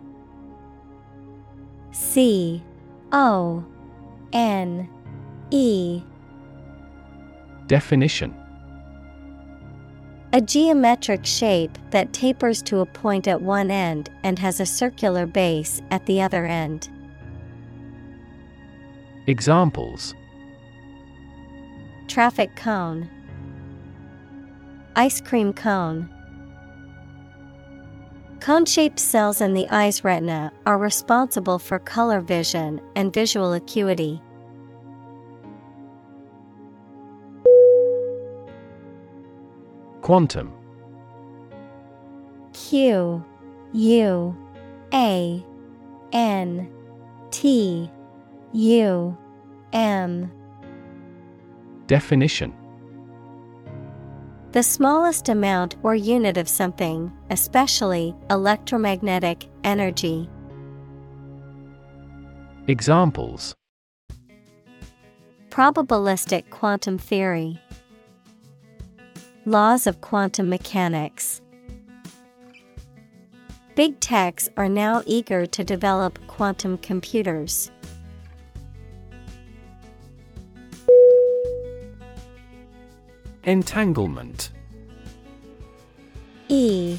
[1.90, 2.62] C
[3.10, 3.64] O
[4.32, 4.88] N
[5.50, 6.00] E.
[7.66, 8.36] Definition.
[10.32, 15.26] A geometric shape that tapers to a point at one end and has a circular
[15.26, 16.88] base at the other end.
[19.26, 20.14] Examples.
[22.06, 23.10] Traffic cone,
[24.94, 26.08] Ice cream cone.
[28.42, 34.20] Cone shaped cells in the eye's retina are responsible for color vision and visual acuity.
[40.00, 40.52] Quantum.
[42.52, 43.24] Q
[43.74, 44.36] U
[44.92, 45.46] A
[46.12, 46.72] N
[47.30, 47.88] T
[48.52, 49.16] U
[49.72, 50.32] M.
[51.86, 52.52] Definition
[54.52, 60.28] The smallest amount or unit of something, especially electromagnetic energy.
[62.68, 63.54] Examples
[65.48, 67.58] Probabilistic quantum theory,
[69.46, 71.40] Laws of quantum mechanics.
[73.74, 77.71] Big techs are now eager to develop quantum computers.
[83.44, 84.50] Entanglement.
[86.48, 86.98] E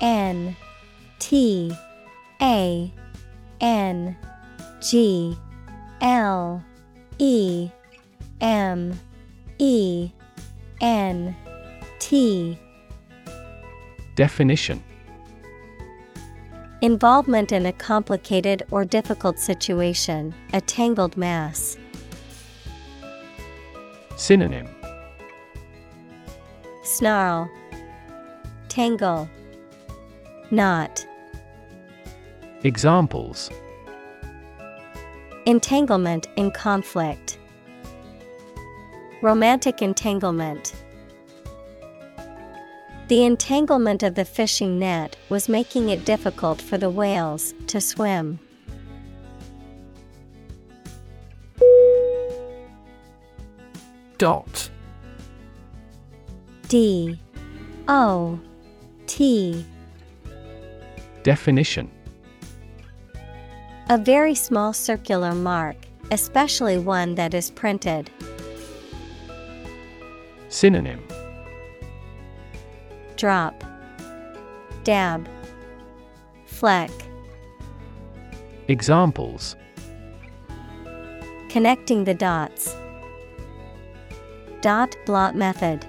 [0.00, 0.56] N
[1.18, 1.72] T
[2.42, 2.92] A
[3.60, 4.16] N
[4.80, 5.36] G
[6.00, 6.62] L
[7.18, 7.70] E
[8.40, 8.98] M
[9.58, 10.10] E
[10.80, 11.36] N
[12.00, 12.58] T.
[14.14, 14.82] Definition.
[16.82, 21.78] Involvement in a complicated or difficult situation, a tangled mass.
[24.16, 24.71] Synonym
[26.92, 27.50] Snarl,
[28.68, 29.26] Tangle,
[30.50, 31.06] Knot.
[32.64, 33.48] Examples
[35.46, 37.38] Entanglement in conflict.
[39.22, 40.74] Romantic entanglement.
[43.08, 48.38] The entanglement of the fishing net was making it difficult for the whales to swim.
[54.18, 54.68] Dot
[56.72, 57.18] D
[57.86, 58.40] O
[59.06, 59.62] T
[61.22, 61.90] Definition
[63.90, 65.76] A very small circular mark,
[66.10, 68.10] especially one that is printed.
[70.48, 71.06] Synonym
[73.16, 73.62] Drop,
[74.82, 75.28] Dab,
[76.46, 76.90] Fleck.
[78.68, 79.56] Examples
[81.50, 82.74] Connecting the dots.
[84.62, 85.86] Dot blot method.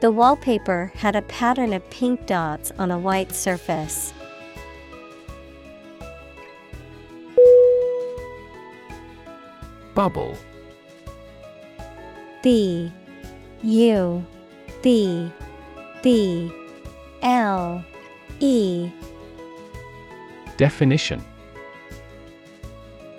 [0.00, 4.14] The wallpaper had a pattern of pink dots on a white surface.
[9.94, 10.38] Bubble.
[12.42, 12.90] B.
[13.62, 14.24] U.
[14.80, 15.30] B.
[16.02, 16.50] B.
[17.20, 17.84] L.
[18.38, 18.90] E.
[20.56, 21.22] Definition.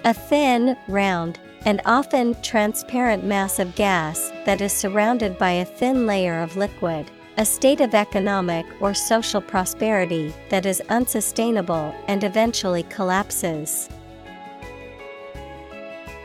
[0.03, 6.05] A thin, round, and often transparent mass of gas that is surrounded by a thin
[6.05, 12.83] layer of liquid, a state of economic or social prosperity that is unsustainable and eventually
[12.83, 13.89] collapses.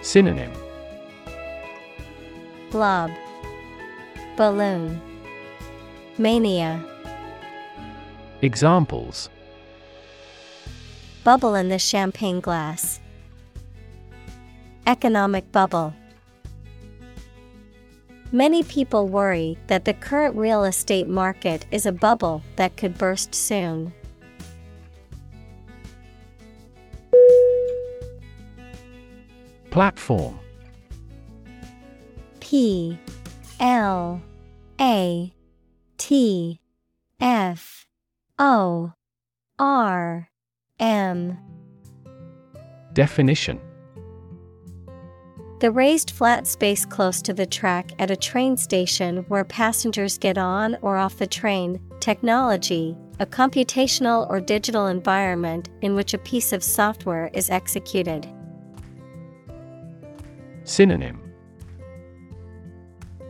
[0.03, 0.53] Synonym.
[2.71, 3.11] Blob,
[4.37, 5.01] Balloon,
[6.19, 6.85] Mania,
[8.43, 9.31] Examples.
[11.25, 13.01] Bubble in the champagne glass.
[14.87, 15.93] Economic bubble.
[18.31, 23.35] Many people worry that the current real estate market is a bubble that could burst
[23.35, 23.93] soon.
[29.71, 30.39] Platform
[32.41, 32.99] P
[33.59, 34.23] L
[34.81, 35.33] A
[35.99, 36.61] T
[37.21, 37.87] F
[38.39, 38.93] O
[39.59, 40.29] R
[40.79, 41.39] M
[42.93, 43.61] Definition
[45.59, 50.37] The raised flat space close to the track at a train station where passengers get
[50.37, 56.53] on or off the train, technology, a computational or digital environment in which a piece
[56.53, 58.29] of software is executed.
[60.65, 61.23] Synonym.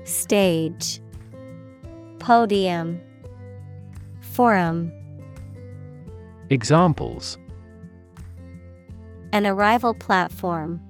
[0.03, 1.01] Stage.
[2.19, 3.01] Podium.
[4.20, 4.90] Forum.
[6.51, 7.39] Examples.
[9.32, 10.81] An arrival platform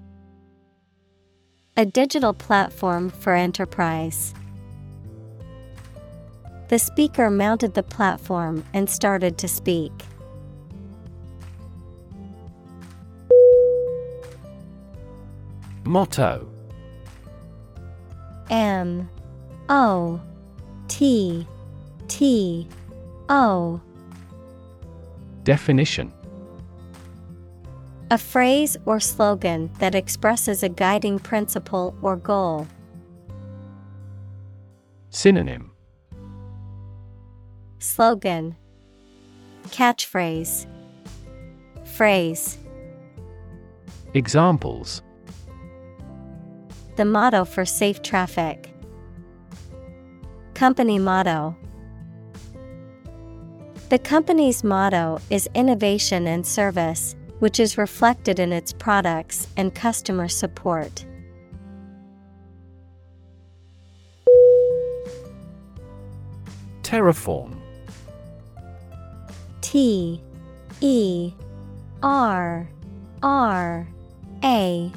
[1.78, 4.32] A digital platform for enterprise.
[6.69, 9.93] The speaker mounted the platform and started to speak.
[15.85, 16.48] Motto
[18.48, 19.11] M
[19.69, 20.19] O
[20.89, 21.47] T
[22.09, 22.66] T
[23.28, 23.82] O
[25.44, 26.11] Definition
[28.09, 32.69] A phrase or slogan that expresses a guiding principle or goal.
[35.11, 35.73] Synonym.
[37.81, 38.55] Slogan.
[39.70, 40.66] Catchphrase.
[41.85, 42.59] Phrase.
[44.15, 45.03] Examples.
[46.95, 48.73] The motto for safe traffic.
[50.55, 51.57] Company motto.
[53.89, 60.29] The company's motto is innovation and service, which is reflected in its products and customer
[60.29, 61.05] support.
[66.83, 67.57] Terraform.
[69.61, 70.23] T
[70.81, 71.33] E
[72.03, 72.69] R
[73.23, 73.89] R
[74.45, 74.93] A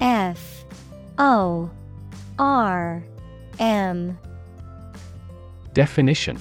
[0.00, 0.64] F
[1.18, 1.70] O
[2.38, 3.04] R
[3.58, 4.18] M.
[5.72, 6.40] Definition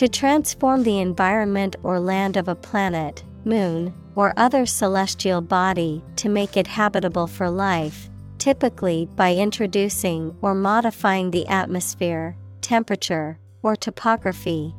[0.00, 6.30] To transform the environment or land of a planet, moon, or other celestial body to
[6.30, 8.08] make it habitable for life,
[8.38, 14.74] typically by introducing or modifying the atmosphere, temperature, or topography.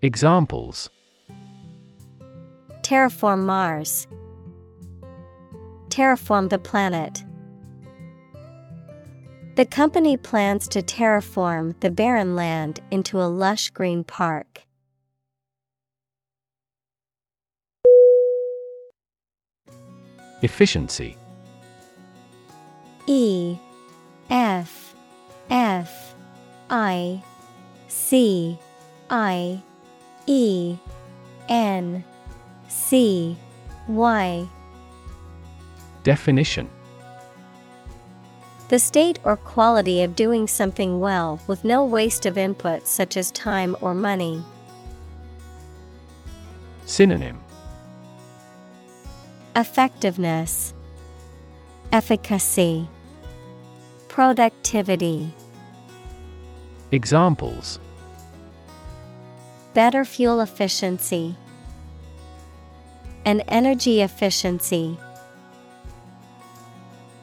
[0.00, 0.88] Examples
[2.80, 4.06] Terraform Mars.
[5.90, 7.22] Terraform the planet.
[9.58, 14.62] The company plans to terraform the barren land into a lush green park.
[20.42, 21.16] Efficiency.
[23.08, 23.56] E
[24.30, 24.94] F
[25.50, 26.14] F
[26.70, 27.20] I
[27.88, 28.56] C
[29.10, 29.60] I
[30.28, 30.76] E
[31.48, 32.04] N
[32.68, 33.36] C
[33.88, 34.48] Y.
[36.04, 36.70] Definition
[38.68, 43.30] The state or quality of doing something well with no waste of input such as
[43.30, 44.44] time or money.
[46.84, 47.40] Synonym
[49.56, 50.74] Effectiveness,
[51.92, 52.86] Efficacy,
[54.08, 55.32] Productivity.
[56.92, 57.80] Examples
[59.72, 61.36] Better fuel efficiency,
[63.24, 64.98] and energy efficiency.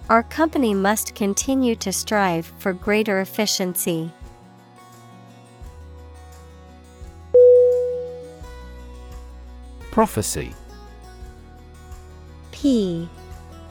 [0.07, 4.11] Our company must continue to strive for greater efficiency.
[9.90, 10.53] Prophecy.
[12.52, 13.10] P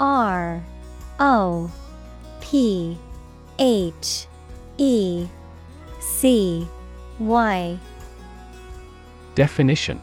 [0.00, 0.60] R
[1.20, 1.70] O
[2.40, 2.98] P
[3.60, 4.26] H
[4.76, 5.28] E
[6.00, 6.66] C
[7.20, 7.78] Y.
[9.36, 10.02] Definition.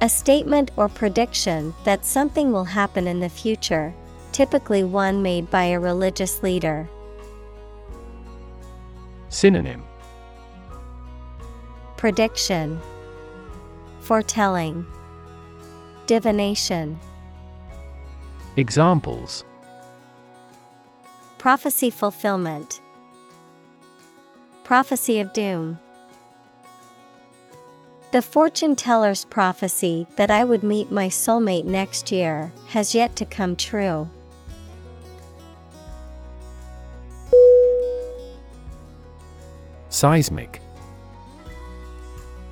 [0.00, 3.94] A statement or prediction that something will happen in the future,
[4.34, 6.88] typically one made by a religious leader.
[9.28, 9.82] Synonym.
[11.96, 12.80] Prediction.
[14.00, 14.84] Foretelling.
[16.06, 16.98] Divination.
[18.56, 19.44] Examples.
[21.38, 22.80] Prophecy fulfillment.
[24.64, 25.78] Prophecy of doom.
[28.10, 33.24] The fortune teller's prophecy that I would meet my soulmate next year has yet to
[33.24, 34.08] come true.
[39.94, 40.60] Seismic.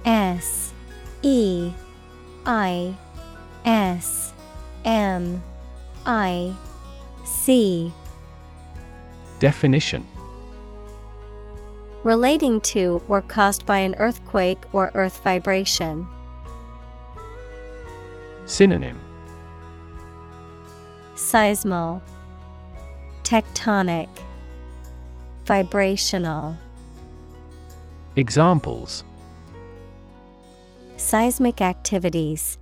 [0.04, 0.72] S
[1.22, 1.72] E
[2.46, 2.94] I
[3.64, 4.32] S
[4.84, 5.42] M
[6.06, 6.54] I
[7.24, 7.92] C.
[9.40, 10.06] Definition.
[12.04, 16.06] Relating to or caused by an earthquake or earth vibration.
[18.46, 19.00] Synonym.
[21.16, 22.00] Seismal.
[23.24, 24.08] Tectonic.
[25.44, 26.56] Vibrational
[28.14, 29.04] Examples.
[30.98, 32.58] Seismic activities.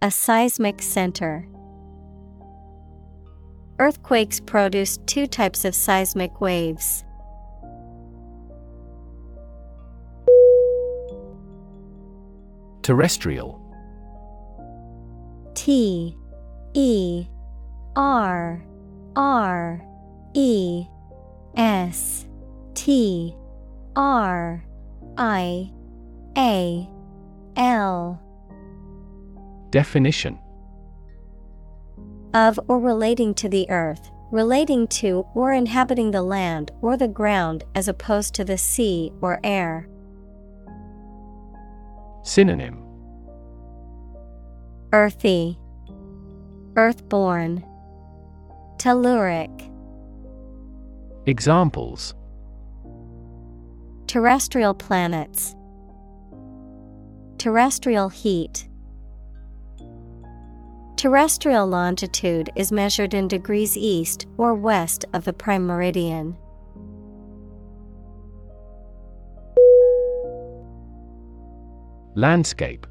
[0.00, 1.46] A seismic center.
[3.78, 7.04] Earthquakes produce two types of seismic waves.
[12.80, 13.60] Terrestrial.
[15.54, 16.16] T
[16.72, 17.26] E
[17.94, 18.64] R
[19.14, 19.84] R
[20.32, 20.86] E
[21.54, 22.26] S
[22.72, 23.36] T
[23.98, 24.64] R
[25.16, 25.72] I
[26.36, 26.88] A
[27.56, 28.22] L
[29.70, 30.38] Definition
[32.32, 37.64] of or relating to the earth, relating to or inhabiting the land or the ground
[37.74, 39.88] as opposed to the sea or air.
[42.22, 42.80] Synonym
[44.92, 45.58] Earthy,
[46.76, 47.64] Earthborn,
[48.76, 49.72] Telluric,
[51.26, 52.14] Examples
[54.08, 55.54] Terrestrial planets,
[57.36, 58.66] Terrestrial heat.
[60.96, 66.38] Terrestrial longitude is measured in degrees east or west of the prime meridian.
[72.14, 72.86] Landscape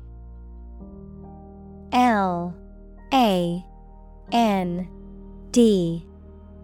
[1.93, 2.55] L
[3.11, 3.65] A
[4.31, 4.87] N
[5.49, 6.05] D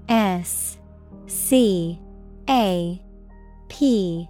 [0.08, 0.78] S
[1.26, 2.00] C
[2.48, 3.02] A
[3.68, 4.30] P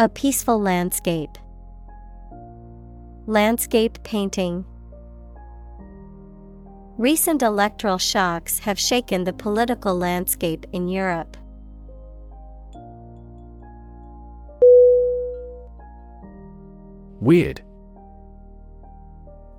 [0.00, 1.38] A peaceful landscape.
[3.26, 4.64] Landscape painting.
[6.98, 11.36] Recent electoral shocks have shaken the political landscape in Europe.
[17.20, 17.62] Weird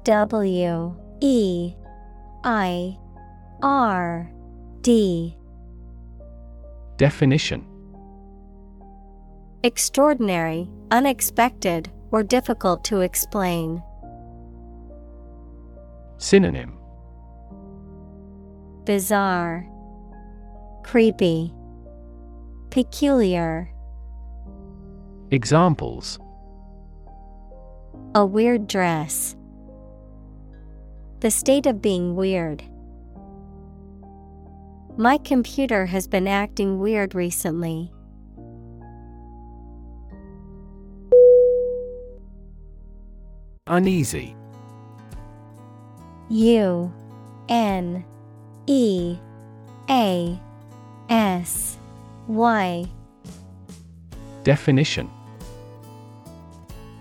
[0.03, 1.73] W E
[2.43, 2.97] I
[3.63, 4.29] R
[4.81, 5.37] D
[6.97, 7.74] Definition
[9.65, 13.81] Extraordinary, unexpected, or difficult to explain.
[16.19, 16.77] Synonym
[18.83, 19.67] Bizarre,
[20.83, 21.51] Creepy,
[22.69, 23.73] Peculiar.
[25.31, 26.19] Examples
[28.13, 29.35] A weird dress.
[31.21, 32.63] The state of being weird.
[34.95, 37.91] My computer has been acting weird recently.
[43.67, 44.35] Uneasy.
[46.29, 46.93] U
[47.49, 48.05] N
[48.67, 49.17] E
[49.89, 50.39] A
[51.09, 51.79] S
[52.27, 52.85] Y.
[54.43, 55.09] Definition.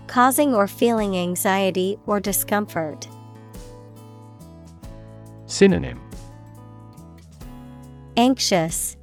[0.07, 3.07] Causing or feeling anxiety or discomfort.
[5.45, 6.01] Synonym.
[8.17, 8.97] Anxious,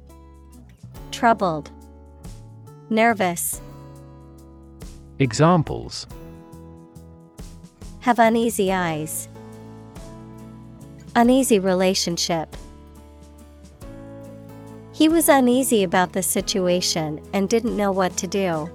[1.11, 1.71] Troubled,
[2.89, 3.61] Nervous.
[5.19, 6.07] Examples
[8.03, 9.29] Have uneasy eyes.
[11.15, 12.53] Uneasy relationship.
[14.91, 18.69] He was uneasy about the situation and didn't know what to do.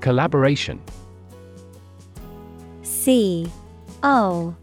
[0.00, 0.80] Collaboration
[2.82, 3.52] C
[4.02, 4.56] O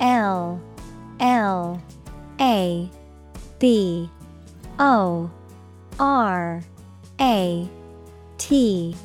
[0.00, 0.60] L
[1.18, 1.82] L
[2.38, 2.90] A
[3.58, 4.10] B
[4.78, 5.30] O
[5.98, 6.62] R
[7.22, 7.70] A
[8.38, 8.96] T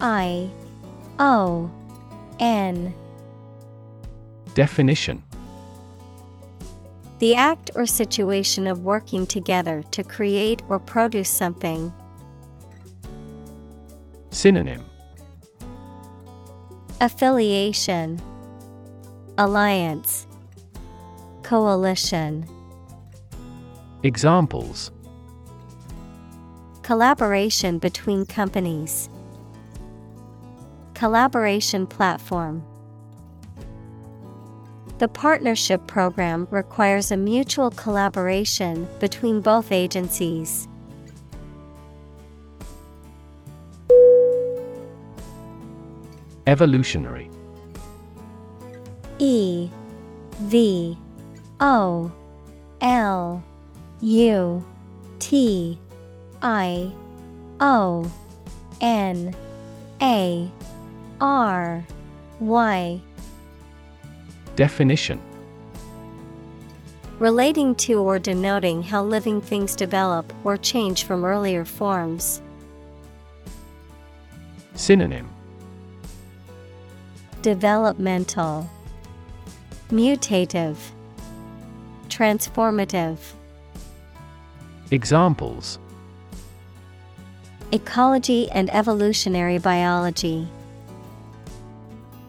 [0.00, 0.48] I
[1.18, 1.70] O
[2.40, 2.94] N.
[4.54, 5.22] Definition.
[7.18, 11.92] The act or situation of working together to create or produce something.
[14.30, 14.84] Synonym.
[17.00, 18.20] Affiliation,
[19.36, 20.26] Alliance,
[21.42, 22.48] Coalition.
[24.04, 24.92] Examples
[26.88, 29.10] Collaboration between companies.
[30.94, 32.64] Collaboration platform.
[34.96, 40.66] The partnership program requires a mutual collaboration between both agencies.
[46.46, 47.30] Evolutionary
[49.18, 49.68] E
[50.40, 50.96] V
[51.60, 52.10] O
[52.80, 53.44] L
[54.00, 54.64] U
[55.18, 55.78] T
[56.42, 56.92] I
[57.60, 58.10] O
[58.80, 59.34] N
[60.00, 60.50] A
[61.20, 61.84] R
[62.40, 63.00] Y.
[64.54, 65.20] Definition.
[67.18, 72.40] Relating to or denoting how living things develop or change from earlier forms.
[74.74, 75.28] Synonym.
[77.42, 78.70] Developmental,
[79.90, 80.76] Mutative,
[82.08, 83.18] Transformative.
[84.92, 85.80] Examples
[87.70, 90.48] Ecology and evolutionary biology.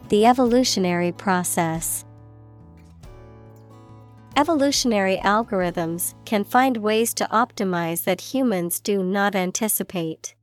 [0.10, 2.04] The evolutionary process.
[4.36, 10.36] Evolutionary algorithms can find ways to optimize that humans do not anticipate.